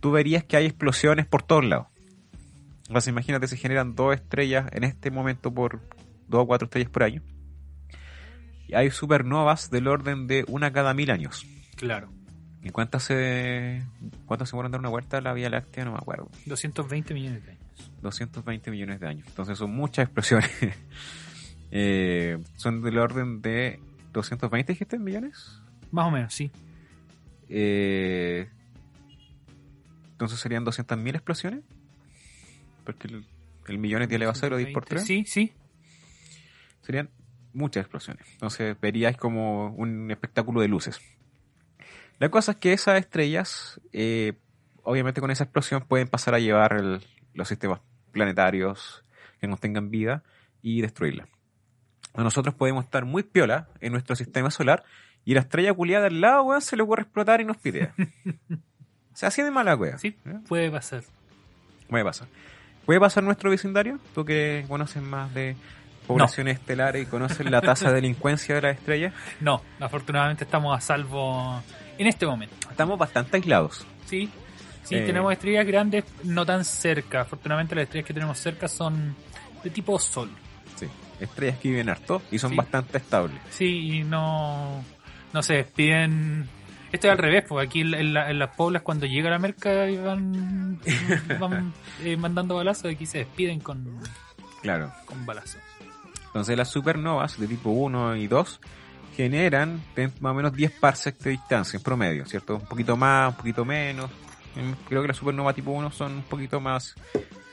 tú 0.00 0.10
verías 0.12 0.44
que 0.44 0.56
hay 0.56 0.66
explosiones 0.66 1.26
por 1.26 1.42
todos 1.42 1.64
lados. 1.64 1.86
Entonces 2.88 3.08
imagínate, 3.08 3.46
se 3.46 3.56
generan 3.56 3.94
dos 3.94 4.14
estrellas 4.14 4.66
en 4.72 4.84
este 4.84 5.10
momento 5.10 5.52
por 5.52 5.80
dos 6.28 6.42
o 6.42 6.46
cuatro 6.46 6.66
estrellas 6.66 6.90
por 6.90 7.04
año. 7.04 7.22
Y 8.66 8.74
hay 8.74 8.90
supernovas 8.90 9.70
del 9.70 9.88
orden 9.88 10.26
de 10.26 10.44
una 10.48 10.72
cada 10.72 10.94
mil 10.94 11.10
años. 11.10 11.46
Claro. 11.76 12.10
¿Y 12.62 12.70
cuántas 12.70 13.04
se, 13.04 13.82
cuántas 14.26 14.50
se 14.50 14.54
mueren 14.54 14.72
dar 14.72 14.80
una 14.80 14.90
vuelta 14.90 15.18
a 15.18 15.20
la 15.20 15.32
Vía 15.32 15.48
Láctea? 15.48 15.84
No 15.84 15.92
me 15.92 15.98
acuerdo. 15.98 16.28
220 16.46 17.14
millones 17.14 17.44
de 17.44 17.52
años. 17.52 17.92
220 18.02 18.70
millones 18.70 19.00
de 19.00 19.08
años. 19.08 19.26
Entonces 19.28 19.58
son 19.58 19.74
muchas 19.74 20.04
explosiones. 20.04 20.50
Eh, 21.72 22.36
son 22.56 22.82
del 22.82 22.98
orden 22.98 23.42
de 23.42 23.78
220, 24.12 24.72
dijiste, 24.72 24.98
millones. 24.98 25.60
Más 25.92 26.08
o 26.08 26.10
menos, 26.10 26.34
sí. 26.34 26.50
Eh, 27.48 28.48
entonces 30.10 30.40
serían 30.40 30.66
200.000 30.66 31.14
explosiones. 31.14 31.60
Porque 32.84 33.06
el, 33.06 33.24
el 33.68 33.78
millón 33.78 34.02
es 34.02 34.08
10 34.08 34.16
elevado 34.16 34.36
a 34.36 34.40
0, 34.40 34.56
10 34.56 34.72
por 34.72 34.84
3. 34.84 35.04
Sí, 35.04 35.24
sí. 35.28 35.52
Serían 36.82 37.08
muchas 37.52 37.82
explosiones. 37.82 38.26
Entonces 38.32 38.76
veríais 38.80 39.16
como 39.16 39.68
un 39.68 40.10
espectáculo 40.10 40.60
de 40.60 40.66
luces. 40.66 41.00
La 42.20 42.28
cosa 42.28 42.52
es 42.52 42.58
que 42.58 42.72
esas 42.72 42.98
estrellas, 43.00 43.80
eh, 43.92 44.34
obviamente 44.84 45.20
con 45.20 45.30
esa 45.32 45.44
explosión, 45.44 45.82
pueden 45.82 46.06
pasar 46.06 46.34
a 46.34 46.38
llevar 46.38 46.74
el- 46.74 47.00
los 47.34 47.48
sistemas 47.48 47.80
planetarios 48.12 49.04
que 49.40 49.48
no 49.48 49.56
tengan 49.56 49.90
vida 49.90 50.22
y 50.62 50.82
destruirla. 50.82 51.26
Nosotros 52.16 52.54
podemos 52.54 52.84
estar 52.84 53.04
muy 53.04 53.22
piola 53.22 53.68
en 53.80 53.92
nuestro 53.92 54.14
sistema 54.16 54.50
solar 54.50 54.84
y 55.24 55.34
la 55.34 55.40
estrella 55.40 55.72
culiada 55.72 56.06
al 56.08 56.20
lado, 56.20 56.42
weón, 56.44 56.60
se 56.60 56.76
le 56.76 56.82
ocurre 56.82 57.02
explotar 57.02 57.40
y 57.40 57.44
nos 57.44 57.56
pidea. 57.56 57.94
o 59.12 59.16
sea, 59.16 59.28
así 59.28 59.42
de 59.42 59.50
mala 59.50 59.74
wea. 59.76 59.96
Sí, 59.98 60.16
¿eh? 60.26 60.38
puede 60.48 60.70
pasar. 60.70 61.02
Puede 61.88 62.04
pasar. 62.04 62.28
¿Puede 62.84 63.00
pasar 63.00 63.22
nuestro 63.22 63.50
vecindario? 63.50 63.98
Tú 64.14 64.24
que 64.24 64.64
conoces 64.68 65.02
más 65.02 65.32
de 65.34 65.56
poblaciones 66.06 66.58
estelares 66.58 67.04
y 67.04 67.06
conoces 67.06 67.48
la 67.48 67.60
tasa 67.60 67.88
de 67.88 67.94
delincuencia 67.96 68.56
de 68.56 68.62
las 68.62 68.76
estrellas. 68.76 69.14
No, 69.40 69.62
afortunadamente 69.78 70.44
estamos 70.44 70.76
a 70.76 70.80
salvo 70.80 71.62
en 72.00 72.06
este 72.08 72.26
momento. 72.26 72.54
Estamos 72.70 72.98
bastante 72.98 73.36
aislados. 73.36 73.86
Sí, 74.06 74.28
sí, 74.84 74.94
Eh. 74.96 75.02
tenemos 75.06 75.32
estrellas 75.32 75.66
grandes 75.66 76.04
no 76.24 76.44
tan 76.46 76.64
cerca. 76.64 77.20
Afortunadamente 77.22 77.74
las 77.74 77.84
estrellas 77.84 78.06
que 78.06 78.14
tenemos 78.14 78.38
cerca 78.38 78.68
son 78.68 79.14
de 79.62 79.70
tipo 79.70 79.98
Sol. 79.98 80.30
Sí. 80.76 80.86
Estrellas 81.20 81.58
que 81.58 81.68
viven 81.68 81.88
harto 81.90 82.22
y 82.30 82.38
son 82.38 82.50
Sí. 82.50 82.56
bastante 82.56 82.98
estables. 82.98 83.38
Sí, 83.50 83.98
y 83.98 84.02
no, 84.04 84.82
no 85.32 85.42
se 85.42 85.54
despiden. 85.54 86.48
Esto 86.90 87.06
es 87.06 87.12
al 87.12 87.18
revés, 87.18 87.44
porque 87.48 87.66
aquí 87.66 87.80
en, 87.82 87.94
en 87.94 88.14
la- 88.14 88.30
en 88.30 88.38
las 88.38 88.56
poblas 88.56 88.82
cuando 88.82 89.06
llega 89.06 89.30
la 89.30 89.38
merca 89.38 89.88
y 89.88 89.96
van, 89.98 90.80
van 91.38 91.72
eh, 92.02 92.16
mandando 92.16 92.56
balazos, 92.56 92.86
aquí 92.92 93.06
se 93.06 93.18
despiden 93.18 93.60
con, 93.60 94.00
Claro. 94.62 94.90
con 95.04 95.24
balazos. 95.26 95.60
Entonces 96.26 96.56
las 96.56 96.68
supernovas 96.70 97.38
de 97.38 97.46
tipo 97.46 97.70
1 97.70 98.16
y 98.16 98.26
2 98.26 98.60
generan 99.16 99.82
más 100.20 100.32
o 100.32 100.34
menos 100.34 100.52
10 100.54 100.72
parsecs 100.80 101.18
de 101.24 101.30
distancia 101.30 101.76
en 101.76 101.82
promedio, 101.82 102.24
¿cierto? 102.26 102.56
Un 102.56 102.66
poquito 102.66 102.96
más, 102.96 103.30
un 103.30 103.36
poquito 103.36 103.64
menos. 103.64 104.10
Creo 104.88 105.02
que 105.02 105.08
las 105.08 105.16
supernovas 105.16 105.54
tipo 105.54 105.70
1 105.70 105.90
son 105.90 106.12
un 106.16 106.22
poquito 106.22 106.60
más 106.60 106.94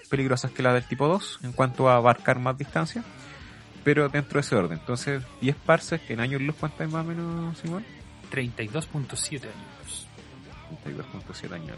peligrosas 0.09 0.51
que 0.51 0.63
las 0.63 0.73
del 0.73 0.87
tipo 0.87 1.07
2 1.07 1.39
en 1.43 1.51
cuanto 1.51 1.89
a 1.89 1.95
abarcar 1.97 2.39
más 2.39 2.57
distancia. 2.57 3.03
Pero 3.83 4.09
dentro 4.09 4.35
de 4.35 4.41
ese 4.41 4.55
orden. 4.55 4.77
Entonces, 4.79 5.23
10 5.41 5.55
parsecs 5.57 6.09
en 6.09 6.19
años 6.19 6.41
luz, 6.41 6.55
¿cuánto 6.59 6.83
es 6.83 6.91
más 6.91 7.05
o 7.05 7.07
menos, 7.07 7.57
Simón? 7.57 7.85
32.7 8.31 9.43
años. 9.43 10.07
32.7 10.85 11.53
años. 11.53 11.77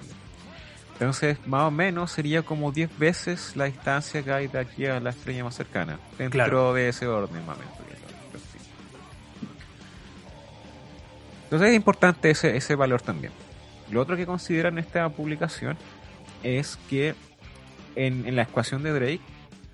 Entonces, 0.93 1.37
más 1.45 1.63
o 1.63 1.71
menos 1.71 2.11
sería 2.11 2.41
como 2.41 2.71
10 2.71 2.97
veces 2.97 3.55
la 3.55 3.65
distancia 3.65 4.23
que 4.23 4.31
hay 4.31 4.47
de 4.47 4.59
aquí 4.59 4.85
a 4.87 4.99
la 4.99 5.11
estrella 5.11 5.43
más 5.43 5.55
cercana. 5.55 5.99
Dentro 6.17 6.37
Claro. 6.37 6.73
de 6.73 6.89
ese 6.89 7.05
orden, 7.07 7.45
más 7.45 7.57
o 7.57 7.59
menos. 7.59 7.73
Entonces 11.49 11.69
es 11.69 11.75
importante 11.75 12.29
ese, 12.29 12.55
ese 12.55 12.75
valor 12.75 13.01
también. 13.01 13.33
Lo 13.89 14.01
otro 14.01 14.15
que 14.15 14.27
consideran 14.27 14.77
en 14.77 14.85
esta 14.85 15.09
publicación 15.09 15.75
es 16.43 16.77
que 16.91 17.15
en, 17.95 18.27
en 18.27 18.35
la 18.35 18.43
ecuación 18.43 18.83
de 18.83 18.93
Drake, 18.93 19.21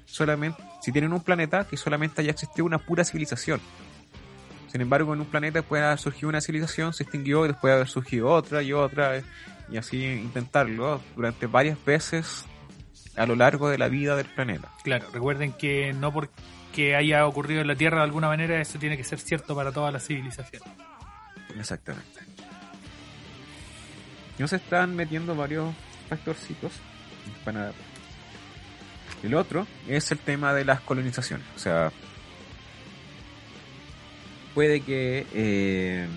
solamente, 0.05 0.63
si 0.81 0.93
tienen 0.93 1.11
un 1.11 1.21
planeta, 1.21 1.67
que 1.67 1.75
solamente 1.75 2.21
haya 2.21 2.31
existido 2.31 2.65
una 2.65 2.77
pura 2.77 3.03
civilización. 3.03 3.59
Sin 4.71 4.79
embargo, 4.79 5.13
en 5.13 5.19
un 5.19 5.25
planeta 5.25 5.63
puede 5.63 5.83
haber 5.83 5.99
surgido 5.99 6.29
una 6.29 6.39
civilización, 6.39 6.93
se 6.93 7.03
extinguió 7.03 7.43
y 7.43 7.49
después 7.49 7.73
haber 7.73 7.89
surgido 7.89 8.29
otra 8.29 8.63
y 8.63 8.71
otra, 8.71 9.21
y 9.69 9.75
así 9.75 10.01
intentarlo 10.05 11.01
durante 11.13 11.45
varias 11.47 11.83
veces 11.83 12.45
a 13.17 13.25
lo 13.25 13.35
largo 13.35 13.69
de 13.69 13.77
la 13.77 13.89
vida 13.89 14.15
del 14.15 14.27
planeta. 14.27 14.71
Claro, 14.85 15.07
recuerden 15.11 15.51
que 15.51 15.91
no 15.91 16.13
porque 16.13 16.95
haya 16.95 17.27
ocurrido 17.27 17.59
en 17.59 17.67
la 17.67 17.75
Tierra 17.75 17.97
de 17.97 18.03
alguna 18.03 18.27
manera, 18.27 18.61
eso 18.61 18.79
tiene 18.79 18.95
que 18.95 19.03
ser 19.03 19.19
cierto 19.19 19.55
para 19.55 19.73
toda 19.73 19.91
la 19.91 19.99
civilización. 19.99 20.63
Exactamente. 21.57 22.21
No 24.37 24.47
se 24.47 24.57
están 24.57 24.95
metiendo 24.95 25.35
varios 25.35 25.73
factorcitos 26.09 26.73
para 27.43 27.71
El 29.23 29.33
otro 29.33 29.65
es 29.87 30.11
el 30.11 30.19
tema 30.19 30.53
de 30.53 30.65
las 30.65 30.81
colonizaciones. 30.81 31.45
O 31.55 31.59
sea, 31.59 31.91
puede 34.53 34.81
que 34.81 35.25
eh, 35.33 36.07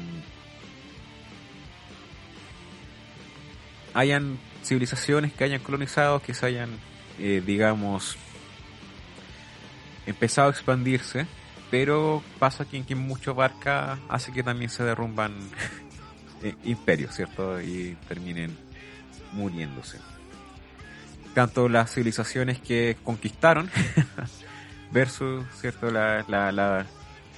hayan 3.95 4.39
civilizaciones 4.65 5.33
que 5.33 5.45
hayan 5.45 5.61
colonizado, 5.61 6.21
que 6.21 6.35
se 6.35 6.47
hayan, 6.47 6.71
eh, 7.19 7.43
digamos, 7.45 8.17
empezado 10.07 10.49
a 10.49 10.51
expandirse, 10.51 11.27
pero 11.71 12.23
pasa 12.39 12.65
que 12.65 12.77
en 12.77 12.85
que 12.85 12.95
mucho 12.95 13.35
barca 13.35 13.99
hace 14.09 14.33
que 14.33 14.43
también 14.43 14.71
se 14.71 14.85
derrumban 14.85 15.35
eh, 16.43 16.55
imperios, 16.65 17.15
¿cierto? 17.15 17.61
Y 17.61 17.97
terminen 18.09 18.57
muriéndose. 19.33 19.99
Tanto 21.35 21.69
las 21.69 21.93
civilizaciones 21.93 22.59
que 22.61 22.97
conquistaron 23.05 23.71
versus, 24.93 25.45
¿cierto? 25.61 25.91
La, 25.91 26.25
la, 26.29 26.51
la, 26.53 26.87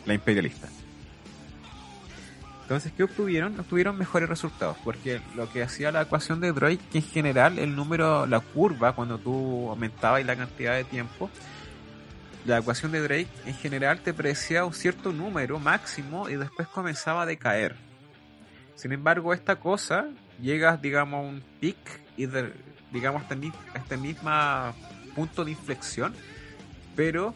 la 0.07 0.15
imperialista. 0.15 0.69
Entonces, 2.71 2.93
¿qué 2.97 3.03
obtuvieron? 3.03 3.59
Obtuvieron 3.59 3.99
mejores 3.99 4.29
resultados, 4.29 4.77
porque 4.85 5.21
lo 5.35 5.51
que 5.51 5.61
hacía 5.61 5.91
la 5.91 6.03
ecuación 6.03 6.39
de 6.39 6.53
Drake, 6.53 6.79
que 6.93 6.99
en 6.99 7.05
general 7.05 7.59
el 7.59 7.75
número, 7.75 8.27
la 8.27 8.39
curva, 8.39 8.93
cuando 8.93 9.19
tú 9.19 9.69
aumentabas 9.71 10.25
la 10.25 10.37
cantidad 10.37 10.77
de 10.77 10.85
tiempo, 10.85 11.29
la 12.47 12.59
ecuación 12.59 12.93
de 12.93 13.01
Drake 13.03 13.29
en 13.47 13.55
general 13.55 14.01
te 14.01 14.15
predecía 14.15 14.65
un 14.65 14.73
cierto 14.73 15.13
número 15.13 15.59
máximo 15.59 16.29
y 16.29 16.37
después 16.37 16.67
comenzaba 16.69 17.23
a 17.23 17.27
decaer. 17.27 17.77
Sin 18.75 18.93
embargo, 18.93 19.35
esta 19.35 19.57
cosa 19.57 20.07
llega, 20.41 20.77
digamos, 20.77 21.19
a 21.25 21.29
un 21.29 21.43
pic 21.61 21.77
y 22.17 22.27
de- 22.27 22.53
digamos 22.93 23.23
hasta 23.23 23.37
este 23.75 23.97
mismo 23.97 24.31
punto 25.15 25.45
de 25.45 25.51
inflexión, 25.51 26.15
pero 26.97 27.35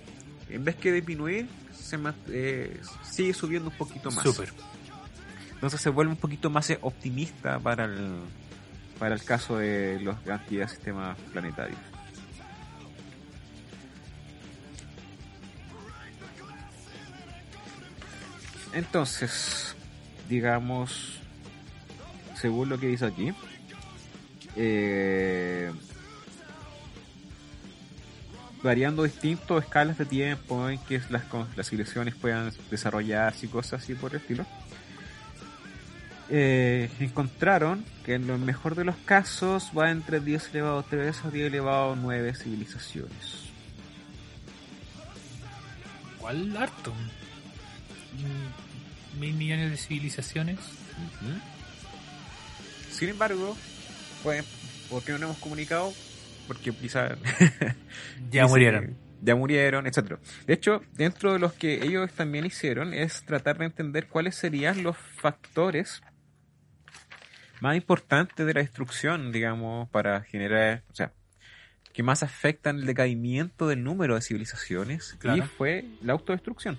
en 0.48 0.64
vez 0.64 0.76
que 0.76 0.90
disminuir, 0.90 1.48
se 1.72 1.98
eh, 2.28 2.80
sigue 3.02 3.34
subiendo 3.34 3.68
un 3.70 3.76
poquito 3.76 4.10
más. 4.10 4.24
Súper. 4.24 4.52
Entonces 5.52 5.80
se 5.80 5.90
vuelve 5.90 6.12
un 6.12 6.18
poquito 6.18 6.50
más 6.50 6.68
eh, 6.70 6.78
optimista 6.80 7.58
para 7.58 7.84
el, 7.84 8.20
para 8.98 9.14
el 9.14 9.22
caso 9.22 9.58
de 9.58 10.00
los 10.02 10.22
de 10.24 10.32
actividad 10.32 10.66
de 10.68 10.74
sistemas 10.74 11.18
planetarios. 11.32 11.78
Entonces, 18.74 19.76
digamos, 20.28 21.20
según 22.34 22.68
lo 22.68 22.78
que 22.78 22.88
dice 22.88 23.06
aquí, 23.06 23.32
eh, 24.56 25.72
variando 28.62 29.04
distintos 29.04 29.62
escalas 29.62 29.96
de 29.98 30.06
tiempo 30.06 30.68
en 30.68 30.78
que 30.78 31.00
las, 31.10 31.22
las 31.56 31.68
civilizaciones 31.68 32.14
puedan 32.16 32.52
desarrollarse 32.70 33.46
y 33.46 33.48
cosas 33.48 33.82
así 33.82 33.94
por 33.94 34.12
el 34.12 34.20
estilo, 34.20 34.44
eh, 36.30 36.90
encontraron 36.98 37.84
que 38.04 38.14
en 38.14 38.26
lo 38.26 38.38
mejor 38.38 38.74
de 38.74 38.84
los 38.84 38.96
casos 39.04 39.70
va 39.76 39.90
entre 39.90 40.20
10 40.20 40.50
elevado 40.50 40.78
a 40.78 40.82
3 40.82 41.24
a 41.26 41.30
10 41.30 41.46
elevado 41.46 41.92
a 41.92 41.96
9 41.96 42.34
civilizaciones. 42.34 43.44
¿Cuál 46.18 46.56
harto? 46.56 46.92
Mil 49.18 49.34
millones 49.34 49.70
de 49.70 49.76
civilizaciones. 49.76 50.58
Sin 52.90 53.08
embargo, 53.08 53.56
pues, 54.22 54.44
¿por 54.90 55.02
qué 55.02 55.12
no 55.12 55.18
nos 55.18 55.30
hemos 55.30 55.38
comunicado? 55.38 55.92
Porque 56.46 56.72
quizás 56.72 57.16
Ya 58.30 58.46
murieron. 58.48 58.96
Ya 59.22 59.34
murieron, 59.34 59.86
etcétera. 59.86 60.18
De 60.46 60.52
hecho, 60.54 60.82
dentro 60.92 61.32
de 61.32 61.38
los 61.38 61.54
que 61.54 61.82
ellos 61.84 62.12
también 62.12 62.44
hicieron 62.44 62.92
es 62.92 63.22
tratar 63.24 63.56
de 63.58 63.64
entender 63.66 64.06
cuáles 64.08 64.34
serían 64.34 64.82
los 64.82 64.96
factores 64.98 66.02
más 67.60 67.74
importantes 67.76 68.44
de 68.44 68.52
la 68.52 68.60
destrucción, 68.60 69.32
digamos, 69.32 69.88
para 69.88 70.20
generar, 70.22 70.82
o 70.90 70.94
sea, 70.94 71.12
que 71.94 72.02
más 72.02 72.22
afectan 72.22 72.80
el 72.80 72.86
decaimiento 72.86 73.66
del 73.66 73.82
número 73.82 74.14
de 74.16 74.20
civilizaciones 74.20 75.16
Claro. 75.18 75.42
y 75.42 75.46
fue 75.46 75.86
la 76.02 76.12
autodestrucción, 76.12 76.78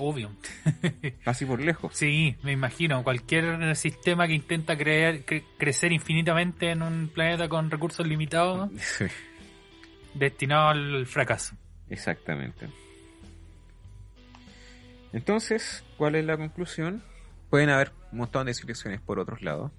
Obvio. 0.00 0.30
casi 1.24 1.44
por 1.44 1.60
lejos. 1.60 1.94
Sí, 1.96 2.36
me 2.42 2.52
imagino. 2.52 3.02
Cualquier 3.02 3.74
sistema 3.76 4.26
que 4.26 4.34
intenta 4.34 4.76
creer, 4.78 5.26
cre- 5.26 5.44
crecer 5.58 5.92
infinitamente 5.92 6.70
en 6.70 6.82
un 6.82 7.08
planeta 7.08 7.48
con 7.48 7.70
recursos 7.70 8.06
limitados, 8.06 8.70
Sí, 8.78 9.06
destinado 10.14 10.68
al 10.68 11.06
fracaso. 11.06 11.56
exactamente. 11.90 12.68
Entonces, 15.12 15.84
¿cuál 15.96 16.14
es 16.16 16.24
la 16.24 16.36
conclusión? 16.36 17.02
Pueden 17.50 17.70
haber 17.70 17.92
un 18.12 18.18
montón 18.18 18.46
de 18.46 18.54
civilizaciones 18.54 19.00
por 19.00 19.18
otros 19.18 19.42
lados. 19.42 19.72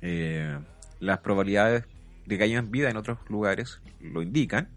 Eh, 0.00 0.56
las 1.00 1.18
probabilidades 1.18 1.84
de 2.26 2.38
que 2.38 2.44
hayan 2.44 2.70
vida 2.70 2.88
en 2.90 2.96
otros 2.96 3.18
lugares 3.28 3.80
lo 4.00 4.22
indican. 4.22 4.68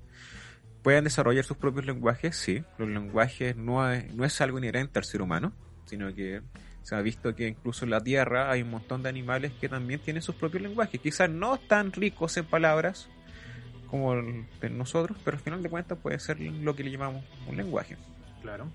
Pueden 0.84 1.03
desarrollar 1.03 1.43
sus 1.45 1.57
propios 1.57 1.86
lenguajes, 1.86 2.36
sí. 2.36 2.63
Los 2.77 2.89
lenguajes 2.89 3.55
no 3.55 3.89
es, 3.91 4.13
no 4.15 4.25
es 4.25 4.41
algo 4.41 4.57
inherente 4.57 4.97
al 4.97 5.05
ser 5.05 5.21
humano, 5.21 5.53
sino 5.86 6.13
que 6.13 6.41
se 6.82 6.95
ha 6.95 7.01
visto 7.01 7.36
que 7.36 7.47
incluso 7.47 7.86
en 7.86 7.91
la 7.91 8.01
Tierra 8.01 8.49
hay 8.49 8.63
un 8.63 8.71
montón 8.71 9.03
de 9.03 9.09
animales 9.09 9.51
que 9.61 9.69
también 9.69 9.99
tienen 9.99 10.23
sus 10.23 10.34
propios 10.36 10.63
lenguajes. 10.63 10.99
Quizás 10.99 11.29
no 11.29 11.57
tan 11.59 11.91
ricos 11.91 12.36
en 12.38 12.45
palabras 12.45 13.07
como 13.88 14.13
el 14.13 14.45
de 14.59 14.69
nosotros, 14.71 15.17
pero 15.23 15.38
al 15.38 15.43
final 15.43 15.61
de 15.61 15.69
cuentas 15.69 15.97
puede 16.01 16.17
ser 16.19 16.39
lo 16.39 16.75
que 16.75 16.84
le 16.84 16.91
llamamos 16.91 17.23
un 17.47 17.57
lenguaje. 17.57 17.97
Claro. 18.41 18.67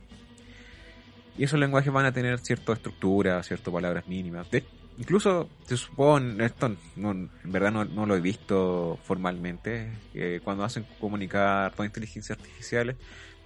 Y 1.37 1.45
esos 1.45 1.59
lenguajes 1.59 1.93
van 1.93 2.07
a 2.07 2.13
tener 2.13 2.39
cierta 2.39 2.73
estructura, 2.75 3.43
ciertas 3.43 3.73
palabras 3.73 4.07
mínimas. 4.07 4.49
De- 4.51 4.65
incluso 4.99 5.49
se 5.67 5.77
supone, 5.77 6.45
esto 6.45 6.75
no, 6.97 7.13
en 7.13 7.31
verdad 7.45 7.73
no, 7.73 8.07
lo 8.07 8.17
he 8.17 8.21
visto 8.21 8.99
formalmente, 9.05 9.91
que 10.13 10.41
cuando 10.41 10.65
hacen 10.65 10.87
comunicar 11.01 11.73
todas 11.73 11.89
inteligencias 11.89 12.39
artificiales 12.39 12.97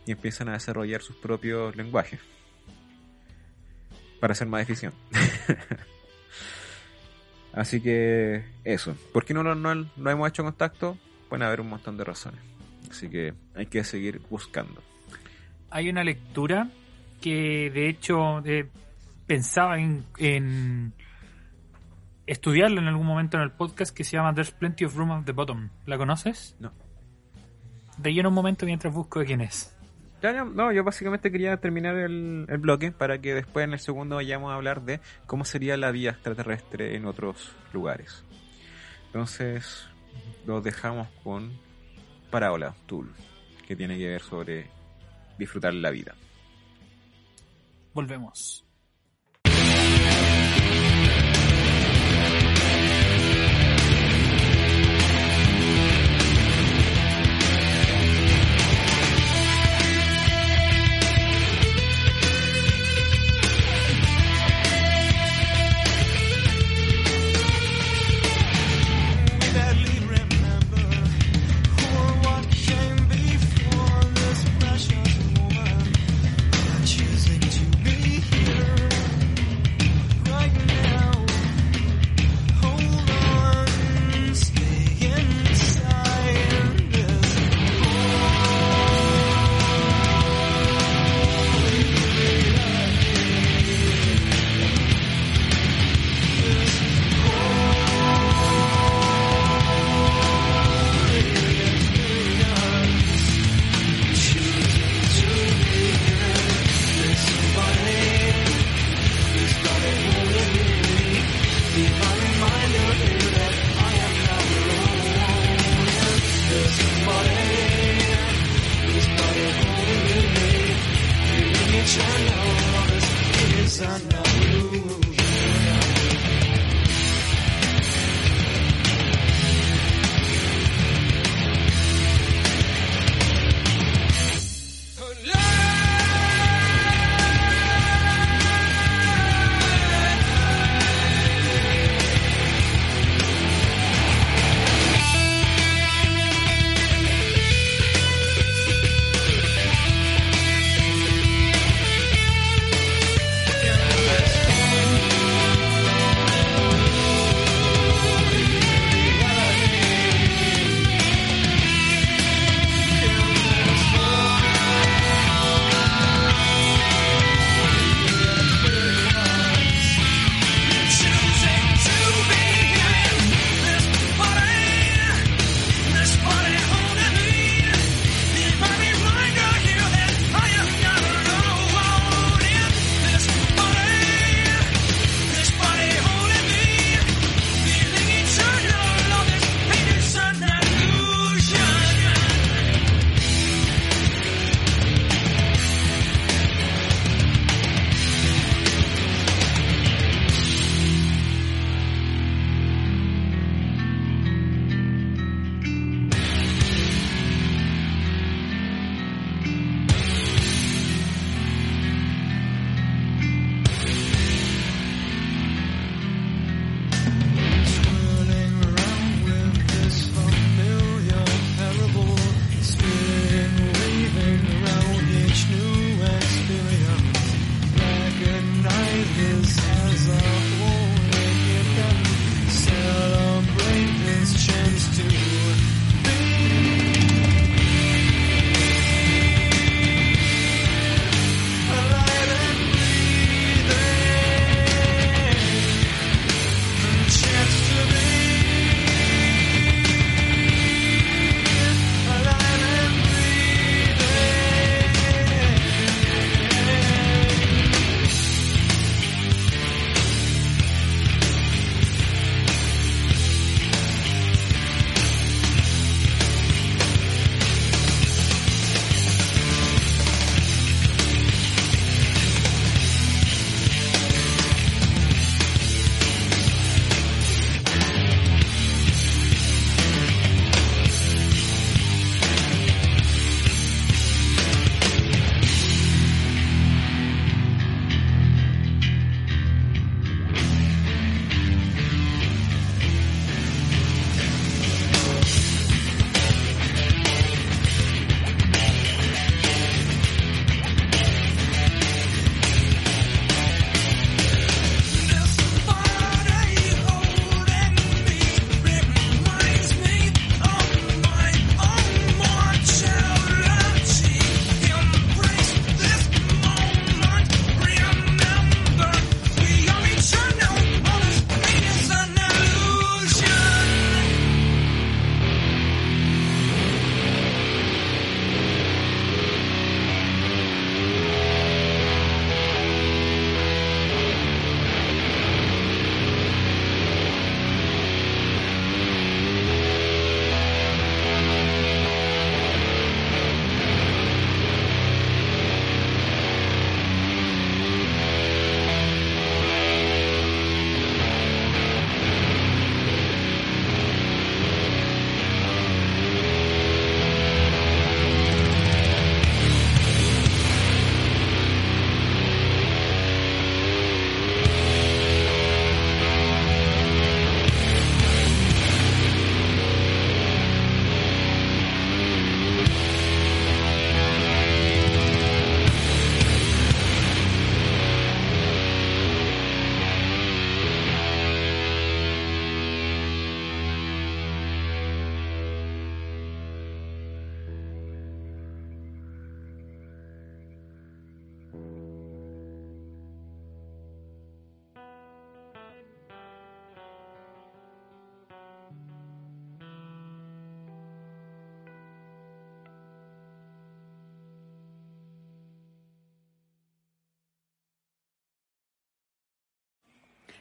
y 0.06 0.12
empiezan 0.12 0.48
a 0.48 0.52
desarrollar 0.52 1.02
sus 1.02 1.16
propios 1.16 1.74
lenguajes 1.76 2.20
para 4.20 4.34
ser 4.34 4.48
más 4.48 4.62
eficientes. 4.62 5.00
Así 7.52 7.80
que 7.80 8.44
eso. 8.64 8.94
¿Por 9.12 9.24
qué 9.24 9.34
no, 9.34 9.42
no, 9.42 9.74
no 9.74 10.10
hemos 10.10 10.28
hecho 10.28 10.44
contacto? 10.44 10.96
Pueden 11.28 11.42
haber 11.42 11.60
un 11.60 11.68
montón 11.68 11.96
de 11.96 12.04
razones. 12.04 12.40
Así 12.90 13.08
que 13.08 13.34
hay 13.54 13.66
que 13.66 13.82
seguir 13.82 14.20
buscando. 14.30 14.82
Hay 15.70 15.88
una 15.88 16.04
lectura 16.04 16.68
que 17.20 17.70
de 17.70 17.88
hecho 17.88 18.44
eh, 18.44 18.68
pensaba 19.26 19.78
en, 19.78 20.04
en 20.18 20.92
estudiarla 22.26 22.80
en 22.80 22.88
algún 22.88 23.06
momento 23.06 23.36
en 23.36 23.42
el 23.42 23.52
podcast 23.52 23.94
que 23.94 24.04
se 24.04 24.16
llama 24.16 24.34
There's 24.34 24.50
Plenty 24.50 24.84
of 24.84 24.96
Room 24.96 25.12
at 25.12 25.24
the 25.24 25.32
Bottom. 25.32 25.70
¿La 25.86 25.98
conoces? 25.98 26.56
No. 26.58 26.72
De 27.98 28.12
lleno 28.12 28.28
un 28.28 28.34
momento 28.34 28.66
mientras 28.66 28.92
busco 28.94 29.20
de 29.20 29.26
quién 29.26 29.40
es. 29.40 29.76
Ya, 30.22 30.32
ya, 30.32 30.44
no, 30.44 30.70
yo 30.70 30.84
básicamente 30.84 31.32
quería 31.32 31.56
terminar 31.56 31.96
el, 31.96 32.46
el 32.48 32.58
bloque 32.58 32.92
para 32.92 33.20
que 33.20 33.34
después 33.34 33.64
en 33.64 33.72
el 33.72 33.78
segundo 33.78 34.16
vayamos 34.16 34.52
a 34.52 34.54
hablar 34.54 34.82
de 34.82 35.00
cómo 35.26 35.44
sería 35.44 35.76
la 35.76 35.90
vida 35.90 36.10
extraterrestre 36.10 36.94
en 36.94 37.06
otros 37.06 37.54
lugares. 37.72 38.24
Entonces, 39.06 39.88
lo 40.46 40.60
dejamos 40.60 41.08
con 41.24 41.50
Parábola 42.30 42.74
Tool, 42.86 43.12
que 43.66 43.76
tiene 43.76 43.98
que 43.98 44.08
ver 44.08 44.22
sobre 44.22 44.70
disfrutar 45.38 45.74
la 45.74 45.90
vida. 45.90 46.14
Volvemos. 47.92 48.64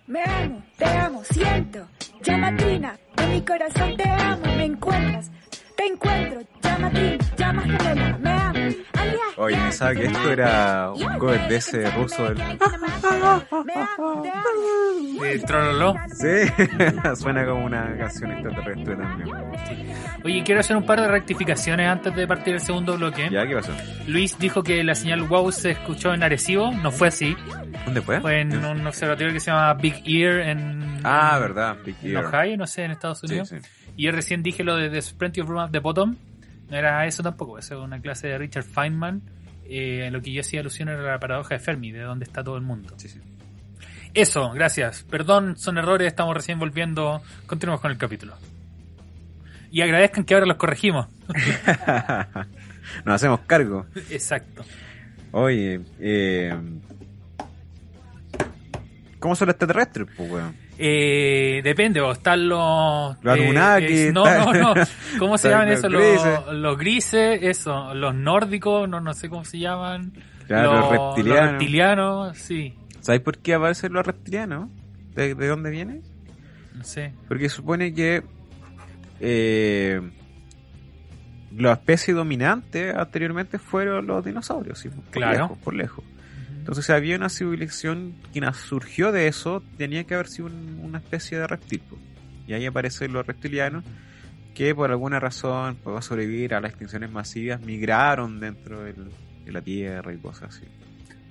Me 0.09 0.23
amo, 0.23 0.63
te 0.75 0.85
amo, 0.85 1.23
siento. 1.23 1.87
Llamatrina, 2.23 2.97
en 3.17 3.31
mi 3.31 3.41
corazón 3.41 3.95
te 3.95 4.09
amo, 4.09 4.43
me 4.57 4.65
encuentras. 4.65 5.29
Te 5.77 5.85
encuentro, 5.85 6.41
Oye, 9.37 9.55
pensaba 9.55 9.93
que 9.95 10.03
esto 10.05 10.31
era 10.31 10.91
un 10.91 11.17
cover 11.17 11.47
de 11.47 11.55
ese 11.55 11.89
ruso 11.91 12.25
del-. 12.25 12.41
El 15.23 15.43
trololó. 15.45 15.95
Sí, 16.13 16.27
suena 17.15 17.45
como 17.45 17.65
una 17.65 17.95
canción 17.97 18.31
extraterrestre 18.31 18.95
también. 18.97 19.29
Oye, 20.25 20.43
quiero 20.43 20.59
hacer 20.59 20.75
un 20.75 20.85
par 20.85 20.99
de 21.01 21.07
rectificaciones 21.07 21.87
antes 21.87 22.13
de 22.15 22.27
partir 22.27 22.55
el 22.55 22.59
segundo 22.61 22.97
bloque. 22.97 23.29
¿Ya 23.31 23.47
qué 23.47 23.55
pasó? 23.55 23.71
Luis 24.07 24.37
dijo 24.37 24.61
que 24.61 24.83
la 24.83 24.93
señal 24.95 25.21
WOW 25.23 25.51
se 25.53 25.71
escuchó 25.71 26.13
en 26.13 26.21
Arecibo, 26.23 26.71
no 26.71 26.91
fue 26.91 27.07
así. 27.07 27.35
¿Dónde 27.85 28.01
fue? 28.01 28.19
Fue 28.19 28.41
en 28.41 28.53
un 28.65 28.85
observatorio 28.85 29.31
que 29.33 29.39
se 29.39 29.51
llama 29.51 29.73
Big 29.75 30.01
Ear 30.05 30.39
en, 30.41 30.99
Ah, 31.05 31.37
verdad, 31.39 31.77
Big 31.85 31.95
en 32.03 32.17
Ear. 32.17 32.25
Ohio, 32.25 32.57
no 32.57 32.67
sé, 32.67 32.83
en 32.83 32.91
Estados 32.91 33.23
Unidos. 33.23 33.49
sí. 33.49 33.55
Y 33.95 34.03
yo 34.03 34.11
recién 34.11 34.43
dije 34.43 34.63
lo 34.63 34.75
de 34.77 34.89
There's 34.89 35.11
Plenty 35.13 35.41
of 35.41 35.49
Room 35.49 35.59
at 35.61 35.71
the 35.71 35.79
Bottom. 35.79 36.15
No 36.69 36.77
era 36.77 37.05
eso 37.05 37.23
tampoco, 37.23 37.57
eso 37.57 37.75
es 37.75 37.81
una 37.81 37.99
clase 37.99 38.27
de 38.27 38.37
Richard 38.37 38.63
Feynman. 38.63 39.21
Eh, 39.65 40.05
en 40.07 40.13
lo 40.13 40.21
que 40.21 40.31
yo 40.31 40.41
hacía 40.41 40.61
alusión 40.61 40.89
era 40.89 41.01
la 41.01 41.19
paradoja 41.19 41.55
de 41.55 41.59
Fermi, 41.59 41.91
de 41.91 42.01
dónde 42.01 42.25
está 42.25 42.43
todo 42.43 42.55
el 42.57 42.63
mundo. 42.63 42.93
Sí, 42.97 43.07
sí. 43.07 43.19
Eso, 44.13 44.49
gracias. 44.51 45.03
Perdón, 45.03 45.57
son 45.57 45.77
errores, 45.77 46.07
estamos 46.07 46.33
recién 46.35 46.57
volviendo. 46.57 47.21
Continuamos 47.45 47.81
con 47.81 47.91
el 47.91 47.97
capítulo. 47.97 48.35
Y 49.71 49.81
agradezcan 49.81 50.23
que 50.23 50.33
ahora 50.33 50.47
los 50.47 50.57
corregimos. 50.57 51.07
Nos 53.05 53.15
hacemos 53.15 53.41
cargo. 53.41 53.85
Exacto. 54.09 54.63
Oye, 55.31 55.81
eh... 55.99 56.55
¿Cómo 59.19 59.35
son 59.35 59.47
los 59.47 59.53
extraterrestres, 59.53 60.07
pues, 60.15 60.31
weón? 60.31 60.55
Eh, 60.81 61.59
depende, 61.61 61.99
o 61.99 62.13
están 62.13 62.47
los... 62.47 63.21
Los 63.21 63.37
eh, 63.37 63.49
eh, 63.81 64.11
no, 64.13 64.23
no, 64.23 64.53
no. 64.53 64.73
¿Cómo 65.19 65.37
se 65.37 65.49
llaman 65.49 65.69
los 65.71 65.79
eso? 65.79 65.89
grises. 65.89 66.39
Los, 66.45 66.53
los 66.55 66.77
grises, 66.77 67.39
eso. 67.43 67.93
Los 67.93 68.15
nórdicos, 68.15 68.87
no, 68.87 69.01
no 69.01 69.13
sé 69.13 69.27
cómo 69.27 69.43
se 69.43 69.59
llaman. 69.59 70.13
Claro, 70.47 70.73
los 70.75 70.89
reptilianos. 70.89 71.25
Los 71.43 71.51
reptilianos, 71.51 72.37
sí. 72.37 72.73
¿Sabes 73.01 73.19
por 73.21 73.37
qué 73.39 73.55
aparecen 73.55 73.91
los 73.91 74.05
reptilianos? 74.05 74.69
¿De, 75.15 75.35
de 75.35 75.47
dónde 75.47 75.69
viene? 75.69 76.01
No 76.73 76.83
sé. 76.85 77.13
Porque 77.27 77.49
supone 77.49 77.93
que 77.93 78.23
eh, 79.19 79.99
la 81.57 81.73
especie 81.73 82.13
dominante 82.13 82.91
anteriormente 82.95 83.59
fueron 83.59 84.07
los 84.07 84.23
dinosaurios, 84.23 84.79
sí, 84.79 84.87
por 84.89 85.03
Claro. 85.11 85.33
lejos, 85.41 85.57
por 85.57 85.73
lejos. 85.73 86.05
Entonces, 86.69 86.85
si 86.85 86.91
había 86.91 87.15
una 87.15 87.29
civilización 87.29 88.13
que 88.31 88.41
surgió 88.53 89.11
de 89.11 89.27
eso, 89.27 89.63
tenía 89.79 90.03
que 90.03 90.13
haber 90.13 90.27
sido 90.27 90.49
un- 90.49 90.79
una 90.83 90.99
especie 90.99 91.39
de 91.39 91.47
reptil. 91.47 91.79
po. 91.79 91.97
Y 92.45 92.53
ahí 92.53 92.63
aparecen 92.67 93.11
los 93.11 93.25
reptilianos 93.25 93.83
que 94.53 94.75
por 94.75 94.91
alguna 94.91 95.19
razón, 95.19 95.77
para 95.77 95.99
sobrevivir 96.03 96.53
a 96.53 96.61
las 96.61 96.69
extinciones 96.69 97.09
masivas, 97.09 97.59
migraron 97.61 98.39
dentro 98.39 98.83
del- 98.83 99.09
de 99.45 99.51
la 99.51 99.61
Tierra 99.61 100.13
y 100.13 100.17
cosas 100.19 100.55
así. 100.55 100.65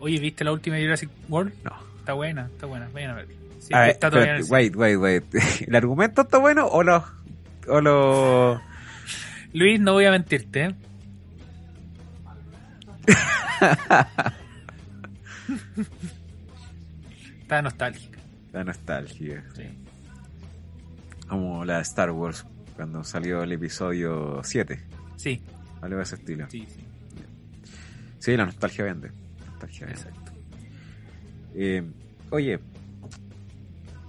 Oye, 0.01 0.18
¿viste 0.18 0.43
la 0.43 0.51
última 0.51 0.76
Jurassic 0.76 1.09
World? 1.28 1.53
No. 1.62 1.70
Está 2.01 2.14
buena, 2.14 2.47
está 2.47 2.66
buena. 2.66 2.89
Vayan 2.93 3.11
a 3.12 3.14
ver. 3.14 3.28
Sí, 3.61 3.72
A 3.74 3.80
ver, 3.82 3.91
está 3.91 4.09
el 4.09 4.16
espérate, 4.18 4.43
wait, 4.51 4.74
wait, 4.74 4.99
wait. 4.99 5.24
¿El 5.68 5.76
argumento 5.76 6.22
está 6.22 6.39
bueno 6.39 6.66
o 6.66 6.82
los... 6.82 7.05
O 7.68 7.80
los... 7.80 8.61
Luis, 9.53 9.78
no 9.78 9.93
voy 9.93 10.05
a 10.07 10.11
mentirte. 10.11 10.74
Está 17.40 17.62
nostálgica. 17.62 18.18
La 18.53 18.64
nostalgia. 18.64 19.44
Sí. 19.55 19.62
Como 21.28 21.64
la 21.64 21.76
de 21.76 21.82
Star 21.82 22.11
Wars, 22.11 22.44
cuando 22.76 23.05
salió 23.05 23.42
el 23.42 23.53
episodio 23.53 24.40
7. 24.44 24.80
Sí, 25.16 25.40
Algo 25.82 25.96
de 25.96 26.03
ese 26.03 26.14
estilo. 26.16 26.46
sí, 26.51 26.66
sí. 26.68 26.80
Sí, 28.18 28.36
la 28.36 28.46
nostalgia 28.46 28.84
vende. 28.84 29.11
Nostalgia 29.46 29.86
vende. 29.86 30.01
Exacto. 30.01 30.32
Eh, 31.55 31.82
oye, 32.30 32.59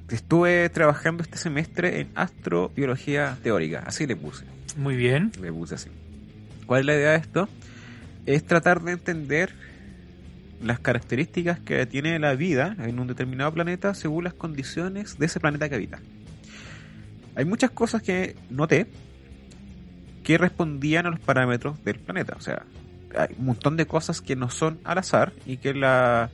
estuve 0.09 0.67
trabajando 0.69 1.23
este 1.23 1.37
semestre 1.37 2.01
en 2.01 2.09
astrobiología 2.15 3.37
teórica. 3.43 3.83
Así 3.85 4.07
le 4.07 4.15
puse. 4.15 4.45
Muy 4.77 4.95
bien. 4.95 5.31
Le 5.41 5.51
puse 5.51 5.75
así. 5.75 5.89
¿Cuál 6.65 6.81
es 6.81 6.85
la 6.87 6.95
idea 6.95 7.11
de 7.11 7.17
esto? 7.17 7.47
Es 8.25 8.43
tratar 8.45 8.81
de 8.81 8.93
entender 8.93 9.53
las 10.62 10.80
características 10.80 11.60
que 11.60 11.86
tiene 11.86 12.20
la 12.20 12.36
vida 12.36 12.76
en 12.80 12.99
un 12.99 13.07
determinado 13.07 13.53
planeta 13.53 13.93
según 13.93 14.26
las 14.26 14.34
condiciones 14.34 15.18
de 15.18 15.26
ese 15.26 15.39
planeta 15.39 15.70
que 15.70 15.76
habita. 15.76 15.99
Hay 17.36 17.45
muchas 17.45 17.72
cosas 17.72 18.01
que 18.01 18.36
noté 18.49 18.88
que 20.24 20.38
respondían 20.38 21.05
a 21.05 21.10
los 21.10 21.20
parámetros 21.20 21.84
del 21.84 21.99
planeta. 21.99 22.36
O 22.38 22.41
sea, 22.41 22.66
hay 23.18 23.36
un 23.38 23.45
montón 23.45 23.78
de 23.78 23.88
cosas 23.88 24.22
que 24.22 24.36
no 24.36 24.49
son 24.49 24.80
al 24.84 24.97
azar 24.97 25.34
y 25.45 25.57
que 25.57 25.74
la, 25.74 26.30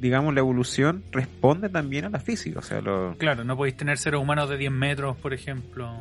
digamos, 0.00 0.34
la 0.34 0.40
evolución 0.40 1.04
responde 1.12 1.68
también 1.68 2.06
a 2.06 2.10
la 2.10 2.20
física. 2.20 2.58
O 2.58 2.62
sea, 2.62 2.80
lo, 2.80 3.14
Claro, 3.18 3.44
no 3.44 3.56
podéis 3.56 3.76
tener 3.76 3.98
seres 3.98 4.20
humanos 4.20 4.48
de 4.48 4.56
10 4.56 4.72
metros, 4.72 5.16
por 5.18 5.34
ejemplo, 5.34 5.92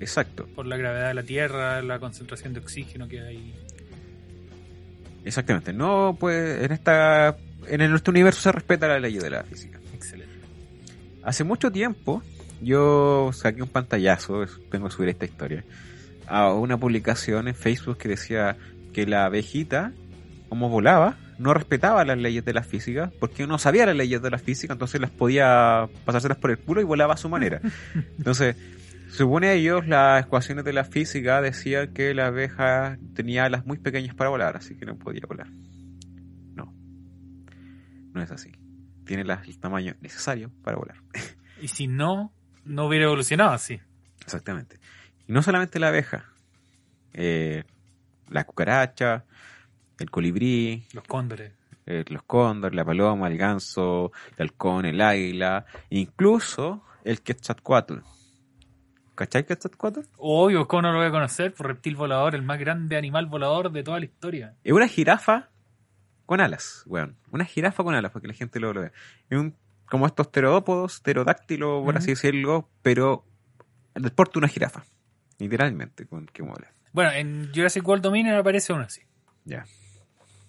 exacto. 0.00 0.46
por 0.54 0.66
la 0.66 0.76
gravedad 0.76 1.08
de 1.08 1.14
la 1.14 1.22
Tierra, 1.22 1.82
la 1.82 1.98
concentración 1.98 2.52
de 2.52 2.60
oxígeno 2.60 3.08
que 3.08 3.20
hay. 3.20 3.54
Exactamente. 5.24 5.72
No, 5.72 6.16
pues 6.18 6.62
en 6.62 6.72
esta 6.72 7.36
en 7.68 7.90
nuestro 7.90 8.10
universo 8.10 8.40
se 8.40 8.52
respeta 8.52 8.88
la 8.88 8.98
ley 8.98 9.18
de 9.18 9.30
la 9.30 9.42
física. 9.44 9.78
Excelente. 9.94 10.32
Hace 11.22 11.44
mucho 11.44 11.72
tiempo 11.72 12.22
yo 12.60 13.30
saqué 13.32 13.62
un 13.62 13.68
pantallazo, 13.68 14.46
tengo 14.70 14.88
que 14.88 14.94
subir 14.94 15.08
esta 15.10 15.24
historia, 15.24 15.64
a 16.26 16.52
una 16.52 16.78
publicación 16.78 17.48
en 17.48 17.54
Facebook 17.54 17.98
que 17.98 18.08
decía 18.08 18.56
que 18.92 19.06
la 19.06 19.24
abejita, 19.24 19.92
como 20.48 20.68
volaba, 20.68 21.16
no 21.38 21.52
respetaba 21.52 22.04
las 22.04 22.18
leyes 22.18 22.44
de 22.44 22.54
la 22.54 22.62
física 22.62 23.10
porque 23.18 23.46
no 23.46 23.58
sabía 23.58 23.86
las 23.86 23.96
leyes 23.96 24.22
de 24.22 24.30
la 24.30 24.38
física, 24.38 24.72
entonces 24.72 25.00
las 25.00 25.10
podía 25.10 25.88
pasárselas 26.04 26.38
por 26.38 26.50
el 26.50 26.58
culo 26.58 26.80
y 26.80 26.84
volaba 26.84 27.14
a 27.14 27.16
su 27.16 27.28
manera. 27.28 27.60
Entonces, 28.18 28.56
según 29.14 29.44
ellos, 29.44 29.86
las 29.86 30.26
ecuaciones 30.26 30.64
de 30.64 30.72
la 30.72 30.82
física 30.84 31.40
decían 31.40 31.94
que 31.94 32.14
la 32.14 32.26
abeja 32.26 32.98
tenía 33.14 33.44
alas 33.44 33.64
muy 33.64 33.78
pequeñas 33.78 34.14
para 34.16 34.28
volar, 34.30 34.56
así 34.56 34.76
que 34.76 34.84
no 34.86 34.98
podía 34.98 35.22
volar. 35.28 35.46
No, 36.54 36.74
no 38.12 38.20
es 38.20 38.30
así. 38.32 38.50
Tiene 39.04 39.22
el 39.22 39.58
tamaño 39.60 39.94
necesario 40.00 40.50
para 40.62 40.76
volar. 40.76 40.96
Y 41.62 41.68
si 41.68 41.86
no, 41.86 42.32
no 42.64 42.86
hubiera 42.86 43.04
evolucionado 43.04 43.52
así. 43.52 43.80
Exactamente. 44.20 44.80
Y 45.26 45.32
no 45.32 45.40
solamente 45.40 45.78
la 45.78 45.88
abeja, 45.88 46.26
eh, 47.14 47.62
la 48.28 48.44
cucaracha, 48.44 49.24
el 50.00 50.10
colibrí, 50.10 50.84
Los 50.92 51.04
cóndores. 51.04 51.52
eh, 51.86 52.04
los 52.08 52.24
cóndores, 52.24 52.74
la 52.74 52.84
paloma, 52.84 53.28
el 53.28 53.38
ganso, 53.38 54.10
el 54.36 54.48
halcón, 54.48 54.84
el 54.84 55.00
águila, 55.00 55.64
incluso 55.88 56.82
el 57.04 57.22
quetzalcoatl. 57.22 58.00
¿Cachai 59.14 59.44
quetzalcoatl? 59.46 60.00
Obvio, 60.18 60.66
¿cómo 60.66 60.82
no 60.82 60.92
lo 60.92 60.98
voy 60.98 61.06
a 61.06 61.10
conocer? 61.10 61.54
Por 61.54 61.68
reptil 61.68 61.94
volador, 61.94 62.34
el 62.34 62.42
más 62.42 62.58
grande 62.58 62.96
animal 62.96 63.26
volador 63.26 63.70
de 63.70 63.82
toda 63.82 63.98
la 63.98 64.04
historia. 64.06 64.54
Es 64.64 64.72
una 64.72 64.88
jirafa 64.88 65.50
con 66.26 66.40
alas, 66.40 66.82
weón. 66.86 67.16
Una 67.30 67.44
jirafa 67.44 67.84
con 67.84 67.94
alas, 67.94 68.10
para 68.10 68.22
que 68.22 68.28
la 68.28 68.34
gente 68.34 68.58
lo, 68.58 68.72
lo 68.72 68.80
vea. 68.80 68.92
Es 69.30 69.38
un, 69.38 69.54
como 69.86 70.06
estos 70.06 70.28
pterodópodos, 70.28 71.00
pterodáctilo, 71.00 71.82
por 71.84 71.96
así 71.96 72.10
decirlo, 72.10 72.68
pero 72.82 73.24
porte 74.14 74.34
de 74.34 74.38
una 74.38 74.48
jirafa. 74.48 74.84
Literalmente, 75.38 76.06
con 76.06 76.26
que 76.26 76.42
mueve. 76.42 76.68
Bueno, 76.92 77.10
en 77.12 77.52
Jurassic 77.54 77.86
World 77.86 78.02
Dominion 78.02 78.36
aparece 78.36 78.72
uno 78.72 78.84
así. 78.84 79.02
Ya. 79.44 79.64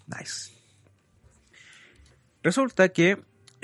Nice. 0.08 0.52
Resulta 2.44 2.90
que, 2.90 3.18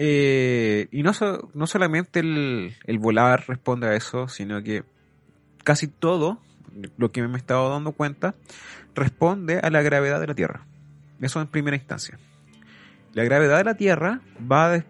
eh, 0.04 0.88
y 0.90 1.04
no, 1.04 1.12
no 1.54 1.68
solamente 1.68 2.22
el, 2.22 2.74
el 2.86 2.98
volar 2.98 3.44
responde 3.48 3.86
a 3.86 3.94
eso, 3.94 4.28
sino 4.28 4.64
que 4.64 4.84
casi 5.64 5.88
todo 5.88 6.40
lo 6.98 7.12
que 7.12 7.22
me 7.22 7.36
he 7.36 7.38
estado 7.38 7.70
dando 7.70 7.92
cuenta 7.92 8.34
responde 8.96 9.60
a 9.60 9.70
la 9.70 9.84
gravedad 9.84 10.20
de 10.20 10.26
la 10.26 10.34
Tierra. 10.34 10.66
Eso 11.22 11.40
en 11.40 11.46
primera 11.46 11.78
instancia. 11.78 12.18
La 13.14 13.24
gravedad 13.24 13.60
de 13.60 13.64
la 13.64 13.76
Tierra 13.76 14.22
va 14.52 14.82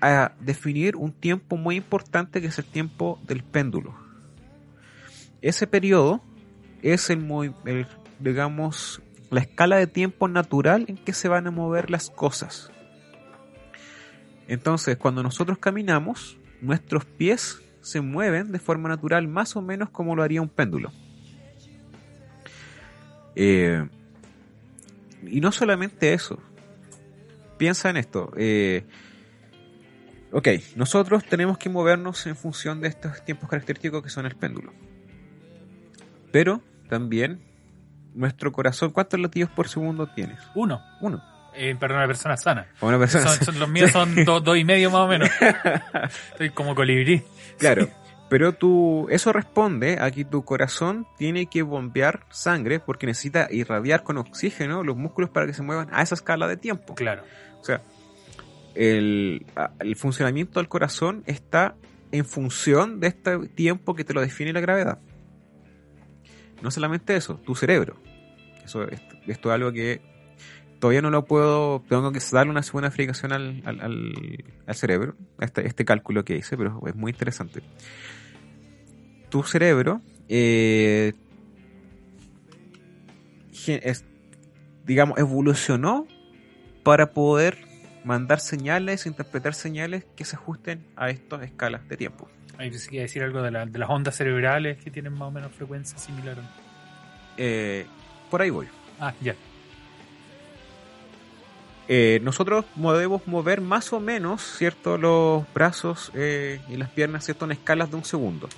a, 0.00 0.32
definir 0.38 0.94
un 0.94 1.10
tiempo 1.10 1.56
muy 1.56 1.74
importante 1.74 2.40
que 2.40 2.46
es 2.46 2.58
el 2.60 2.66
tiempo 2.66 3.18
del 3.26 3.42
péndulo. 3.42 3.96
Ese 5.40 5.66
periodo 5.66 6.22
es 6.82 7.10
el, 7.10 7.20
movi- 7.20 7.54
el 7.64 7.88
digamos, 8.20 9.02
la 9.30 9.40
escala 9.40 9.76
de 9.76 9.88
tiempo 9.88 10.28
natural 10.28 10.84
en 10.86 10.98
que 10.98 11.12
se 11.12 11.26
van 11.26 11.48
a 11.48 11.50
mover 11.50 11.90
las 11.90 12.10
cosas. 12.10 12.71
Entonces, 14.52 14.98
cuando 14.98 15.22
nosotros 15.22 15.56
caminamos, 15.56 16.36
nuestros 16.60 17.06
pies 17.06 17.62
se 17.80 18.02
mueven 18.02 18.52
de 18.52 18.58
forma 18.58 18.86
natural, 18.86 19.26
más 19.26 19.56
o 19.56 19.62
menos 19.62 19.88
como 19.88 20.14
lo 20.14 20.22
haría 20.22 20.42
un 20.42 20.50
péndulo. 20.50 20.92
Eh, 23.34 23.88
y 25.22 25.40
no 25.40 25.52
solamente 25.52 26.12
eso. 26.12 26.38
Piensa 27.56 27.88
en 27.88 27.96
esto. 27.96 28.30
eh, 28.36 28.84
Ok, 30.32 30.48
nosotros 30.76 31.24
tenemos 31.24 31.56
que 31.56 31.70
movernos 31.70 32.26
en 32.26 32.36
función 32.36 32.82
de 32.82 32.88
estos 32.88 33.24
tiempos 33.24 33.48
característicos 33.48 34.02
que 34.02 34.10
son 34.10 34.26
el 34.26 34.36
péndulo. 34.36 34.74
Pero 36.30 36.60
también 36.90 37.40
nuestro 38.12 38.52
corazón, 38.52 38.90
¿cuántos 38.90 39.18
latidos 39.18 39.48
por 39.48 39.68
segundo 39.68 40.08
tienes? 40.08 40.40
Uno. 40.54 40.82
Uno. 41.00 41.31
Eh, 41.54 41.74
para 41.78 41.94
una 41.96 42.06
persona 42.06 42.36
sana. 42.36 42.66
Para 42.80 42.88
una 42.96 42.98
persona. 42.98 43.26
Son- 43.28 43.44
son- 43.44 43.58
los 43.60 43.68
míos 43.68 43.90
son 43.90 44.24
dos, 44.24 44.42
dos 44.42 44.56
y 44.56 44.64
medio 44.64 44.90
más 44.90 45.02
o 45.02 45.08
menos. 45.08 45.28
Estoy 46.32 46.50
como 46.50 46.74
colibrí. 46.74 47.22
Claro. 47.58 47.88
Pero 48.30 48.54
tú, 48.54 49.08
eso 49.10 49.30
responde 49.34 49.98
a 50.00 50.10
que 50.10 50.24
tu 50.24 50.42
corazón 50.42 51.06
tiene 51.18 51.46
que 51.46 51.60
bombear 51.60 52.24
sangre 52.30 52.80
porque 52.80 53.06
necesita 53.06 53.48
irradiar 53.50 54.02
con 54.04 54.16
oxígeno 54.16 54.82
los 54.82 54.96
músculos 54.96 55.28
para 55.28 55.46
que 55.46 55.52
se 55.52 55.62
muevan 55.62 55.88
a 55.92 56.00
esa 56.00 56.14
escala 56.14 56.48
de 56.48 56.56
tiempo. 56.56 56.94
Claro. 56.94 57.24
O 57.60 57.64
sea, 57.64 57.82
el, 58.74 59.44
el 59.80 59.96
funcionamiento 59.96 60.60
del 60.60 60.68
corazón 60.68 61.22
está 61.26 61.74
en 62.10 62.24
función 62.24 63.00
de 63.00 63.08
este 63.08 63.38
tiempo 63.48 63.94
que 63.94 64.04
te 64.04 64.14
lo 64.14 64.22
define 64.22 64.54
la 64.54 64.60
gravedad. 64.60 64.98
No 66.62 66.70
solamente 66.70 67.14
eso, 67.16 67.36
tu 67.36 67.54
cerebro. 67.54 67.96
Eso, 68.64 68.84
esto, 68.88 69.16
esto 69.26 69.48
es 69.50 69.54
algo 69.54 69.72
que 69.72 70.00
todavía 70.82 71.00
no 71.00 71.10
lo 71.10 71.24
puedo, 71.26 71.84
tengo 71.88 72.10
que 72.10 72.18
darle 72.32 72.50
una 72.50 72.64
segunda 72.64 72.88
explicación 72.88 73.32
al, 73.32 73.62
al, 73.64 73.80
al- 73.80 74.44
al 74.66 74.74
cerebro, 74.74 75.14
este, 75.38 75.64
este 75.64 75.84
cálculo 75.84 76.24
que 76.24 76.36
hice, 76.36 76.56
pero 76.56 76.82
es 76.88 76.96
muy 76.96 77.12
interesante. 77.12 77.62
Tu 79.30 79.44
cerebro, 79.44 80.00
eh, 80.28 81.12
es- 83.68 84.04
digamos, 84.84 85.18
evolucionó 85.18 86.08
para 86.82 87.12
poder 87.12 87.58
mandar 88.04 88.40
señales, 88.40 89.06
interpretar 89.06 89.54
señales 89.54 90.04
que 90.16 90.24
se 90.24 90.34
ajusten 90.34 90.84
a 90.96 91.10
estas 91.10 91.42
escalas 91.44 91.86
de 91.88 91.96
tiempo. 91.96 92.28
Ahí 92.58 92.70
pensé 92.70 92.90
decir 92.90 93.22
algo 93.22 93.40
de, 93.40 93.52
la- 93.52 93.66
de 93.66 93.78
las 93.78 93.88
ondas 93.88 94.16
cerebrales 94.16 94.82
que 94.82 94.90
tienen 94.90 95.12
más 95.12 95.28
o 95.28 95.30
menos 95.30 95.52
frecuencia 95.52 95.96
similar. 95.96 96.38
Eh, 97.36 97.86
por 98.32 98.42
ahí 98.42 98.50
voy. 98.50 98.66
Ah, 98.98 99.14
ya. 99.20 99.36
Eh, 101.88 102.20
nosotros 102.22 102.64
podemos 102.80 103.26
mover 103.26 103.60
más 103.60 103.92
o 103.92 104.00
menos, 104.00 104.42
¿cierto? 104.42 104.98
Los 104.98 105.44
brazos 105.52 106.12
eh, 106.14 106.60
y 106.68 106.76
las 106.76 106.90
piernas, 106.90 107.24
¿cierto? 107.24 107.44
En 107.44 107.52
escalas 107.52 107.90
de 107.90 107.96
un 107.96 108.04
segundo. 108.04 108.48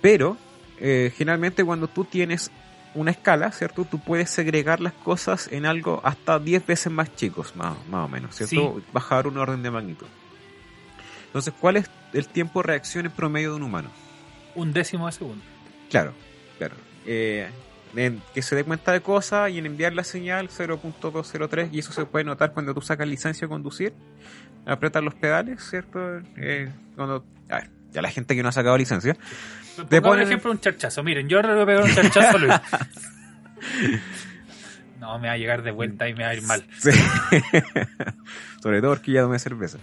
Pero, 0.00 0.36
eh, 0.78 1.12
generalmente 1.16 1.64
cuando 1.64 1.88
tú 1.88 2.04
tienes 2.04 2.50
una 2.94 3.10
escala, 3.10 3.52
¿cierto? 3.52 3.84
Tú 3.84 3.98
puedes 3.98 4.30
segregar 4.30 4.80
las 4.80 4.92
cosas 4.92 5.48
en 5.52 5.66
algo 5.66 6.00
hasta 6.04 6.38
10 6.38 6.66
veces 6.66 6.92
más 6.92 7.14
chicos, 7.14 7.54
más, 7.56 7.76
más 7.88 8.06
o 8.06 8.08
menos, 8.08 8.34
¿cierto? 8.34 8.80
Bajar 8.92 9.26
un 9.26 9.38
orden 9.38 9.62
de 9.62 9.70
magnitud. 9.70 10.06
Entonces, 11.26 11.54
¿cuál 11.60 11.76
es 11.76 11.88
el 12.12 12.26
tiempo 12.26 12.60
de 12.60 12.68
reacción 12.68 13.06
en 13.06 13.12
promedio 13.12 13.50
de 13.50 13.56
un 13.56 13.62
humano? 13.62 13.90
Un 14.54 14.72
décimo 14.72 15.06
de 15.06 15.12
segundo. 15.12 15.44
Claro, 15.88 16.12
claro. 16.58 16.74
Eh, 17.06 17.48
en 17.96 18.22
que 18.34 18.42
se 18.42 18.54
dé 18.56 18.64
cuenta 18.64 18.92
de 18.92 19.00
cosas 19.00 19.50
y 19.50 19.58
en 19.58 19.66
enviar 19.66 19.92
la 19.94 20.04
señal 20.04 20.48
0.203 20.48 21.68
y 21.72 21.78
eso 21.80 21.92
se 21.92 22.04
puede 22.06 22.24
notar 22.24 22.52
cuando 22.52 22.72
tú 22.74 22.80
sacas 22.80 23.08
licencia 23.08 23.46
de 23.46 23.48
conducir, 23.48 23.92
apretas 24.66 25.02
los 25.02 25.14
pedales, 25.14 25.62
¿cierto? 25.68 25.98
Eh, 26.36 26.68
cuando, 26.96 27.24
a 27.48 27.56
ver, 27.56 27.70
ya 27.92 28.02
la 28.02 28.10
gente 28.10 28.36
que 28.36 28.42
no 28.42 28.48
ha 28.50 28.52
sacado 28.52 28.76
licencia, 28.78 29.16
Te 29.88 30.00
ponen- 30.02 30.22
ejemplo 30.22 30.50
un 30.50 30.60
charchazo. 30.60 31.02
Miren, 31.02 31.28
yo 31.28 31.38
ahora 31.38 31.48
le 31.48 31.54
voy 31.54 31.62
a 31.62 31.66
pegar 31.66 31.84
un 31.84 31.94
charchazo 31.94 32.36
a 32.36 32.40
Luis. 32.40 32.54
No, 35.00 35.18
me 35.18 35.28
va 35.28 35.32
a 35.34 35.38
llegar 35.38 35.62
de 35.62 35.70
vuelta 35.70 36.08
y 36.10 36.14
me 36.14 36.24
va 36.24 36.28
a 36.30 36.34
ir 36.34 36.42
mal. 36.42 36.62
Sí. 36.78 36.90
Sobre 38.62 38.82
todo 38.82 38.90
porque 38.92 39.12
ya 39.12 39.22
tomé 39.22 39.38
cerveza. 39.38 39.78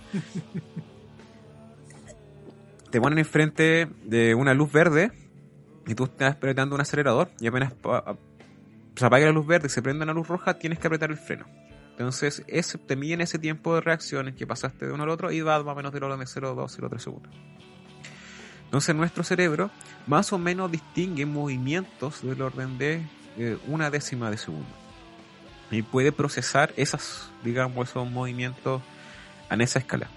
Te 2.91 3.01
ponen 3.01 3.19
enfrente 3.19 3.87
de 4.03 4.35
una 4.35 4.53
luz 4.53 4.71
verde 4.71 5.11
y 5.87 5.95
tú 5.95 6.03
estás 6.03 6.35
apretando 6.35 6.75
un 6.75 6.81
acelerador 6.81 7.31
y 7.39 7.47
apenas 7.47 7.73
se 8.95 9.05
apaga 9.05 9.25
la 9.25 9.31
luz 9.31 9.47
verde 9.47 9.67
y 9.67 9.69
se 9.69 9.81
prende 9.81 10.03
una 10.03 10.13
luz 10.13 10.27
roja, 10.27 10.59
tienes 10.59 10.79
que 10.79 10.87
apretar 10.87 11.09
el 11.09 11.17
freno. 11.17 11.45
Entonces, 11.91 12.43
ese, 12.47 12.77
te 12.77 12.95
miden 12.95 13.21
ese 13.21 13.39
tiempo 13.39 13.73
de 13.73 13.81
reacciones 13.81 14.35
que 14.35 14.45
pasaste 14.45 14.85
de 14.85 14.91
uno 14.91 15.03
al 15.03 15.09
otro 15.09 15.31
y 15.31 15.41
va 15.41 15.63
más 15.63 15.73
o 15.73 15.75
menos 15.75 15.93
del 15.93 16.03
orden 16.03 16.19
de 16.19 16.25
0,2, 16.25 16.77
0,3 16.77 16.99
segundos. 16.99 17.33
Entonces, 18.65 18.95
nuestro 18.95 19.23
cerebro 19.23 19.71
más 20.05 20.31
o 20.33 20.37
menos 20.37 20.71
distingue 20.71 21.25
movimientos 21.25 22.21
del 22.21 22.41
orden 22.41 22.77
de 22.77 23.01
eh, 23.37 23.57
una 23.67 23.89
décima 23.89 24.29
de 24.29 24.37
segundo 24.37 24.67
y 25.71 25.81
puede 25.81 26.11
procesar 26.11 26.73
esas, 26.77 27.29
digamos, 27.43 27.89
esos 27.89 28.09
movimientos 28.09 28.81
en 29.49 29.61
esa 29.61 29.79
escala. 29.79 30.07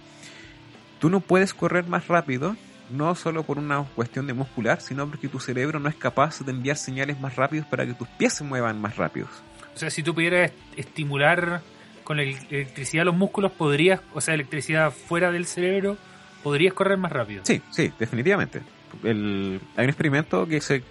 Tú 0.99 1.11
no 1.11 1.21
puedes 1.21 1.55
correr 1.55 1.87
más 1.87 2.09
rápido, 2.09 2.57
no 2.91 3.15
solo 3.15 3.43
por 3.45 3.59
una 3.59 3.85
cuestión 3.95 4.27
de 4.27 4.33
muscular, 4.35 4.81
sino 4.81 5.09
porque 5.09 5.29
tu 5.29 5.41
cerebro 5.41 5.79
no 5.81 5.89
es 5.89 5.95
capaz 5.95 6.41
de 6.41 6.51
enviar 6.53 6.77
señales 6.77 7.21
más 7.21 7.37
rápidos 7.37 7.67
para 7.67 7.87
que 7.87 7.95
tus 7.95 8.09
pies 8.09 8.35
se 8.35 8.45
muevan 8.45 8.81
más 8.81 8.97
rápidos. 8.97 9.31
O 9.75 9.79
sea, 9.79 9.91
si 9.91 10.03
tú 10.03 10.15
pudieras 10.15 10.53
estimular 10.77 11.63
con 12.05 12.17
la 12.17 12.25
electricidad 12.25 13.05
los 13.05 13.15
músculos, 13.17 13.53
podrías, 13.53 14.01
o 14.13 14.21
sea, 14.21 14.35
electricidad 14.35 14.91
fuera 14.91 15.31
del 15.31 15.47
cerebro, 15.47 15.97
podrías 16.43 16.75
correr 16.75 16.99
más 16.99 17.13
rápido. 17.13 17.45
Sí, 17.45 17.63
sí, 17.71 17.93
definitivamente. 17.99 18.63
El- 19.05 19.61
hay 19.77 19.85
un 19.85 19.91
experimento 19.91 20.47
que 20.47 20.61
se 20.61 20.83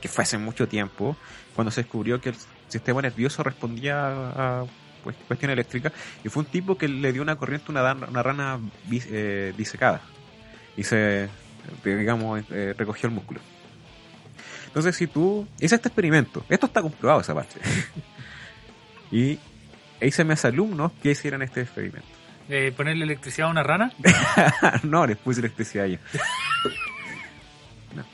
que 0.00 0.08
fue 0.08 0.22
hace 0.24 0.36
mucho 0.36 0.68
tiempo, 0.68 1.16
cuando 1.54 1.70
se 1.70 1.80
descubrió 1.80 2.20
que 2.20 2.28
el 2.28 2.34
sistema 2.68 3.00
nervioso 3.00 3.42
respondía 3.42 3.96
a 4.06 4.64
cuestión 5.26 5.50
eléctrica, 5.50 5.92
y 6.22 6.28
fue 6.28 6.42
un 6.42 6.50
tipo 6.50 6.76
que 6.76 6.88
le 6.88 7.10
dio 7.10 7.22
una 7.22 7.36
corriente 7.36 7.66
a 7.68 7.70
una, 7.70 7.94
una 8.08 8.22
rana 8.22 8.60
bis- 8.86 9.08
eh, 9.10 9.54
disecada, 9.56 10.02
y 10.76 10.82
se, 10.82 11.28
digamos, 11.84 12.42
eh, 12.50 12.74
recogió 12.76 13.08
el 13.08 13.14
músculo. 13.14 13.40
Entonces, 14.66 14.96
si 14.96 15.06
tú 15.06 15.46
hice 15.60 15.76
este 15.76 15.88
experimento, 15.88 16.44
esto 16.48 16.66
está 16.66 16.82
comprobado 16.82 17.20
esa 17.20 17.34
parte, 17.34 17.60
y 19.12 19.38
hice 20.00 20.24
mis 20.24 20.44
alumnos 20.44 20.92
que 21.02 21.12
hicieran 21.12 21.42
este 21.42 21.62
experimento. 21.62 22.08
Eh, 22.48 22.72
ponerle 22.76 23.04
electricidad 23.04 23.48
a 23.48 23.50
una 23.50 23.62
rana. 23.62 23.92
no, 24.82 25.06
les 25.06 25.16
puse 25.16 25.40
electricidad 25.40 25.86
yo. 25.86 25.98
No. 27.94 28.04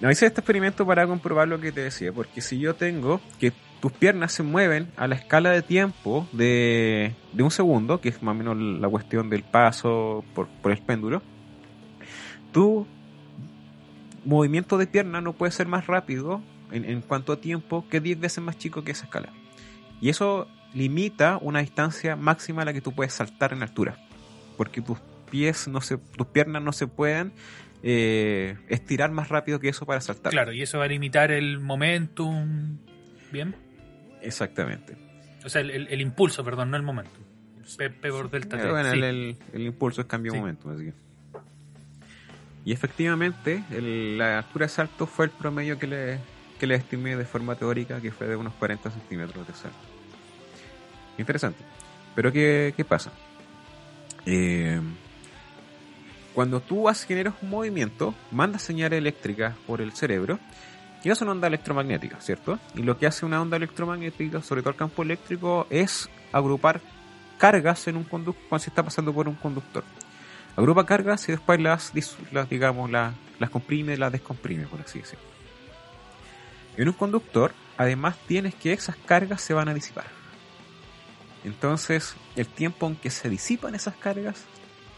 No, 0.00 0.10
hice 0.10 0.26
este 0.26 0.40
experimento 0.40 0.86
para 0.86 1.06
comprobar 1.06 1.46
lo 1.46 1.60
que 1.60 1.70
te 1.70 1.82
decía, 1.82 2.12
porque 2.12 2.40
si 2.40 2.58
yo 2.58 2.74
tengo 2.74 3.20
que 3.38 3.52
tus 3.86 3.92
piernas 3.92 4.32
se 4.32 4.42
mueven 4.42 4.88
a 4.96 5.06
la 5.06 5.14
escala 5.14 5.52
de 5.52 5.62
tiempo 5.62 6.28
de, 6.32 7.14
de 7.32 7.42
un 7.44 7.52
segundo, 7.52 8.00
que 8.00 8.08
es 8.08 8.20
más 8.20 8.32
o 8.32 8.34
menos 8.34 8.56
la 8.56 8.88
cuestión 8.88 9.30
del 9.30 9.44
paso 9.44 10.24
por, 10.34 10.48
por 10.48 10.72
el 10.72 10.78
péndulo, 10.78 11.22
tu 12.50 12.84
movimiento 14.24 14.76
de 14.76 14.88
pierna 14.88 15.20
no 15.20 15.34
puede 15.34 15.52
ser 15.52 15.68
más 15.68 15.86
rápido 15.86 16.42
en, 16.72 16.84
en 16.84 17.00
cuanto 17.00 17.32
a 17.32 17.40
tiempo 17.40 17.86
que 17.88 18.00
10 18.00 18.18
veces 18.18 18.42
más 18.42 18.58
chico 18.58 18.82
que 18.82 18.90
esa 18.90 19.04
escala. 19.04 19.32
Y 20.00 20.08
eso 20.08 20.48
limita 20.74 21.38
una 21.40 21.60
distancia 21.60 22.16
máxima 22.16 22.62
a 22.62 22.64
la 22.64 22.72
que 22.72 22.80
tú 22.80 22.90
puedes 22.90 23.12
saltar 23.12 23.52
en 23.52 23.62
altura. 23.62 23.98
Porque 24.56 24.82
tus 24.82 24.98
pies 25.30 25.68
no 25.68 25.80
se, 25.80 25.96
tus 25.96 26.26
piernas 26.26 26.60
no 26.60 26.72
se 26.72 26.88
pueden 26.88 27.32
eh, 27.84 28.56
estirar 28.68 29.12
más 29.12 29.28
rápido 29.28 29.60
que 29.60 29.68
eso 29.68 29.86
para 29.86 30.00
saltar. 30.00 30.32
Claro, 30.32 30.52
y 30.52 30.62
eso 30.62 30.78
va 30.78 30.86
a 30.86 30.88
limitar 30.88 31.30
el 31.30 31.60
momentum. 31.60 32.78
Bien. 33.30 33.65
Exactamente. 34.26 34.96
O 35.44 35.48
sea, 35.48 35.60
el, 35.60 35.70
el- 35.70 35.88
el 35.88 36.00
impulso, 36.00 36.44
perdón, 36.44 36.70
no 36.70 36.76
el 36.76 36.82
momentum. 36.82 37.22
P, 37.78 37.90
P 37.90 38.10
por 38.10 38.30
delta 38.30 38.56
T. 38.58 38.70
bueno, 38.70 38.90
sí. 38.92 38.98
el, 38.98 39.36
el- 39.52 39.62
impulso 39.66 40.00
es 40.02 40.06
cambio 40.06 40.32
de 40.32 40.38
Sí. 40.38 40.40
momento. 40.40 40.70
así 40.70 40.84
que. 40.84 40.92
Y 42.64 42.72
efectivamente, 42.72 43.62
el- 43.70 44.18
la 44.18 44.38
altura 44.38 44.66
de 44.66 44.70
salto 44.70 45.06
fue 45.06 45.26
el 45.26 45.30
promedio 45.30 45.78
que 45.78 45.86
le, 45.86 46.18
que 46.58 46.66
le 46.66 46.74
estimé 46.74 47.16
de 47.16 47.24
forma 47.24 47.54
teórica, 47.54 48.00
que 48.00 48.10
fue 48.10 48.26
de 48.26 48.36
unos 48.36 48.54
40 48.54 48.90
centímetros 48.90 49.46
de 49.46 49.54
salto. 49.54 49.76
Interesante. 51.18 51.62
Pero 52.14 52.32
¿qué, 52.32 52.72
qué 52.76 52.84
pasa? 52.84 53.12
Eh, 54.26 54.80
cuando 56.34 56.60
tú 56.60 56.86
generas 57.06 57.34
un 57.42 57.50
movimiento, 57.50 58.14
mandas 58.30 58.62
señales 58.62 58.98
eléctricas 58.98 59.54
por 59.66 59.80
el 59.80 59.92
cerebro, 59.92 60.38
y 61.04 61.08
no 61.08 61.14
son 61.14 61.28
ondas 61.28 61.48
electromagnéticas, 61.48 62.24
¿cierto? 62.24 62.58
Y 62.74 62.82
lo 62.82 62.98
que 62.98 63.06
hace 63.06 63.24
una 63.24 63.40
onda 63.40 63.56
electromagnética, 63.56 64.42
sobre 64.42 64.62
todo 64.62 64.70
el 64.70 64.76
campo 64.76 65.02
eléctrico, 65.02 65.66
es 65.70 66.08
agrupar 66.32 66.80
cargas 67.38 67.86
en 67.88 67.96
un 67.96 68.04
conductor 68.04 68.42
cuando 68.48 68.64
se 68.64 68.70
está 68.70 68.82
pasando 68.82 69.12
por 69.12 69.28
un 69.28 69.34
conductor. 69.34 69.84
Agrupa 70.56 70.86
cargas 70.86 71.28
y 71.28 71.32
después 71.32 71.60
las, 71.60 71.92
las 72.32 72.48
digamos, 72.48 72.90
las, 72.90 73.14
las 73.38 73.50
comprime, 73.50 73.96
las 73.96 74.10
descomprime, 74.10 74.66
por 74.66 74.80
así 74.80 75.00
decirlo. 75.00 75.24
En 76.76 76.88
un 76.88 76.94
conductor, 76.94 77.52
además, 77.76 78.16
tienes 78.26 78.54
que 78.54 78.72
esas 78.72 78.96
cargas 78.96 79.42
se 79.42 79.54
van 79.54 79.68
a 79.68 79.74
disipar. 79.74 80.06
Entonces, 81.44 82.16
el 82.34 82.46
tiempo 82.46 82.86
en 82.86 82.96
que 82.96 83.10
se 83.10 83.28
disipan 83.28 83.74
esas 83.74 83.94
cargas 83.96 84.44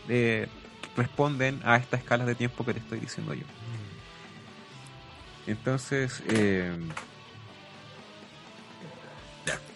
eh, 0.09 0.49
responden 0.96 1.61
a 1.64 1.76
estas 1.76 2.01
escalas 2.01 2.26
de 2.26 2.34
tiempo 2.34 2.64
que 2.64 2.72
te 2.72 2.80
estoy 2.80 3.01
diciendo 3.01 3.34
yo. 3.34 3.44
Entonces, 5.49 6.22
eh, 6.28 6.70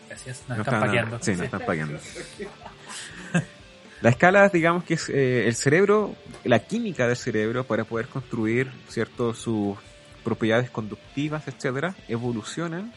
Gracias. 0.08 0.42
Nos 0.48 0.58
No 0.58 0.62
están 0.64 0.80
paqueando. 0.80 1.18
Sí, 1.20 1.32
Sí. 1.32 1.38
no 1.38 1.44
están 1.44 1.60
paqueando. 1.64 1.98
La 4.02 4.10
escala, 4.10 4.48
digamos 4.48 4.84
que 4.84 4.94
es 4.94 5.08
eh, 5.08 5.46
el 5.46 5.54
cerebro, 5.54 6.14
la 6.44 6.58
química 6.58 7.06
del 7.06 7.16
cerebro 7.16 7.64
para 7.64 7.84
poder 7.84 8.08
construir, 8.08 8.70
¿cierto? 8.88 9.32
Sus 9.32 9.78
propiedades 10.24 10.70
conductivas, 10.70 11.46
etcétera, 11.48 11.94
evolucionan 12.08 12.92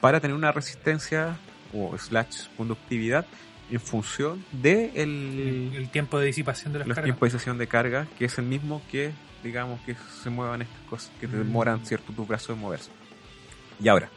para 0.00 0.20
tener 0.20 0.34
una 0.34 0.50
resistencia 0.50 1.36
o 1.74 1.96
slash 1.98 2.48
conductividad 2.56 3.26
en 3.70 3.80
función 3.80 4.44
de 4.52 4.90
el, 4.94 5.72
El 5.76 5.88
tiempo 5.90 6.18
de 6.18 6.26
disipación 6.26 6.72
de 6.72 6.80
las 6.80 6.88
los 6.88 6.94
cargas. 6.96 7.06
tiempos 7.06 7.32
de 7.32 7.38
sesión 7.38 7.58
de 7.58 7.66
carga, 7.66 8.06
que 8.18 8.24
es 8.24 8.36
el 8.38 8.44
mismo 8.46 8.82
que, 8.90 9.12
digamos, 9.44 9.80
que 9.82 9.94
se 10.22 10.30
muevan 10.30 10.62
estas 10.62 10.80
cosas, 10.90 11.12
que 11.20 11.28
Mm. 11.28 11.32
demoran, 11.38 11.86
¿cierto?, 11.86 12.12
tus 12.12 12.26
brazos 12.26 12.50
en 12.56 12.58
moverse. 12.58 12.90
Y 13.80 13.86
ahora, 13.88 14.08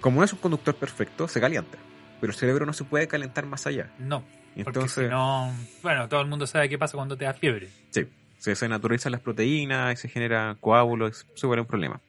como 0.00 0.20
no 0.20 0.24
es 0.24 0.32
un 0.32 0.38
conductor 0.38 0.76
perfecto, 0.76 1.26
se 1.26 1.40
calienta. 1.40 1.78
Pero 2.20 2.32
el 2.32 2.38
cerebro 2.38 2.66
no 2.66 2.72
se 2.72 2.84
puede 2.84 3.08
calentar 3.08 3.46
más 3.46 3.66
allá. 3.66 3.90
No, 3.98 4.24
Entonces, 4.56 5.04
si 5.04 5.10
no... 5.10 5.52
Bueno, 5.82 6.08
todo 6.08 6.20
el 6.20 6.26
mundo 6.28 6.46
sabe 6.46 6.68
qué 6.68 6.78
pasa 6.78 6.96
cuando 6.96 7.16
te 7.16 7.24
da 7.24 7.32
fiebre. 7.34 7.68
sí, 7.90 8.06
se, 8.38 8.54
se 8.54 8.68
naturalizan 8.68 9.12
las 9.12 9.20
proteínas 9.20 9.92
y 9.94 9.96
se 9.96 10.08
genera 10.08 10.56
coágulos, 10.60 11.26
se 11.34 11.46
vuelve 11.46 11.62
un 11.62 11.66
problema. 11.68 12.00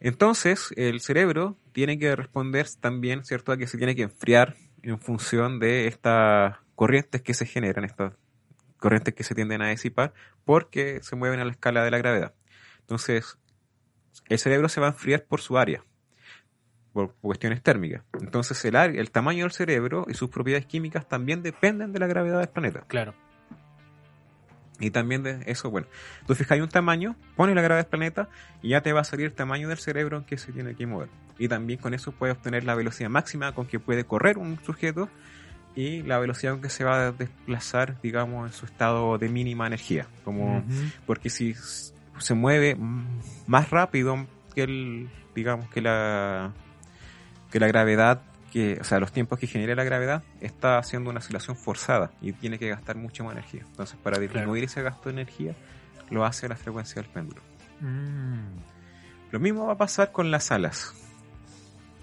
Entonces, 0.00 0.72
el 0.76 1.00
cerebro 1.00 1.56
tiene 1.72 1.98
que 1.98 2.14
responder 2.16 2.66
también, 2.80 3.24
¿cierto?, 3.24 3.52
a 3.52 3.56
que 3.56 3.66
se 3.66 3.78
tiene 3.78 3.94
que 3.94 4.02
enfriar 4.02 4.56
en 4.82 4.98
función 5.00 5.58
de 5.60 5.86
estas 5.86 6.56
corrientes 6.74 7.22
que 7.22 7.34
se 7.34 7.46
generan, 7.46 7.84
estas 7.84 8.14
corrientes 8.82 9.14
que 9.14 9.24
se 9.24 9.34
tienden 9.34 9.62
a 9.62 9.68
disipar, 9.68 10.12
porque 10.44 11.00
se 11.02 11.16
mueven 11.16 11.40
a 11.40 11.44
la 11.44 11.52
escala 11.52 11.84
de 11.84 11.90
la 11.90 11.98
gravedad. 11.98 12.34
Entonces, 12.80 13.38
el 14.28 14.38
cerebro 14.38 14.68
se 14.68 14.80
va 14.80 14.88
a 14.88 14.90
enfriar 14.90 15.24
por 15.24 15.40
su 15.40 15.56
área, 15.56 15.84
por 16.92 17.14
cuestiones 17.14 17.62
térmicas. 17.62 18.02
Entonces, 18.20 18.62
el, 18.64 18.76
área- 18.76 19.00
el 19.00 19.10
tamaño 19.10 19.44
del 19.44 19.52
cerebro 19.52 20.04
y 20.08 20.14
sus 20.14 20.28
propiedades 20.28 20.66
químicas 20.66 21.08
también 21.08 21.42
dependen 21.42 21.92
de 21.92 22.00
la 22.00 22.06
gravedad 22.08 22.40
del 22.40 22.48
planeta. 22.48 22.84
Claro. 22.88 23.14
Y 24.80 24.90
también 24.90 25.22
de 25.22 25.42
eso, 25.46 25.70
bueno, 25.70 25.86
tú 26.26 26.34
fijas 26.34 26.58
un 26.58 26.68
tamaño, 26.68 27.14
pones 27.36 27.54
la 27.54 27.62
gravedad 27.62 27.84
del 27.84 27.90
planeta 27.90 28.28
y 28.62 28.70
ya 28.70 28.80
te 28.80 28.92
va 28.92 29.02
a 29.02 29.04
salir 29.04 29.26
el 29.26 29.32
tamaño 29.32 29.68
del 29.68 29.78
cerebro 29.78 30.16
en 30.18 30.24
que 30.24 30.36
se 30.38 30.50
tiene 30.50 30.74
que 30.74 30.86
mover. 30.86 31.08
Y 31.38 31.46
también 31.46 31.78
con 31.78 31.94
eso 31.94 32.10
puedes 32.10 32.36
obtener 32.36 32.64
la 32.64 32.74
velocidad 32.74 33.08
máxima 33.08 33.54
con 33.54 33.66
que 33.66 33.78
puede 33.78 34.04
correr 34.04 34.38
un 34.38 34.58
sujeto 34.64 35.08
y 35.74 36.02
la 36.02 36.18
velocidad 36.18 36.52
con 36.52 36.62
que 36.62 36.68
se 36.68 36.84
va 36.84 37.06
a 37.06 37.12
desplazar, 37.12 38.00
digamos, 38.02 38.46
en 38.46 38.52
su 38.52 38.66
estado 38.66 39.18
de 39.18 39.28
mínima 39.28 39.66
energía. 39.66 40.06
Como. 40.24 40.64
Porque 41.06 41.30
si 41.30 41.54
se 42.18 42.34
mueve 42.34 42.76
más 43.46 43.70
rápido 43.70 44.26
que 44.54 44.62
el, 44.64 45.08
digamos, 45.34 45.68
que 45.70 45.80
la, 45.80 46.52
que 47.50 47.58
la 47.58 47.66
gravedad, 47.66 48.22
que, 48.52 48.78
o 48.80 48.84
sea, 48.84 49.00
los 49.00 49.12
tiempos 49.12 49.38
que 49.38 49.46
genera 49.46 49.74
la 49.74 49.84
gravedad, 49.84 50.22
está 50.40 50.78
haciendo 50.78 51.10
una 51.10 51.20
oscilación 51.20 51.56
forzada 51.56 52.10
y 52.20 52.32
tiene 52.32 52.58
que 52.58 52.68
gastar 52.68 52.96
mucha 52.96 53.24
más 53.24 53.32
energía. 53.32 53.62
Entonces, 53.66 53.96
para 54.02 54.18
disminuir 54.18 54.64
ese 54.64 54.82
gasto 54.82 55.08
de 55.08 55.14
energía, 55.14 55.54
lo 56.10 56.24
hace 56.24 56.46
a 56.46 56.50
la 56.50 56.56
frecuencia 56.56 57.00
del 57.00 57.10
péndulo. 57.10 57.40
Mm. 57.80 58.58
Lo 59.30 59.40
mismo 59.40 59.66
va 59.66 59.72
a 59.72 59.78
pasar 59.78 60.12
con 60.12 60.30
las 60.30 60.52
alas. 60.52 60.94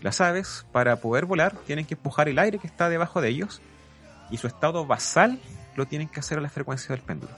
Las 0.02 0.22
aves, 0.22 0.66
para 0.72 0.98
poder 0.98 1.26
volar, 1.26 1.56
tienen 1.68 1.86
que 1.86 1.96
empujar 1.96 2.30
el 2.30 2.40
aire 2.40 2.58
que 2.60 2.68
está 2.68 2.90
debajo 2.90 3.22
de 3.22 3.30
ellos 3.30 3.62
y 4.32 4.38
su 4.38 4.48
estado 4.48 4.86
basal 4.86 5.40
lo 5.76 5.86
tienen 5.88 6.08
que 6.08 6.20
hacer 6.20 6.38
a 6.38 6.42
la 6.42 6.50
frecuencia 6.50 6.96
del 6.96 7.04
péndulo. 7.04 7.34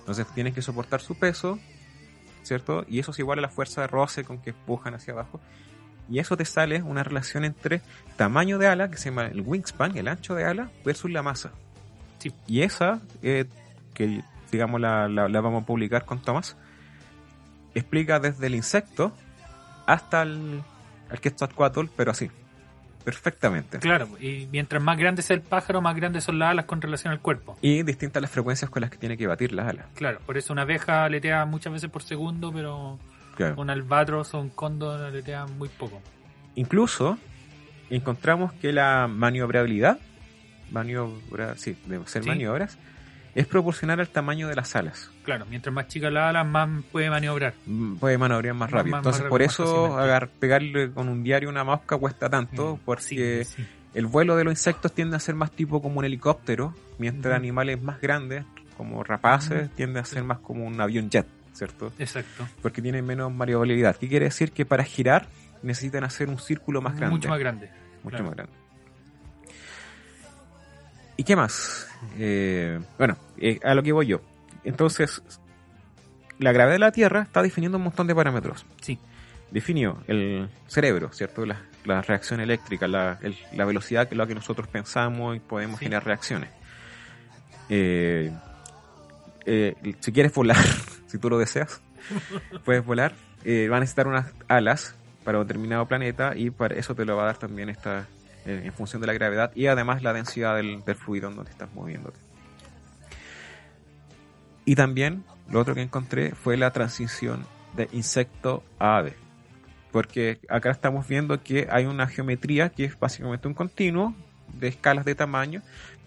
Entonces 0.00 0.26
tienen 0.34 0.52
que 0.52 0.60
soportar 0.62 1.00
su 1.00 1.14
peso, 1.14 1.58
¿cierto? 2.42 2.84
Y 2.88 2.98
eso 2.98 3.10
es 3.12 3.18
igual 3.18 3.38
a 3.38 3.42
la 3.42 3.48
fuerza 3.48 3.80
de 3.80 3.86
roce 3.86 4.24
con 4.24 4.38
que 4.38 4.50
empujan 4.50 4.94
hacia 4.94 5.14
abajo. 5.14 5.40
Y 6.10 6.18
eso 6.18 6.36
te 6.36 6.44
sale 6.44 6.82
una 6.82 7.02
relación 7.02 7.44
entre 7.46 7.80
tamaño 8.16 8.58
de 8.58 8.66
ala, 8.66 8.90
que 8.90 8.98
se 8.98 9.08
llama 9.08 9.26
el 9.26 9.40
wingspan, 9.40 9.96
el 9.96 10.08
ancho 10.08 10.34
de 10.34 10.44
ala, 10.44 10.70
versus 10.84 11.10
la 11.10 11.22
masa. 11.22 11.52
Sí. 12.18 12.34
Y 12.46 12.60
esa, 12.60 13.00
eh, 13.22 13.46
que 13.94 14.22
digamos 14.52 14.78
la, 14.80 15.08
la- 15.08 15.28
la 15.28 15.40
vamos 15.40 15.62
a 15.62 15.66
publicar 15.66 16.04
con 16.04 16.20
Tomás, 16.20 16.56
explica 17.74 18.20
desde 18.20 18.46
el 18.46 18.54
insecto 18.54 19.12
hasta 19.86 20.22
el, 20.22 20.62
el 21.10 21.20
Quetzalcóatl, 21.20 21.86
pero 21.96 22.10
así, 22.10 22.30
perfectamente. 23.04 23.78
Claro, 23.78 24.08
y 24.20 24.48
mientras 24.50 24.82
más 24.82 24.96
grande 24.98 25.22
sea 25.22 25.36
el 25.36 25.42
pájaro, 25.42 25.80
más 25.80 25.94
grandes 25.96 26.24
son 26.24 26.38
las 26.38 26.50
alas 26.50 26.64
con 26.64 26.80
relación 26.80 27.12
al 27.12 27.20
cuerpo. 27.20 27.56
Y 27.60 27.82
distintas 27.82 28.20
las 28.22 28.30
frecuencias 28.30 28.70
con 28.70 28.80
las 28.80 28.90
que 28.90 28.96
tiene 28.98 29.16
que 29.16 29.26
batir 29.26 29.52
las 29.52 29.68
alas. 29.68 29.86
Claro, 29.94 30.20
por 30.24 30.36
eso 30.38 30.52
una 30.52 30.62
abeja 30.62 31.04
aletea 31.04 31.44
muchas 31.44 31.72
veces 31.72 31.90
por 31.90 32.02
segundo, 32.02 32.52
pero 32.52 32.98
Claro. 33.36 33.60
un 33.60 33.68
albatros 33.70 34.32
o 34.34 34.40
un 34.40 34.48
cóndor 34.50 35.00
aletea 35.02 35.46
muy 35.46 35.68
poco. 35.68 36.00
Incluso 36.54 37.18
encontramos 37.90 38.52
que 38.54 38.72
la 38.72 39.06
maniobrabilidad, 39.08 39.98
maniobra, 40.70 41.56
sí, 41.56 41.76
de 41.86 42.00
ser 42.06 42.22
Sí. 42.22 42.28
maniobras, 42.28 42.78
es 43.34 43.46
proporcional 43.46 44.00
al 44.00 44.08
tamaño 44.08 44.48
de 44.48 44.54
las 44.54 44.74
alas. 44.76 45.10
Claro, 45.24 45.44
mientras 45.48 45.74
más 45.74 45.88
chica 45.88 46.10
la 46.10 46.28
ala, 46.28 46.44
más 46.44 46.68
puede 46.92 47.10
maniobrar. 47.10 47.54
Mm, 47.66 47.96
Puede 47.96 48.16
maniobrar 48.18 48.54
más 48.54 48.70
rápido. 48.70 48.90
más- 48.92 49.00
Entonces, 49.00 49.22
más 49.22 49.30
por 49.30 49.40
rápido, 49.40 49.64
eso 49.64 49.98
agar- 49.98 50.28
pegarle 50.28 50.90
con 50.92 51.08
un 51.08 51.22
diario 51.22 51.48
una 51.48 51.64
mosca 51.64 51.96
cuesta 51.96 52.28
tanto, 52.30 52.76
Mm, 52.76 52.80
porque 52.84 53.44
sí, 53.44 53.54
sí. 53.56 53.66
el 53.94 54.06
vuelo 54.06 54.36
de 54.36 54.44
los 54.44 54.52
insectos 54.52 54.92
tiende 54.92 55.16
a 55.16 55.20
ser 55.20 55.34
más 55.34 55.50
tipo 55.50 55.82
como 55.82 55.98
un 55.98 56.04
helicóptero, 56.04 56.74
mientras 56.98 57.34
animales 57.34 57.82
más 57.82 58.00
grandes, 58.00 58.44
como 58.76 59.02
rapaces, 59.04 59.66
Ujú. 59.66 59.74
tiende 59.76 60.00
a 60.00 60.04
ser 60.04 60.24
más 60.24 60.38
como 60.38 60.64
un 60.66 60.80
avión 60.80 61.08
jet, 61.10 61.26
¿cierto? 61.52 61.92
Exacto. 61.98 62.46
Porque 62.62 62.82
tienen 62.82 63.04
menos 63.06 63.32
maniobrabilidad. 63.32 63.96
¿Qué 63.96 64.08
quiere 64.08 64.26
decir? 64.26 64.52
Que 64.52 64.64
para 64.66 64.84
girar 64.84 65.26
necesitan 65.62 66.04
hacer 66.04 66.28
un 66.28 66.38
círculo 66.38 66.80
más 66.82 66.96
grande. 66.96 67.14
Mucho 67.16 67.28
más 67.28 67.38
grande. 67.38 67.70
Mucho 68.02 68.16
claro. 68.16 68.24
más 68.26 68.34
grande. 68.34 68.52
¿Y 71.16 71.24
qué 71.24 71.36
más? 71.36 71.88
Eh, 72.18 72.80
bueno, 72.98 73.16
eh, 73.38 73.60
a 73.62 73.74
lo 73.74 73.82
que 73.82 73.92
voy 73.92 74.06
yo. 74.06 74.20
Entonces, 74.64 75.22
la 76.38 76.52
gravedad 76.52 76.74
de 76.74 76.78
la 76.80 76.92
Tierra 76.92 77.22
está 77.22 77.42
definiendo 77.42 77.78
un 77.78 77.84
montón 77.84 78.06
de 78.06 78.14
parámetros. 78.14 78.64
Sí. 78.80 78.98
Definió 79.50 79.98
el 80.08 80.48
cerebro, 80.66 81.12
¿cierto? 81.12 81.46
La, 81.46 81.60
la 81.84 82.02
reacción 82.02 82.40
eléctrica, 82.40 82.88
la, 82.88 83.18
el- 83.22 83.36
la 83.52 83.64
velocidad 83.64 84.08
que 84.08 84.14
lo 84.16 84.26
que 84.26 84.34
nosotros 84.34 84.66
pensamos 84.66 85.36
y 85.36 85.40
podemos 85.40 85.78
Sí. 85.78 85.84
generar 85.84 86.04
reacciones. 86.04 86.50
Eh, 87.68 88.32
eh, 89.46 89.74
si 90.00 90.12
quieres 90.12 90.32
volar, 90.34 90.56
si 91.06 91.18
tú 91.18 91.30
lo 91.30 91.38
deseas, 91.38 91.80
puedes 92.64 92.84
volar. 92.84 93.14
Eh, 93.44 93.68
va 93.70 93.76
a 93.76 93.80
necesitar 93.80 94.06
unas 94.08 94.32
alas 94.48 94.94
para 95.22 95.38
un 95.38 95.46
determinado 95.46 95.86
planeta 95.86 96.32
y 96.34 96.50
para 96.50 96.74
eso 96.76 96.94
te 96.94 97.04
lo 97.04 97.16
va 97.16 97.24
a 97.24 97.26
dar 97.26 97.36
también 97.38 97.68
esta 97.68 98.06
eh, 98.46 98.62
en 98.64 98.72
función 98.72 99.00
de 99.00 99.06
la 99.06 99.14
gravedad 99.14 99.52
y 99.54 99.66
además 99.66 100.02
la 100.02 100.12
densidad 100.12 100.56
del, 100.56 100.82
fluido 100.96 101.28
en 101.28 101.36
donde 101.36 101.50
estás 101.50 101.72
moviéndote. 101.74 102.18
Y 104.66 104.74
también 104.74 105.24
lo 105.50 105.60
otro 105.60 105.74
que 105.74 105.82
encontré 105.82 106.34
fue 106.34 106.56
la 106.56 106.70
transición 106.70 107.46
de 107.74 107.88
insecto 107.92 108.62
a 108.78 108.98
ave. 108.98 109.14
Porque 109.92 110.40
acá 110.48 110.70
estamos 110.70 111.06
viendo 111.06 111.42
que 111.42 111.68
hay 111.70 111.86
una 111.86 112.06
geometría 112.06 112.70
que 112.70 112.84
es 112.84 112.98
básicamente 112.98 113.48
un 113.48 113.54
continuo 113.54 114.14
de 114.52 114.68
escalas 114.68 115.04
de 115.04 115.14
tamaño, 115.14 115.62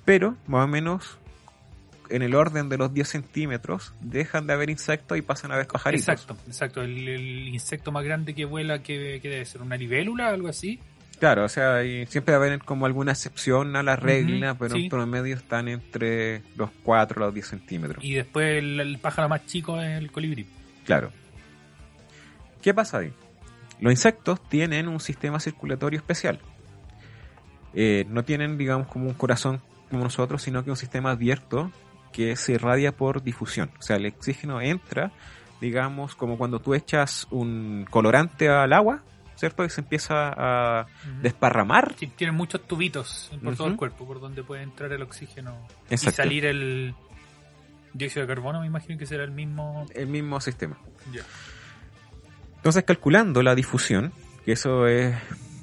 pero 0.05 0.35
más 0.47 0.65
o 0.65 0.67
menos 0.67 1.17
en 2.09 2.21
el 2.21 2.35
orden 2.35 2.69
de 2.69 2.77
los 2.77 2.93
10 2.93 3.07
centímetros 3.07 3.93
dejan 3.99 4.47
de 4.47 4.53
haber 4.53 4.69
insectos 4.69 5.17
y 5.17 5.21
pasan 5.21 5.51
a 5.51 5.55
haber 5.55 5.67
pajaritos. 5.67 6.07
Exacto, 6.07 6.37
exacto. 6.47 6.81
El, 6.81 7.07
el 7.07 7.47
insecto 7.47 7.91
más 7.91 8.03
grande 8.03 8.33
que 8.33 8.45
vuela, 8.45 8.83
que, 8.83 9.19
que 9.21 9.29
debe 9.29 9.45
ser 9.45 9.61
una 9.61 9.75
libélula, 9.75 10.29
algo 10.29 10.47
así. 10.47 10.79
Claro, 11.19 11.45
o 11.45 11.49
sea, 11.49 11.81
siempre 12.07 12.35
va 12.35 12.43
a 12.43 12.45
haber 12.45 12.59
como 12.59 12.85
alguna 12.85 13.13
excepción 13.13 13.75
a 13.75 13.81
la 13.81 13.95
regla, 13.95 14.55
pero 14.55 14.75
sí. 14.75 14.83
en 14.83 14.89
promedio 14.89 15.35
están 15.35 15.67
entre 15.67 16.43
los 16.55 16.69
4 16.83 17.19
y 17.19 17.23
los 17.25 17.33
10 17.33 17.47
centímetros. 17.47 18.03
Y 18.03 18.13
después 18.13 18.59
el, 18.59 18.79
el 18.79 18.99
pájaro 18.99 19.27
más 19.27 19.45
chico 19.47 19.81
es 19.81 19.97
el 19.97 20.11
colibrí. 20.11 20.47
Claro. 20.85 21.11
¿Qué 22.61 22.73
pasa 22.73 22.99
ahí? 22.99 23.13
Los 23.79 23.91
insectos 23.91 24.41
tienen 24.47 24.87
un 24.87 24.99
sistema 24.99 25.39
circulatorio 25.39 25.99
especial. 25.99 26.39
Eh, 27.73 28.05
no 28.09 28.23
tienen, 28.23 28.57
digamos, 28.57 28.87
como 28.87 29.07
un 29.07 29.13
corazón 29.13 29.61
como 29.89 30.03
nosotros, 30.03 30.41
sino 30.41 30.63
que 30.63 30.71
un 30.71 30.77
sistema 30.77 31.11
abierto 31.11 31.71
que 32.11 32.35
se 32.35 32.53
irradia 32.53 32.91
por 32.91 33.23
difusión. 33.23 33.69
O 33.79 33.81
sea, 33.81 33.97
el 33.97 34.07
oxígeno 34.07 34.61
entra, 34.61 35.11
digamos, 35.61 36.15
como 36.15 36.37
cuando 36.37 36.59
tú 36.59 36.73
echas 36.73 37.27
un 37.29 37.85
colorante 37.89 38.49
al 38.49 38.73
agua, 38.73 39.03
¿cierto? 39.37 39.63
Y 39.63 39.69
se 39.69 39.81
empieza 39.81 40.33
a 40.35 40.87
desparramar. 41.21 41.95
Sí, 41.97 42.07
tienen 42.07 42.35
muchos 42.35 42.67
tubitos 42.67 43.31
por 43.43 43.55
todo 43.55 43.67
el 43.67 43.77
cuerpo 43.77 44.05
por 44.05 44.19
donde 44.19 44.43
puede 44.43 44.63
entrar 44.63 44.91
el 44.91 45.01
oxígeno 45.01 45.55
Exacto. 45.89 46.09
y 46.09 46.13
salir 46.25 46.45
el 46.45 46.93
dióxido 47.93 48.25
de 48.27 48.33
carbono. 48.33 48.59
Me 48.61 48.67
imagino 48.67 48.97
que 48.97 49.05
será 49.05 49.23
el 49.23 49.31
mismo. 49.31 49.85
El 49.95 50.07
mismo 50.07 50.41
sistema. 50.41 50.77
Entonces, 52.57 52.83
calculando 52.83 53.41
la 53.43 53.55
difusión, 53.55 54.11
que 54.45 54.51
eso 54.53 54.87
es 54.87 55.15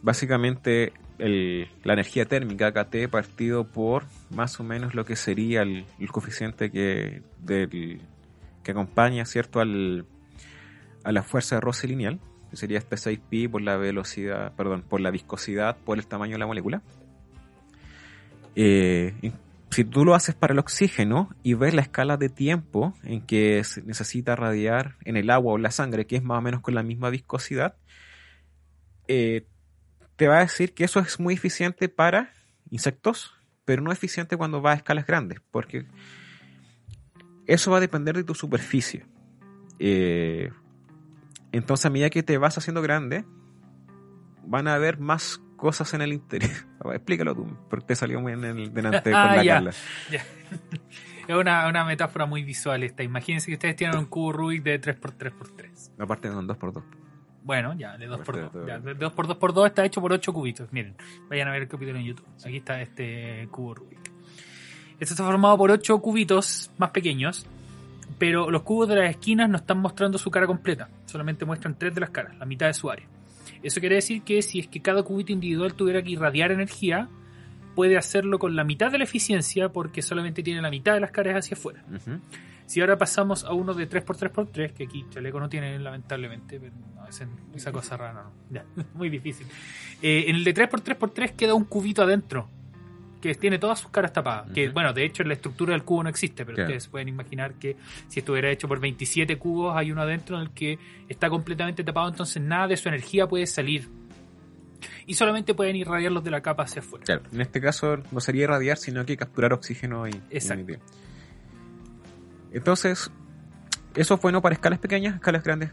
básicamente 0.03 0.93
el- 1.19 1.69
la 1.85 1.93
energía 1.95 2.25
térmica 2.27 2.73
KT 2.73 3.09
partido 3.09 3.65
por 3.65 4.05
más 4.31 4.59
o 4.61 4.65
menos 4.65 4.95
lo 4.95 5.05
que 5.05 5.17
sería 5.17 5.63
el, 5.63 5.85
el 5.99 6.09
coeficiente 6.11 6.71
que, 6.71 7.23
del- 7.39 8.01
que 8.63 8.71
acompaña 8.71 9.25
cierto 9.25 9.61
al, 9.61 10.07
a 11.05 11.13
la 11.13 11.23
fuerza 11.23 11.57
de 11.57 11.61
roce 11.61 11.87
lineal, 11.87 12.19
sería 12.57 12.79
este 12.79 12.97
6pi 12.97 13.51
por 13.51 13.63
la 13.63 13.77
velocidad, 13.77 14.53
perdón, 14.55 14.83
por 14.89 15.01
la 15.01 15.11
viscosidad, 15.11 15.77
por 15.77 15.99
el 15.99 16.07
tamaño 16.07 16.33
de 16.33 16.39
la 16.39 16.47
molécula. 16.47 16.83
Eh, 18.57 19.33
si 19.71 19.85
tú 19.85 20.05
lo 20.05 20.15
haces 20.15 20.37
para 20.37 20.53
el 20.53 20.61
oxígeno 20.61 21.31
y 21.43 21.55
ves 21.55 21.75
la 21.75 21.83
escala 21.83 22.17
de 22.17 22.29
tiempo 22.29 22.95
en 23.03 23.21
que 23.23 23.65
se 23.65 23.83
necesita 23.83 24.37
radiar 24.37 24.95
en 25.05 25.17
el 25.17 25.31
agua 25.31 25.55
o 25.55 25.59
la 25.59 25.73
sangre, 25.73 26.07
que 26.07 26.15
es 26.17 26.23
más 26.23 26.39
o 26.39 26.43
menos 26.43 26.61
con 26.61 26.75
la 26.75 26.85
misma 26.85 27.11
viscosidad, 27.11 27.75
eh, 29.09 29.47
te 30.15 30.29
va 30.29 30.39
a 30.39 30.43
decir 30.43 30.75
que 30.75 30.85
eso 30.85 31.01
es 31.01 31.19
muy 31.19 31.35
eficiente 31.35 31.89
para 31.89 32.33
insectos, 32.71 33.35
pero 33.65 33.83
no 33.83 33.91
eficiente 33.91 34.37
cuando 34.37 34.63
va 34.63 34.73
a 34.73 34.77
escalas 34.77 35.07
grandes, 35.07 35.41
porque 35.51 35.87
eso 37.47 37.71
va 37.71 37.79
a 37.79 37.81
depender 37.81 38.15
de 38.15 38.25
tu 38.25 38.35
superficie. 38.35 39.07
Eh, 39.79 40.51
entonces, 41.57 41.87
a 41.87 41.91
medida 41.91 42.11
que 42.11 42.23
te 42.23 42.39
vas 42.39 42.57
haciendo 42.59 42.83
grande, 42.83 43.25
van 44.47 44.69
a 44.69 44.75
haber 44.75 44.99
más 44.99 45.41
cosas 45.57 45.95
en 45.95 46.03
el 46.03 46.13
interior. 46.13 46.51
Explícalo 46.95 47.35
tú, 47.35 47.47
porque 47.71 47.87
te 47.87 47.97
salió 47.97 48.21
muy 48.21 48.33
en 48.33 48.45
el, 48.45 48.73
delante 48.75 49.11
con 49.13 49.21
Ah, 49.21 49.37
la 49.37 49.45
ya. 49.45 49.55
Carla. 49.55 49.71
Ya. 50.11 50.25
Es 51.27 51.35
una, 51.35 51.67
una 51.69 51.87
metáfora 51.87 52.27
muy 52.27 52.43
visual 52.45 52.83
esta. 52.83 53.03
Imagínense 53.03 53.47
que 53.47 53.55
ustedes 53.55 53.77
tienen 53.77 53.97
un 53.97 54.05
cubo 54.05 54.31
Rubik 54.31 54.63
de 54.63 54.79
3x3x3. 54.79 55.93
Aparte 55.99 56.29
de 56.29 56.37
un 56.37 56.47
2x2. 56.47 56.83
Bueno, 57.43 57.73
ya, 57.79 57.97
de 57.97 58.11
2x2. 58.11 58.25
Perfecto. 58.27 58.67
Ya, 58.67 58.79
de 58.79 58.95
2x2x2 58.95 59.67
está 59.67 59.87
hecho 59.87 60.03
por 60.03 60.13
8 60.13 60.33
cubitos. 60.35 60.71
Miren, 60.71 60.95
vayan 61.31 61.49
a 61.49 61.53
ver 61.53 61.63
el 61.63 61.69
capítulo 61.69 61.99
en 61.99 62.05
YouTube. 62.05 62.27
Aquí 62.45 62.59
está 62.59 62.79
este 62.83 63.49
cubo 63.51 63.75
Rubik. 63.75 64.01
Este 65.01 65.15
está 65.15 65.25
formado 65.25 65.57
por 65.57 65.71
8 65.71 65.99
cubitos 66.01 66.71
más 66.77 66.91
pequeños, 66.91 67.47
pero 68.19 68.51
los 68.51 68.63
cubos 68.63 68.89
de 68.89 68.97
las 68.97 69.11
esquinas 69.11 69.49
no 69.49 69.57
están 69.57 69.79
mostrando 69.79 70.19
su 70.19 70.31
cara 70.31 70.47
completa. 70.47 70.89
Solamente 71.07 71.45
muestran 71.45 71.79
3 71.79 71.95
de 71.95 72.01
las 72.01 72.11
caras, 72.11 72.37
la 72.39 72.47
mitad 72.47 72.67
de 72.67 72.75
su 72.75 72.91
área. 72.91 73.07
Eso 73.63 73.81
quiere 73.81 73.97
decir 73.97 74.23
que 74.23 74.43
si 74.43 74.61
es 74.61 74.69
que 74.69 74.83
cada 74.83 75.03
cubito 75.03 75.33
individual 75.33 75.75
tuviera 75.75 76.03
que 76.03 76.11
irradiar 76.11 76.53
energía, 76.53 77.09
puede 77.75 77.97
hacerlo 77.97 78.39
con 78.39 78.57
la 78.57 78.65
mitad 78.65 78.91
de 78.91 78.99
la 78.99 79.05
eficiencia 79.05 79.71
porque 79.71 80.03
solamente 80.03 80.43
tiene 80.43 80.63
la 80.63 80.71
mitad 80.71 80.95
de 80.95 81.01
las 81.01 81.11
caras 81.11 81.37
hacia 81.37 81.57
afuera. 81.57 81.83
Si 82.67 82.81
ahora 82.81 82.97
pasamos 82.97 83.45
a 83.45 83.53
uno 83.53 83.75
de 83.75 83.89
3x3x3, 83.89 84.73
que 84.73 84.85
aquí 84.85 85.05
Chaleco 85.11 85.39
no 85.39 85.49
tiene 85.49 85.79
lamentablemente, 85.79 86.59
pero 86.59 86.73
no, 86.95 87.07
esa, 87.07 87.27
esa 87.55 87.73
cosa 87.73 87.97
rara 87.97 88.23
no. 88.23 88.33
Ya, 88.51 88.65
muy 88.95 89.11
difícil. 89.11 89.47
Eh, 90.01 90.25
en 90.29 90.37
el 90.37 90.45
de 90.45 90.55
3x3x3 90.55 91.33
queda 91.33 91.55
un 91.55 91.65
cubito 91.65 92.03
adentro, 92.03 92.49
que 93.29 93.35
tiene 93.35 93.59
todas 93.59 93.79
sus 93.81 93.91
caras 93.91 94.13
tapadas. 94.13 94.51
Que 94.53 94.69
bueno, 94.69 94.93
de 94.93 95.05
hecho 95.05 95.23
la 95.25 95.35
estructura 95.35 95.73
del 95.73 95.83
cubo 95.85 96.03
no 96.03 96.09
existe, 96.09 96.45
pero 96.45 96.57
Claro. 96.57 96.69
ustedes 96.69 96.89
pueden 96.89 97.09
imaginar 97.09 97.55
que 97.55 97.77
si 98.09 98.21
estuviera 98.21 98.51
hecho 98.51 98.69
por 98.69 98.81
27 98.81 99.37
cubos, 99.39 99.77
hay 99.77 99.91
uno 99.93 100.03
adentro 100.03 100.37
en 100.37 100.43
el 100.43 100.51
que 100.51 100.79
está 101.09 101.29
completamente 101.31 101.83
tapado, 101.85 102.09
entonces 102.09 102.43
nada 102.43 102.69
de 102.69 102.77
su 102.77 102.89
energía 102.89 103.27
puede 103.27 103.47
salir. 103.47 103.89
Y 105.07 105.15
solamente 105.15 105.55
pueden 105.55 105.77
irradiarlos 105.77 106.23
de 106.25 106.31
la 106.31 106.41
capa 106.43 106.63
hacia 106.65 106.81
afuera. 106.81 107.05
Claro, 107.05 107.23
en 107.33 107.41
este 107.41 107.61
caso 107.61 107.99
no 108.11 108.21
sería 108.21 108.45
irradiar, 108.45 108.77
sino 108.77 109.05
que 109.07 109.17
capturar 109.17 109.53
oxígeno 109.53 110.07
y, 110.09 110.13
Exacto. 110.31 110.75
Entonces, 112.53 113.11
eso 113.97 114.15
es 114.15 114.21
bueno 114.21 114.41
para 114.43 114.55
escalas 114.55 114.79
pequeñas, 114.79 115.15
escalas 115.17 115.43
grandes 115.43 115.71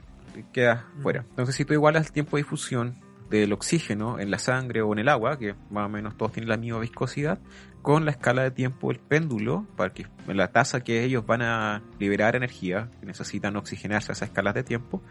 queda 0.53 0.87
Mm. 0.97 1.01
fuera. 1.01 1.25
Entonces, 1.29 1.55
si 1.55 1.65
tú 1.65 1.73
igualas 1.73 2.07
el 2.07 2.11
tiempo 2.13 2.37
de 2.37 2.43
difusión 2.43 2.95
del 3.31 3.51
oxígeno 3.53 4.19
en 4.19 4.29
la 4.29 4.37
sangre 4.37 4.81
o 4.83 4.93
en 4.93 4.99
el 4.99 5.09
agua, 5.09 5.39
que 5.39 5.55
más 5.71 5.87
o 5.87 5.89
menos 5.89 6.15
todos 6.17 6.33
tienen 6.33 6.49
la 6.49 6.57
misma 6.57 6.77
viscosidad, 6.79 7.39
con 7.81 8.05
la 8.05 8.11
escala 8.11 8.43
de 8.43 8.51
tiempo 8.51 8.89
del 8.89 8.99
péndulo, 8.99 9.65
para 9.75 9.91
que 9.93 10.05
la 10.27 10.49
tasa 10.51 10.81
que 10.83 11.03
ellos 11.03 11.25
van 11.25 11.41
a 11.41 11.81
liberar 11.97 12.35
energía, 12.35 12.89
que 12.99 13.07
necesitan 13.07 13.55
oxigenarse 13.55 14.11
a 14.11 14.13
esas 14.13 14.29
escalas 14.29 14.53
de 14.53 14.63
tiempo, 14.63 15.01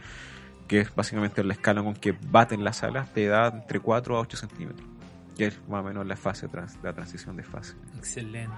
que 0.68 0.80
es 0.80 0.94
básicamente 0.94 1.42
la 1.42 1.54
escala 1.54 1.82
con 1.82 1.94
que 1.94 2.14
baten 2.30 2.62
las 2.62 2.84
alas, 2.84 3.12
te 3.12 3.26
da 3.26 3.48
entre 3.48 3.80
4 3.80 4.16
a 4.16 4.20
8 4.20 4.36
centímetros, 4.36 4.86
que 5.36 5.46
es 5.46 5.58
más 5.68 5.80
o 5.80 5.88
menos 5.88 6.06
la 6.06 6.14
fase 6.16 6.46
trans- 6.46 6.78
la 6.82 6.92
transición 6.92 7.36
de 7.36 7.42
fase. 7.42 7.74
Excelente. 7.98 8.54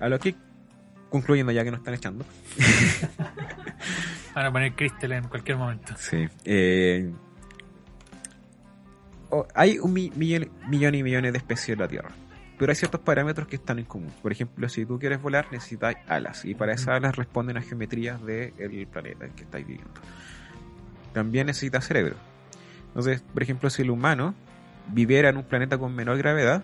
A 0.00 0.08
lo 0.08 0.18
que, 0.18 0.34
concluyendo 1.10 1.52
ya 1.52 1.62
que 1.62 1.70
nos 1.70 1.78
están 1.78 1.94
echando, 1.94 2.24
Van 4.34 4.46
a 4.46 4.50
poner 4.52 4.74
Crystal 4.74 5.12
en 5.12 5.28
cualquier 5.28 5.56
momento. 5.56 5.94
Sí. 5.96 6.26
eh, 6.44 7.08
o- 9.34 9.46
hay 9.54 9.78
un 9.78 9.92
mi- 9.92 10.10
millón, 10.16 10.48
millón 10.68 10.94
y 10.94 11.02
millones 11.02 11.32
de 11.32 11.38
especies 11.38 11.70
en 11.70 11.78
la 11.80 11.88
Tierra. 11.88 12.10
Pero 12.58 12.70
hay 12.70 12.76
ciertos 12.76 13.00
parámetros 13.00 13.48
que 13.48 13.56
están 13.56 13.78
en 13.80 13.84
común. 13.84 14.12
Por 14.22 14.30
ejemplo, 14.30 14.68
si 14.68 14.86
tú 14.86 14.98
quieres 14.98 15.20
volar, 15.20 15.46
necesitas 15.50 15.96
alas. 16.06 16.44
Y 16.44 16.54
para 16.54 16.72
esas 16.72 16.88
alas 16.88 17.16
responden 17.16 17.56
a 17.56 17.62
geometrías 17.62 18.24
del 18.24 18.86
planeta 18.90 19.24
en 19.26 19.32
que 19.32 19.42
estáis 19.42 19.66
viviendo. 19.66 19.92
También 21.12 21.46
necesitas 21.48 21.84
cerebro. 21.84 22.14
Entonces, 22.88 23.22
por 23.32 23.42
ejemplo, 23.42 23.70
si 23.70 23.82
el 23.82 23.90
humano 23.90 24.34
viviera 24.92 25.30
en 25.30 25.36
un 25.36 25.42
planeta 25.44 25.78
con 25.78 25.94
menor 25.94 26.16
gravedad 26.18 26.62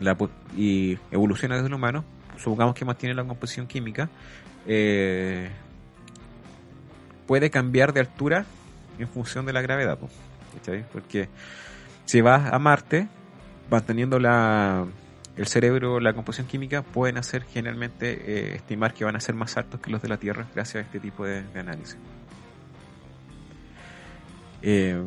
la 0.00 0.16
y 0.56 0.98
evoluciona 1.12 1.54
desde 1.54 1.68
el 1.68 1.74
humano, 1.74 2.04
supongamos 2.36 2.74
que 2.74 2.84
mantiene 2.84 3.14
la 3.14 3.24
composición 3.24 3.66
química, 3.68 4.08
eh, 4.66 5.50
puede 7.26 7.50
cambiar 7.50 7.92
de 7.92 8.00
altura 8.00 8.44
en 8.98 9.08
función 9.08 9.46
de 9.46 9.52
la 9.52 9.62
gravedad. 9.62 9.98
¿cachai? 10.54 10.84
Porque 10.92 11.28
si 12.06 12.20
vas 12.20 12.52
a 12.52 12.58
Marte, 12.58 13.08
manteniendo 13.70 14.18
la, 14.18 14.86
el 15.36 15.46
cerebro, 15.46 16.00
la 16.00 16.14
composición 16.14 16.46
química, 16.46 16.82
pueden 16.82 17.18
hacer 17.18 17.44
generalmente 17.44 18.12
eh, 18.12 18.54
estimar 18.56 18.94
que 18.94 19.04
van 19.04 19.16
a 19.16 19.20
ser 19.20 19.34
más 19.34 19.56
altos 19.56 19.80
que 19.80 19.90
los 19.90 20.00
de 20.00 20.08
la 20.08 20.16
Tierra 20.16 20.46
gracias 20.54 20.76
a 20.76 20.86
este 20.86 21.00
tipo 21.00 21.24
de, 21.26 21.44
análisis. 21.54 21.98
Eh, 24.62 25.00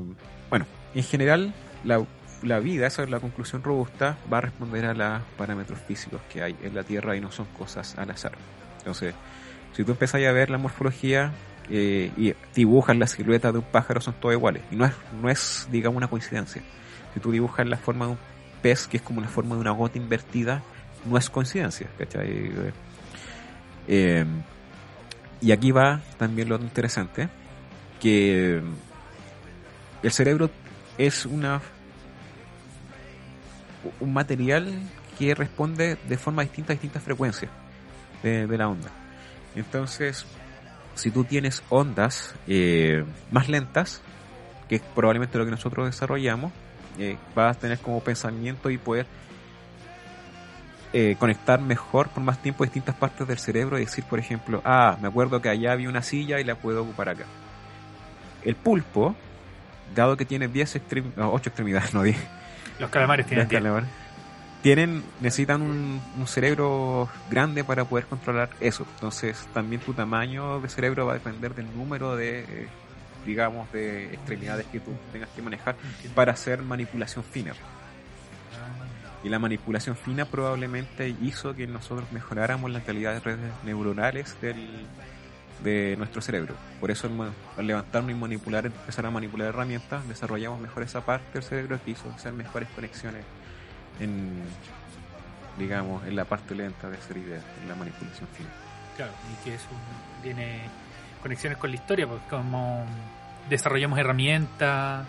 bueno, 0.49 0.65
en 0.93 1.03
general, 1.03 1.53
la, 1.83 2.05
la 2.43 2.59
vida, 2.59 2.87
esa 2.87 3.03
es 3.03 3.09
la 3.09 3.19
conclusión 3.19 3.63
robusta, 3.63 4.17
va 4.31 4.39
a 4.39 4.41
responder 4.41 4.85
a 4.85 4.93
los 4.93 5.21
parámetros 5.37 5.79
físicos 5.79 6.21
que 6.31 6.43
hay 6.43 6.55
en 6.61 6.75
la 6.75 6.83
Tierra 6.83 7.15
y 7.15 7.21
no 7.21 7.31
son 7.31 7.45
cosas 7.57 7.97
al 7.97 8.11
azar. 8.11 8.33
Entonces, 8.79 9.15
si 9.73 9.83
tú 9.83 9.91
empezás 9.91 10.23
a 10.23 10.31
ver 10.31 10.49
la 10.49 10.57
morfología 10.57 11.31
eh, 11.69 12.11
y 12.17 12.33
dibujas 12.55 12.97
la 12.97 13.07
silueta 13.07 13.51
de 13.51 13.59
un 13.59 13.65
pájaro, 13.65 14.01
son 14.01 14.15
todas 14.15 14.35
iguales. 14.35 14.63
Y 14.71 14.75
no 14.75 14.85
es, 14.85 14.93
no 15.21 15.29
es, 15.29 15.67
digamos, 15.71 15.97
una 15.97 16.07
coincidencia. 16.07 16.61
Si 17.13 17.19
tú 17.19 17.31
dibujas 17.31 17.67
la 17.67 17.77
forma 17.77 18.05
de 18.05 18.11
un 18.11 18.17
pez, 18.61 18.87
que 18.87 18.97
es 18.97 19.03
como 19.03 19.21
la 19.21 19.27
forma 19.27 19.55
de 19.55 19.61
una 19.61 19.71
gota 19.71 19.97
invertida, 19.97 20.61
no 21.05 21.17
es 21.17 21.29
coincidencia. 21.29 21.87
Eh, 23.87 24.25
y 25.41 25.51
aquí 25.51 25.71
va 25.71 26.01
también 26.17 26.49
lo 26.49 26.57
interesante, 26.57 27.29
que 27.99 28.61
el 30.03 30.11
cerebro 30.11 30.49
es 30.97 31.25
una 31.25 31.61
un 34.01 34.13
material 34.13 34.73
que 35.17 35.33
responde 35.33 35.97
de 36.07 36.17
forma 36.17 36.41
distinta 36.41 36.73
a 36.73 36.75
distintas 36.75 37.01
frecuencias 37.01 37.49
de, 38.21 38.45
de 38.45 38.57
la 38.57 38.67
onda. 38.67 38.89
Entonces, 39.55 40.25
si 40.95 41.11
tú 41.11 41.23
tienes 41.23 41.63
ondas 41.69 42.35
eh, 42.47 43.05
más 43.31 43.49
lentas, 43.49 44.01
que 44.67 44.75
es 44.75 44.81
probablemente 44.81 45.37
lo 45.37 45.45
que 45.45 45.51
nosotros 45.51 45.85
desarrollamos, 45.85 46.51
eh, 46.97 47.17
vas 47.35 47.55
a 47.57 47.59
tener 47.59 47.79
como 47.79 47.99
pensamiento 48.01 48.69
y 48.69 48.77
poder 48.77 49.05
eh, 50.91 51.15
conectar 51.19 51.61
mejor 51.61 52.09
por 52.09 52.23
más 52.23 52.41
tiempo 52.41 52.63
distintas 52.63 52.95
partes 52.95 53.27
del 53.27 53.37
cerebro 53.37 53.77
y 53.77 53.85
decir, 53.85 54.03
por 54.05 54.17
ejemplo, 54.17 54.61
ah, 54.65 54.97
me 55.01 55.07
acuerdo 55.07 55.41
que 55.41 55.49
allá 55.49 55.71
había 55.71 55.87
una 55.87 56.01
silla 56.01 56.39
y 56.39 56.43
la 56.43 56.55
puedo 56.55 56.81
ocupar 56.81 57.09
acá. 57.09 57.25
El 58.43 58.55
pulpo, 58.55 59.15
dado 59.95 60.17
que 60.17 60.25
tiene 60.25 60.47
10 60.47 60.75
extrem 60.77 61.11
8 61.17 61.49
extremidades, 61.49 61.93
no 61.93 62.01
10, 62.01 62.17
Los 62.79 62.89
calamares 62.89 63.25
tienen 63.27 63.47
diez. 63.47 63.61
calamares. 63.61 63.89
Tienen, 64.63 65.03
necesitan 65.21 65.61
un, 65.61 66.01
un 66.17 66.27
cerebro 66.27 67.07
grande 67.29 67.63
para 67.63 67.85
poder 67.85 68.05
controlar 68.07 68.49
eso. 68.59 68.85
Entonces, 68.95 69.47
también 69.53 69.81
tu 69.81 69.93
tamaño 69.93 70.59
de 70.59 70.67
cerebro 70.67 71.05
va 71.05 71.13
a 71.13 71.15
depender 71.15 71.55
del 71.55 71.67
número 71.77 72.17
de, 72.17 72.39
eh, 72.41 72.67
digamos, 73.29 73.71
de 73.71 74.05
extremidades 74.13 74.65
que 74.67 74.79
tú 74.79 74.91
tengas 75.11 75.29
que 75.29 75.41
manejar 75.41 75.75
para 76.15 76.31
hacer 76.31 76.63
manipulación 76.63 77.23
fina. 77.23 77.53
Y 79.23 79.29
la 79.29 79.37
manipulación 79.37 79.95
fina 79.95 80.25
probablemente 80.25 81.15
hizo 81.21 81.53
que 81.53 81.67
nosotros 81.67 82.11
mejoráramos 82.11 82.71
la 82.71 82.81
calidad 82.81 83.13
de 83.13 83.19
redes 83.19 83.51
neuronales 83.65 84.35
del, 84.41 84.87
de 85.63 85.95
nuestro 85.97 86.21
cerebro. 86.21 86.55
Por 86.79 86.89
eso 86.89 87.09
al 87.57 87.67
levantarnos 87.67 88.11
y 88.11 88.15
manipular, 88.15 88.65
empezar 88.65 89.05
a 89.05 89.11
manipular 89.11 89.49
herramientas, 89.49 90.07
desarrollamos 90.07 90.59
mejor 90.59 90.83
esa 90.83 91.01
parte 91.01 91.33
del 91.33 91.43
cerebro 91.43 91.79
que 91.83 91.91
hizo 91.91 92.09
hacer 92.09 92.33
mejores 92.33 92.69
conexiones 92.69 93.23
en, 93.99 94.41
digamos, 95.59 96.07
en 96.07 96.15
la 96.15 96.25
parte 96.25 96.55
lenta 96.55 96.89
de 96.89 96.97
hacer 96.97 97.17
ideas, 97.17 97.43
en 97.61 97.69
la 97.69 97.75
manipulación 97.75 98.27
fina. 98.29 98.49
Claro, 98.95 99.11
y 99.31 99.43
que 99.43 99.55
eso 99.55 99.67
tiene 100.23 100.61
conexiones 101.21 101.57
con 101.57 101.69
la 101.69 101.75
historia, 101.75 102.07
porque 102.07 102.27
como 102.29 102.85
desarrollamos 103.49 103.99
herramientas 103.99 105.05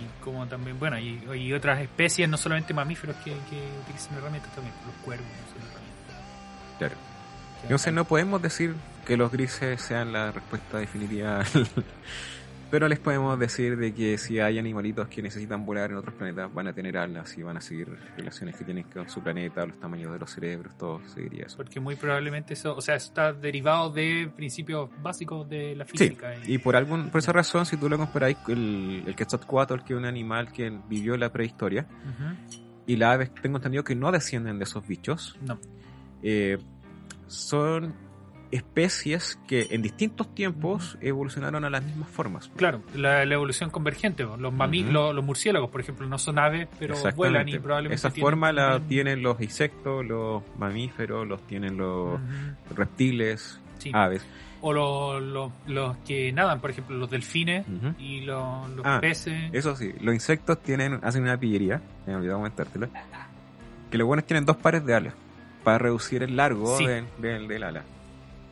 y 0.00 0.22
como 0.24 0.46
también, 0.46 0.78
bueno, 0.78 0.98
y, 0.98 1.20
y 1.34 1.52
otras 1.52 1.80
especies, 1.80 2.28
no 2.28 2.36
solamente 2.36 2.72
mamíferos 2.72 3.16
que, 3.16 3.32
que 3.50 3.68
utilizan 3.84 4.16
herramientas 4.16 4.50
también, 4.52 4.74
los 4.86 4.94
cuervos 5.04 5.26
usan 5.26 5.68
herramientas. 5.68 6.78
Claro. 6.78 6.94
Entonces 7.62 7.92
no 7.92 8.04
podemos 8.04 8.40
decir 8.40 8.74
que 9.06 9.16
los 9.16 9.30
grises 9.30 9.82
sean 9.82 10.12
la 10.12 10.32
respuesta 10.32 10.78
definitiva. 10.78 11.44
Pero 12.70 12.86
les 12.86 13.00
podemos 13.00 13.36
decir 13.36 13.76
de 13.76 13.92
que 13.92 14.16
si 14.16 14.38
hay 14.38 14.56
animalitos 14.58 15.08
que 15.08 15.20
necesitan 15.22 15.66
volar 15.66 15.90
en 15.90 15.96
otros 15.96 16.14
planetas, 16.14 16.54
van 16.54 16.68
a 16.68 16.72
tener 16.72 16.96
alas 16.96 17.36
y 17.36 17.42
van 17.42 17.56
a 17.56 17.60
seguir 17.60 17.88
relaciones 18.16 18.54
que 18.56 18.64
tienen 18.64 18.84
con 18.84 19.08
su 19.08 19.20
planeta, 19.20 19.66
los 19.66 19.80
tamaños 19.80 20.12
de 20.12 20.20
los 20.20 20.30
cerebros, 20.30 20.78
todo 20.78 21.00
seguiría 21.08 21.46
eso. 21.46 21.56
Porque 21.56 21.80
muy 21.80 21.96
probablemente 21.96 22.54
eso, 22.54 22.76
o 22.76 22.80
sea, 22.80 22.94
está 22.94 23.32
derivado 23.32 23.90
de 23.90 24.30
principios 24.36 24.88
básicos 25.02 25.48
de 25.48 25.74
la 25.74 25.84
Sí, 25.84 25.90
física. 25.98 26.32
y 26.46 26.58
por 26.58 26.76
algún, 26.76 27.10
por 27.10 27.18
esa 27.18 27.32
razón, 27.32 27.66
si 27.66 27.76
tú 27.76 27.88
lo 27.88 27.98
comparáis, 27.98 28.36
el, 28.46 29.02
el 29.04 29.16
Quetzalcoatl, 29.16 29.80
que 29.84 29.92
es 29.94 29.98
un 29.98 30.04
animal 30.04 30.52
que 30.52 30.70
vivió 30.88 31.16
la 31.16 31.32
prehistoria, 31.32 31.88
Ujú. 32.04 32.62
y 32.86 32.96
las 32.96 33.14
aves, 33.14 33.32
tengo 33.42 33.56
entendido 33.56 33.82
que 33.82 33.96
no 33.96 34.12
descienden 34.12 34.58
de 34.58 34.64
esos 34.64 34.86
bichos, 34.86 35.36
No. 35.42 35.58
eh, 36.22 36.56
son 37.26 37.94
especies 38.52 39.38
que 39.46 39.68
en 39.70 39.82
distintos 39.82 40.34
tiempos 40.34 40.98
evolucionaron 41.00 41.64
a 41.64 41.70
las 41.70 41.82
mismas 41.84 42.08
formas. 42.08 42.50
Claro, 42.56 42.82
la, 42.94 43.24
la 43.24 43.34
evolución 43.34 43.70
convergente. 43.70 44.24
Los, 44.24 44.38
Ujú. 44.52 44.92
los, 44.92 45.14
los 45.14 45.24
murciélagos, 45.24 45.70
por 45.70 45.80
ejemplo, 45.80 46.06
no 46.06 46.18
son 46.18 46.38
aves, 46.38 46.68
pero 46.78 46.94
vuelan 47.14 47.48
y 47.48 47.58
probablemente. 47.58 47.94
Esa 47.94 48.10
tienen 48.10 48.26
forma 48.30 48.52
la 48.52 48.80
tienen 48.80 49.22
los 49.22 49.40
insectos, 49.40 50.04
los 50.04 50.42
mamíferos, 50.58 51.26
los 51.26 51.46
tienen 51.46 51.76
los 51.76 52.20
reptiles, 52.74 53.60
Sí. 53.78 53.90
aves. 53.94 54.24
O 54.62 54.74
los, 54.74 55.22
los, 55.22 55.52
los 55.66 55.96
que 55.98 56.30
nadan, 56.32 56.60
por 56.60 56.68
ejemplo, 56.70 56.94
los 56.96 57.08
delfines 57.08 57.64
y 57.98 58.20
los, 58.20 58.68
los 58.70 58.84
Ah, 58.84 58.98
peces. 59.00 59.48
Eso 59.52 59.74
sí, 59.74 59.92
los 60.00 60.12
insectos 60.14 60.62
tienen, 60.62 60.98
hacen 61.02 61.22
una 61.22 61.38
pillería, 61.38 61.80
me 62.06 62.12
he 62.12 62.16
olvidado 62.16 62.38
comentártelo, 62.40 62.88
que 63.90 63.96
los 63.96 64.06
buenos 64.06 64.26
tienen 64.26 64.44
dos 64.44 64.58
pares 64.58 64.84
de 64.84 64.94
alas 64.94 65.14
para 65.64 65.78
reducir 65.78 66.22
el 66.22 66.36
largo 66.36 66.76
Sí. 66.76 66.86
del, 66.86 67.06
del- 67.18 67.48
del 67.48 67.62
ala. 67.62 67.84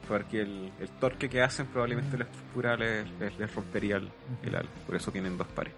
Porque 0.08 0.40
el, 0.40 0.72
el 0.80 0.88
torque 1.00 1.28
que 1.28 1.42
hacen 1.42 1.66
probablemente 1.66 2.16
la 2.16 2.24
estructura 2.24 2.76
les, 2.76 3.06
les- 3.20 3.38
les 3.38 3.54
rompería 3.54 3.96
el, 3.96 4.08
el 4.42 4.54
ala. 4.56 4.68
Por 4.86 4.96
eso 4.96 5.10
tienen 5.12 5.36
dos 5.36 5.46
pares. 5.48 5.74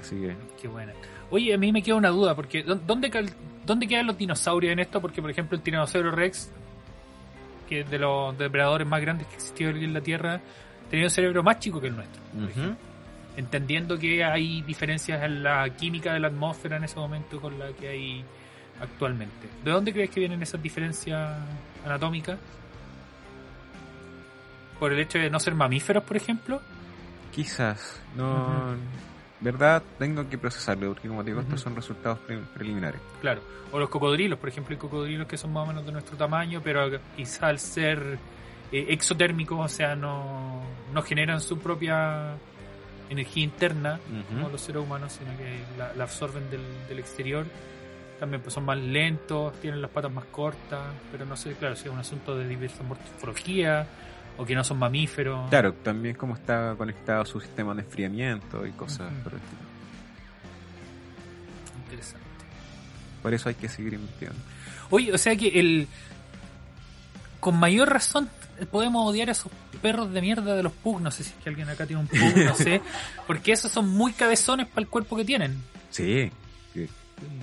Así 0.00 0.16
que, 0.20 0.36
Qué 0.60 0.68
buena. 0.68 0.92
Oye, 1.30 1.54
a 1.54 1.58
mí 1.58 1.72
me 1.72 1.82
queda 1.82 1.94
una 1.96 2.10
duda, 2.10 2.34
porque 2.34 2.62
¿dó- 2.64 2.74
¿dónde, 2.86 3.10
¿dónde 3.64 3.86
quedan 3.88 4.06
los 4.06 4.18
dinosaurios 4.18 4.72
en 4.72 4.78
esto? 4.80 5.00
Porque, 5.00 5.22
por 5.22 5.30
ejemplo, 5.30 5.56
el 5.56 5.62
tiranosaurio 5.62 6.10
Rex, 6.10 6.50
que 7.68 7.80
es 7.80 7.90
de 7.90 7.98
los 7.98 8.36
depredadores 8.36 8.86
más 8.86 9.00
grandes 9.00 9.26
que 9.28 9.36
existió 9.36 9.70
en 9.70 9.94
la 9.94 10.02
Tierra, 10.02 10.40
tenía 10.90 11.06
un 11.06 11.10
cerebro 11.10 11.42
más 11.42 11.58
chico 11.58 11.80
que 11.80 11.86
el 11.88 11.96
nuestro. 11.96 12.20
Ujú. 12.34 12.44
ejemplo. 12.48 12.76
Entendiendo 13.36 13.98
que 13.98 14.22
hay 14.22 14.62
diferencias 14.62 15.22
en 15.24 15.42
la 15.42 15.68
química 15.70 16.12
de 16.12 16.20
la 16.20 16.28
atmósfera 16.28 16.76
en 16.76 16.84
ese 16.84 16.96
momento 16.96 17.40
con 17.40 17.58
la 17.58 17.72
que 17.72 17.88
hay 17.88 18.24
actualmente. 18.80 19.48
¿De 19.64 19.70
dónde 19.70 19.92
crees 19.92 20.10
que 20.10 20.20
vienen 20.20 20.42
esas 20.42 20.62
diferencias 20.62 21.38
anatómicas? 21.84 22.38
¿Por 24.78 24.92
el 24.92 24.98
hecho 25.00 25.18
de 25.18 25.30
no 25.30 25.38
ser 25.40 25.54
mamíferos, 25.54 26.02
por 26.04 26.16
ejemplo? 26.16 26.60
quizás, 27.32 28.00
no... 28.16 28.76
¿Verdad? 29.40 29.82
Tengo 29.98 30.26
que 30.30 30.38
procesarlo, 30.38 30.92
porque 30.94 31.08
como 31.08 31.22
te 31.22 31.30
digo, 31.30 31.40
estos 31.40 31.60
son 31.60 31.74
resultados 31.76 32.18
pre- 32.20 32.38
preliminares. 32.54 33.00
Claro. 33.20 33.42
O 33.72 33.78
los 33.78 33.90
cocodrilos, 33.90 34.38
por 34.38 34.48
ejemplo, 34.48 34.72
hay 34.72 34.78
cocodrilos 34.78 35.26
que 35.26 35.36
son 35.36 35.52
más 35.52 35.64
o 35.64 35.66
menos 35.66 35.84
de 35.84 35.92
nuestro 35.92 36.16
tamaño, 36.16 36.60
pero 36.62 36.88
quizá 37.16 37.48
al 37.48 37.58
ser 37.58 38.18
eh, 38.72 38.86
exotérmicos, 38.88 39.58
o 39.60 39.68
sea, 39.68 39.96
no, 39.96 40.62
no 40.94 41.02
generan 41.02 41.40
su 41.40 41.58
propia 41.58 42.36
energía 43.10 43.44
interna, 43.44 43.98
como 44.32 44.48
los 44.48 44.60
seres 44.62 44.80
humanos, 44.82 45.12
sino 45.12 45.36
que 45.36 45.58
la, 45.76 45.92
la 45.92 46.04
absorben 46.04 46.48
del, 46.48 46.62
del 46.88 46.98
exterior. 47.00 47.44
También 48.20 48.42
pues, 48.42 48.54
son 48.54 48.64
más 48.64 48.78
lentos, 48.78 49.52
tienen 49.60 49.82
las 49.82 49.90
patas 49.90 50.12
más 50.12 50.24
cortas, 50.26 50.80
pero 51.10 51.24
no 51.26 51.36
sé, 51.36 51.52
claro, 51.54 51.76
si 51.76 51.88
es 51.88 51.92
un 51.92 51.98
asunto 51.98 52.36
de 52.36 52.48
diversa 52.48 52.82
morfología 52.82 53.86
o 54.36 54.44
que 54.44 54.54
no 54.54 54.64
son 54.64 54.78
mamíferos. 54.78 55.48
Claro, 55.50 55.74
también 55.74 56.14
como 56.16 56.34
está 56.34 56.74
conectado 56.76 57.24
su 57.24 57.40
sistema 57.40 57.74
de 57.74 57.82
enfriamiento 57.82 58.66
y 58.66 58.70
cosas 58.72 59.12
Ujú. 59.12 59.22
por 59.22 59.32
el 59.34 59.38
estilo. 59.40 59.62
Interesante. 61.84 62.26
Por 63.22 63.34
eso 63.34 63.48
hay 63.48 63.54
que 63.54 63.68
seguir 63.68 63.94
investigando. 63.94 64.40
Oye, 64.90 65.12
o 65.12 65.18
sea 65.18 65.36
que 65.36 65.48
el. 65.58 65.88
Con 67.40 67.58
mayor 67.58 67.90
razón 67.90 68.28
podemos 68.70 69.06
odiar 69.06 69.28
a 69.28 69.32
esos 69.32 69.52
perros 69.82 70.12
de 70.12 70.20
mierda 70.22 70.54
de 70.54 70.62
los 70.62 70.72
Pug. 70.72 71.00
No 71.00 71.10
sé 71.10 71.24
si 71.24 71.30
es 71.30 71.36
que 71.42 71.50
alguien 71.50 71.68
acá 71.68 71.86
tiene 71.86 72.00
un 72.02 72.08
Pug, 72.08 72.36
no 72.44 72.54
sé. 72.54 72.80
Porque 73.26 73.52
esos 73.52 73.70
son 73.70 73.88
muy 73.90 74.12
cabezones 74.12 74.66
para 74.66 74.80
el 74.82 74.88
cuerpo 74.88 75.16
que 75.16 75.24
tienen. 75.24 75.62
Sí. 75.90 76.30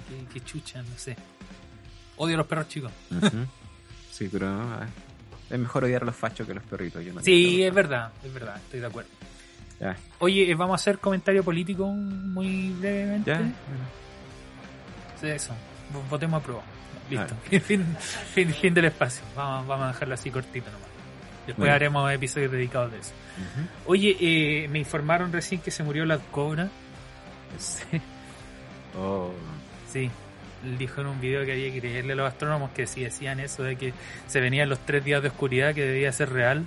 Qué, 0.09 0.25
qué 0.33 0.45
chucha, 0.45 0.81
no 0.81 0.97
sé. 0.97 1.15
Odio 2.17 2.35
a 2.35 2.37
los 2.39 2.47
perros 2.47 2.67
chicos. 2.67 2.91
Sí, 4.11 4.27
pero 4.31 4.49
ah, 4.49 4.85
es 5.49 5.57
mejor 5.57 5.85
odiar 5.85 6.03
a 6.03 6.05
los 6.05 6.15
fachos 6.15 6.45
que 6.45 6.51
a 6.51 6.55
los 6.55 6.63
perritos. 6.65 7.03
Yo 7.03 7.13
no 7.13 7.21
Sí, 7.21 7.63
es 7.63 7.73
verdad, 7.73 8.11
es 8.23 8.31
verdad, 8.31 8.57
estoy 8.57 8.81
de 8.81 8.85
acuerdo. 8.85 9.09
Ya, 9.79 9.95
Oye, 10.19 10.51
eh, 10.51 10.53
vamos 10.53 10.73
a 10.73 10.75
hacer 10.75 10.99
comentario 10.99 11.43
político 11.43 11.87
muy 11.87 12.69
brevemente. 12.71 13.31
ya. 13.31 13.41
Sí, 15.19 15.27
eso. 15.27 15.53
V- 15.93 16.07
Votemos 16.09 16.41
a 16.41 16.43
prueba. 16.43 16.61
Listo. 17.09 17.35
Fin, 17.65 17.85
fin, 18.33 18.53
fin 18.53 18.73
del 18.73 18.85
espacio. 18.85 19.23
Vamos, 19.35 19.65
vamos 19.67 19.85
a 19.85 19.87
dejarlo 19.93 20.13
así 20.13 20.29
cortito 20.29 20.65
nomás. 20.69 20.87
Después 21.47 21.57
Bueno. 21.57 21.73
haremos 21.73 22.11
episodios 22.11 22.51
dedicados 22.51 22.91
de 22.91 22.99
eso. 22.99 23.11
Oye, 23.87 24.15
eh, 24.19 24.67
me 24.67 24.77
informaron 24.79 25.31
recién 25.31 25.61
que 25.61 25.71
se 25.71 25.83
murió 25.83 26.05
la 26.05 26.19
cobra. 26.19 26.69
Sí. 27.57 27.83
Oh. 28.97 29.31
Sí. 29.91 30.09
Él 30.63 30.77
dijo 30.77 31.01
en 31.01 31.07
un 31.07 31.19
video 31.19 31.43
que 31.45 31.53
había 31.53 31.71
que 31.71 31.79
creerle 31.79 32.13
a 32.13 32.15
los 32.15 32.27
astrónomos 32.27 32.71
que 32.71 32.85
si 32.85 33.03
decían 33.03 33.39
eso 33.39 33.63
de 33.63 33.75
que 33.75 33.93
se 34.27 34.39
venían 34.39 34.69
los 34.69 34.79
tres 34.79 35.03
días 35.03 35.21
de 35.21 35.29
oscuridad 35.29 35.73
que 35.73 35.83
debía 35.85 36.11
ser 36.11 36.31
real. 36.31 36.65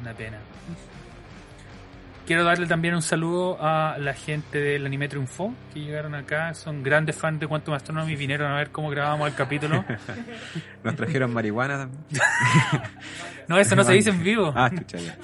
Una 0.00 0.14
pena. 0.14 0.38
Quiero 2.26 2.44
darle 2.44 2.66
también 2.66 2.94
un 2.94 3.02
saludo 3.02 3.58
a 3.60 3.96
la 3.98 4.14
gente 4.14 4.60
del 4.60 4.86
Anime 4.86 5.08
Triunfo 5.08 5.52
que 5.74 5.80
llegaron 5.80 6.14
acá. 6.14 6.54
Son 6.54 6.82
grandes 6.82 7.16
fans 7.16 7.40
de 7.40 7.48
Quantum 7.48 7.74
Astronomy 7.74 8.12
y 8.12 8.16
vinieron 8.16 8.52
a 8.52 8.56
ver 8.56 8.70
cómo 8.70 8.88
grabábamos 8.88 9.28
el 9.28 9.34
capítulo. 9.34 9.84
Nos 10.84 10.96
trajeron 10.96 11.32
marihuana 11.32 11.78
también. 11.78 12.02
No, 13.48 13.58
eso 13.58 13.74
no 13.74 13.82
se 13.82 13.94
dice 13.94 14.10
en 14.10 14.22
vivo. 14.22 14.52
Ah, 14.54 14.70
chucha, 14.70 14.96
ya. 14.98 15.18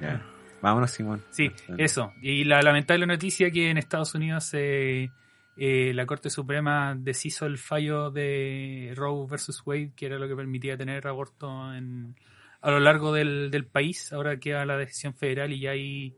ya. 0.02 0.20
Vámonos, 0.62 0.90
Simón. 0.90 1.22
Sí, 1.30 1.50
eso. 1.78 2.12
Y 2.20 2.44
la 2.44 2.60
lamentable 2.60 3.06
noticia 3.06 3.50
que 3.50 3.70
en 3.70 3.78
Estados 3.78 4.14
Unidos 4.14 4.50
eh, 4.52 5.10
eh, 5.56 5.92
la 5.94 6.06
Corte 6.06 6.30
Suprema 6.30 6.94
deshizo 6.96 7.46
el 7.46 7.58
fallo 7.58 8.10
de 8.10 8.92
Roe 8.94 9.26
versus 9.28 9.62
Wade, 9.64 9.92
que 9.96 10.06
era 10.06 10.18
lo 10.18 10.28
que 10.28 10.36
permitía 10.36 10.76
tener 10.76 11.06
aborto 11.06 11.74
en, 11.74 12.14
a 12.60 12.70
lo 12.70 12.80
largo 12.80 13.12
del, 13.12 13.50
del 13.50 13.66
país. 13.66 14.12
Ahora 14.12 14.38
queda 14.38 14.64
la 14.66 14.76
decisión 14.76 15.14
federal 15.14 15.52
y 15.52 15.60
ya 15.60 15.70
hay 15.70 16.14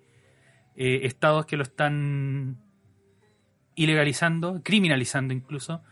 eh, 0.76 1.00
estados 1.04 1.46
que 1.46 1.56
lo 1.56 1.62
están 1.62 2.56
ilegalizando, 3.74 4.60
criminalizando 4.62 5.34
incluso. 5.34 5.82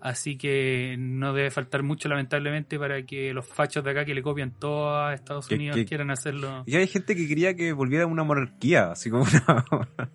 Así 0.00 0.36
que 0.38 0.96
no 0.98 1.34
debe 1.34 1.50
faltar 1.50 1.82
mucho, 1.82 2.08
lamentablemente, 2.08 2.78
para 2.78 3.02
que 3.04 3.34
los 3.34 3.46
fachos 3.46 3.84
de 3.84 3.90
acá 3.90 4.04
que 4.06 4.14
le 4.14 4.22
copian 4.22 4.50
todo 4.50 4.96
a 4.98 5.12
Estados 5.12 5.50
Unidos 5.50 5.76
que- 5.76 5.84
quieran 5.84 6.10
hacerlo. 6.10 6.62
Y 6.66 6.76
hay 6.76 6.86
gente 6.86 7.14
que 7.14 7.28
quería 7.28 7.54
que 7.54 7.72
volviera 7.72 8.06
una 8.06 8.24
monarquía, 8.24 8.92
así 8.92 9.10
como 9.10 9.24
una. 9.24 9.64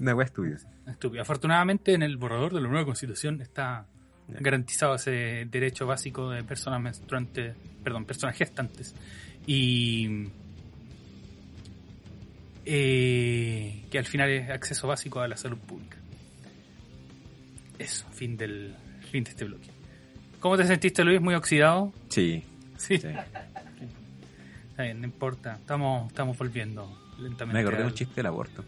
una 0.00 0.14
wea 0.14 0.26
estúpida. 0.26 0.58
Estúpido. 0.86 1.22
Afortunadamente 1.22 1.94
en 1.94 2.02
el 2.02 2.16
borrador 2.18 2.52
de 2.54 2.60
la 2.60 2.68
nueva 2.68 2.84
constitución 2.84 3.40
está 3.40 3.86
garantizado 4.28 4.94
ese 4.94 5.46
derecho 5.50 5.86
básico 5.86 6.30
de 6.30 6.44
personas 6.44 6.80
menstruantes, 6.80 7.56
perdón, 7.82 8.04
personas 8.04 8.36
gestantes 8.36 8.94
y 9.46 10.28
eh, 12.64 13.84
que 13.90 13.98
al 13.98 14.04
final 14.04 14.30
es 14.30 14.50
acceso 14.50 14.86
básico 14.86 15.20
a 15.20 15.28
la 15.28 15.36
salud 15.36 15.58
pública. 15.58 15.96
Eso, 17.78 18.06
fin 18.12 18.36
del 18.36 18.74
este 19.18 19.44
bloque. 19.44 19.68
¿Cómo 20.40 20.56
te 20.56 20.64
sentiste 20.64 21.04
Luis? 21.04 21.20
Muy 21.20 21.34
oxidado. 21.34 21.92
Sí. 22.08 22.42
Sí. 22.78 22.98
sí. 22.98 23.08
Está 24.70 24.82
bien, 24.84 25.00
no 25.00 25.06
importa. 25.06 25.54
Estamos, 25.54 26.08
estamos 26.10 26.38
volviendo 26.38 26.90
lentamente. 27.18 27.54
Me 27.54 27.60
acordé 27.60 27.82
al- 27.82 27.88
un 27.88 27.94
chiste 27.94 28.14
del 28.16 28.26
aborto. 28.26 28.64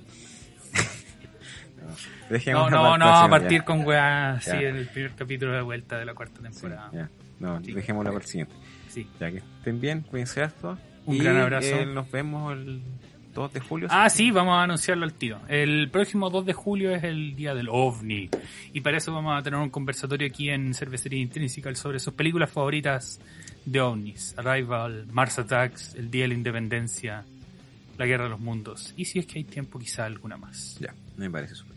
no, 2.46 2.70
No, 2.70 2.98
no, 2.98 3.04
a 3.06 3.28
partir 3.28 3.60
ya. 3.60 3.64
con 3.64 3.84
weá 3.86 4.32
así 4.34 4.50
en 4.50 4.76
el 4.76 4.86
primer 4.88 5.12
capítulo 5.12 5.52
de 5.52 5.62
vuelta 5.62 5.98
de 5.98 6.04
la 6.04 6.14
cuarta 6.14 6.36
Sí, 6.38 6.42
temporada. 6.42 6.90
ya. 6.92 7.08
No, 7.40 7.60
Sí. 7.64 7.72
dejémoslo 7.72 8.10
para 8.12 8.22
el 8.24 8.28
siguiente. 8.30 8.54
Sí. 8.88 9.08
Ya 9.18 9.30
que 9.30 9.38
estén 9.38 9.80
bien, 9.80 10.02
cuídense 10.02 10.42
harto. 10.42 10.78
Un 11.06 11.16
Y, 11.16 11.18
gran 11.20 11.38
abrazo. 11.38 11.66
eh, 11.66 11.86
nos 11.86 12.10
vemos 12.10 12.52
el 12.52 12.80
2 13.34 13.52
de 13.52 13.60
julio. 13.60 13.88
Ah, 13.90 14.08
sí, 14.10 14.30
vamos 14.30 14.54
a 14.54 14.62
anunciarlo 14.62 15.04
al 15.04 15.14
tiro. 15.14 15.40
El 15.48 15.90
próximo 15.90 16.30
2 16.30 16.46
de 16.46 16.52
julio 16.52 16.94
es 16.94 17.02
el 17.04 17.34
día 17.34 17.54
del 17.54 17.68
OVNI. 17.70 18.28
Y 18.72 18.80
para 18.80 18.98
eso 18.98 19.12
vamos 19.12 19.38
a 19.38 19.42
tener 19.42 19.58
un 19.58 19.70
conversatorio 19.70 20.26
aquí 20.28 20.50
en 20.50 20.74
Cervecería 20.74 21.20
Intrinsical 21.20 21.76
sobre 21.76 21.98
sus 21.98 22.14
películas 22.14 22.50
favoritas 22.50 23.20
de 23.64 23.80
OVNIs. 23.80 24.34
Arrival, 24.38 25.06
Mars 25.10 25.38
Attacks, 25.38 25.94
El 25.94 26.10
Día 26.10 26.22
de 26.22 26.28
la 26.28 26.34
Independencia, 26.34 27.24
La 27.98 28.06
Guerra 28.06 28.24
de 28.24 28.30
los 28.30 28.40
Mundos. 28.40 28.92
Y 28.96 29.04
si 29.06 29.18
es 29.18 29.26
que 29.26 29.38
hay 29.38 29.44
tiempo, 29.44 29.78
quizá 29.78 30.04
alguna 30.04 30.36
más. 30.36 30.78
Ya, 30.80 30.94
me 31.16 31.30
parece 31.30 31.54
súper. 31.54 31.76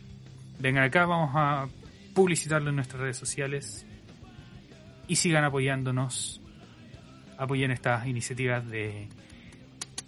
Vengan 0.60 0.84
acá, 0.84 1.06
vamos 1.06 1.32
a 1.36 1.68
publicitarlo 2.14 2.70
en 2.70 2.76
nuestras 2.78 3.02
redes 3.02 3.18
sociales. 3.18 3.86
y 5.08 5.16
sigan 5.18 5.44
apoyándonos. 5.44 6.42
Apoyen 7.38 7.70
estas 7.70 8.08
iniciativas 8.08 8.68
de 8.68 9.08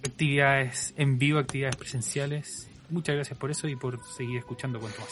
actividades 0.07 0.93
en 0.97 1.17
vivo, 1.17 1.39
actividades 1.39 1.75
presenciales. 1.75 2.69
Muchas 2.89 3.15
gracias 3.15 3.38
por 3.38 3.51
eso 3.51 3.67
y 3.67 3.75
por 3.75 3.99
seguir 4.15 4.38
escuchando 4.38 4.79
cuanto 4.79 5.01
más. 5.01 5.09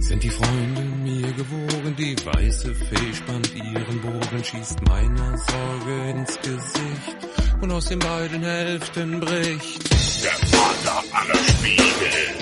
Sind 0.00 0.22
die 0.22 0.30
Freunde 0.30 0.82
mir 1.02 1.32
gewogen, 1.34 1.94
die 1.96 2.16
weiße 2.24 2.74
Fee 2.74 3.14
spannt 3.14 3.54
ihren 3.54 4.00
Bogen, 4.00 4.42
schießt 4.42 4.80
meiner 4.88 5.36
Sorge 5.36 6.10
ins 6.10 6.34
Gesicht 6.40 7.28
und 7.60 7.70
aus 7.72 7.86
den 7.86 7.98
beiden 7.98 8.42
Hälften 8.42 9.20
bricht 9.20 10.24
der 10.24 10.30
Vater 10.30 11.04
aller 11.12 11.44
Spiegel. 11.44 12.37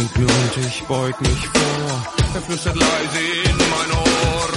Mir 0.00 0.06
und 0.06 0.56
ich 0.66 0.82
beug 0.84 1.20
mich 1.20 1.46
vor, 1.46 1.92
er 2.34 2.40
flüstert 2.40 2.74
leise 2.74 3.18
in 3.44 3.56
mein 3.58 3.90
Ohr. 3.98 4.48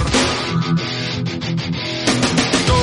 Du 2.66 2.80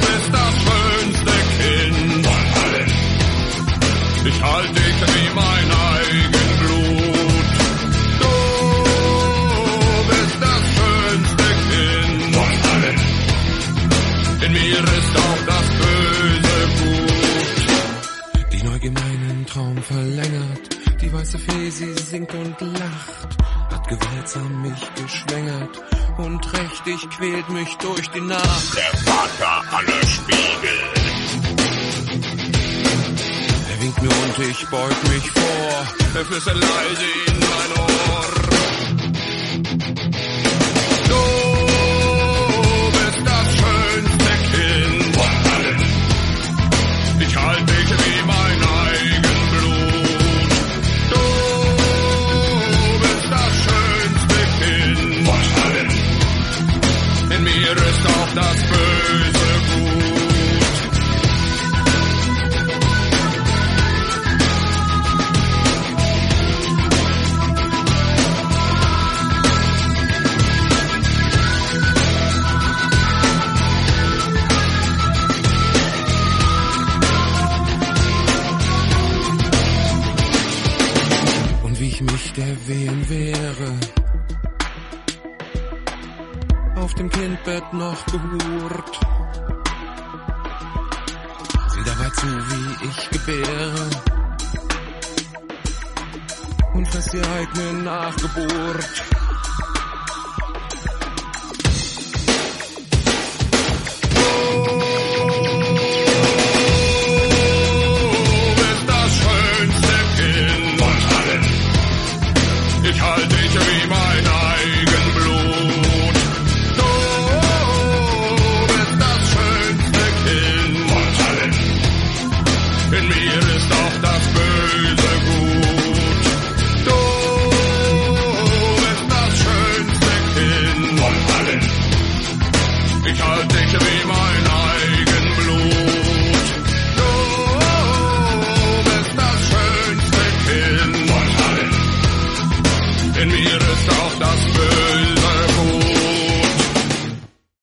bist 0.00 0.30
das 0.32 0.54
schönste 0.64 1.34
Kind 1.58 2.26
von 2.26 2.44
allen. 2.62 2.90
Ich 4.24 4.38
halte 4.42 4.72
dich 4.74 4.98
wie 5.14 5.28
mein 5.36 5.68
eigen 5.94 6.48
Blut. 6.58 7.50
Du 8.20 8.34
bist 10.10 10.38
das 10.40 10.62
schönste 10.74 11.48
Kind 11.70 12.34
von 12.34 12.52
allen. 12.72 12.98
In 14.44 14.52
mir 14.52 14.82
ist 14.98 15.12
weiße 21.20 21.38
Fee, 21.38 21.70
sie 21.70 21.92
singt 21.94 22.32
und 22.34 22.60
lacht. 22.60 23.28
Hat 23.70 23.88
gewaltsam 23.88 24.62
mich 24.62 24.94
geschwängert. 24.94 25.82
Und 26.16 26.42
trächtig 26.42 27.08
quält 27.10 27.48
mich 27.50 27.76
durch 27.76 28.08
die 28.10 28.20
Nacht. 28.20 28.74
Der 28.74 28.98
Vater 29.00 29.76
aller 29.76 30.06
Spiegel. 30.06 30.78
Er 33.70 33.82
winkt 33.82 34.02
mir 34.02 34.08
und 34.08 34.50
ich 34.50 34.66
beug 34.68 34.96
mich 35.12 35.30
vor. 35.30 35.86
Er 36.14 36.24
flüstert 36.24 36.56
leise 36.56 37.08
in 37.26 37.38
mein 37.38 37.78
Ohr. 37.78 38.39
partout 88.06 88.39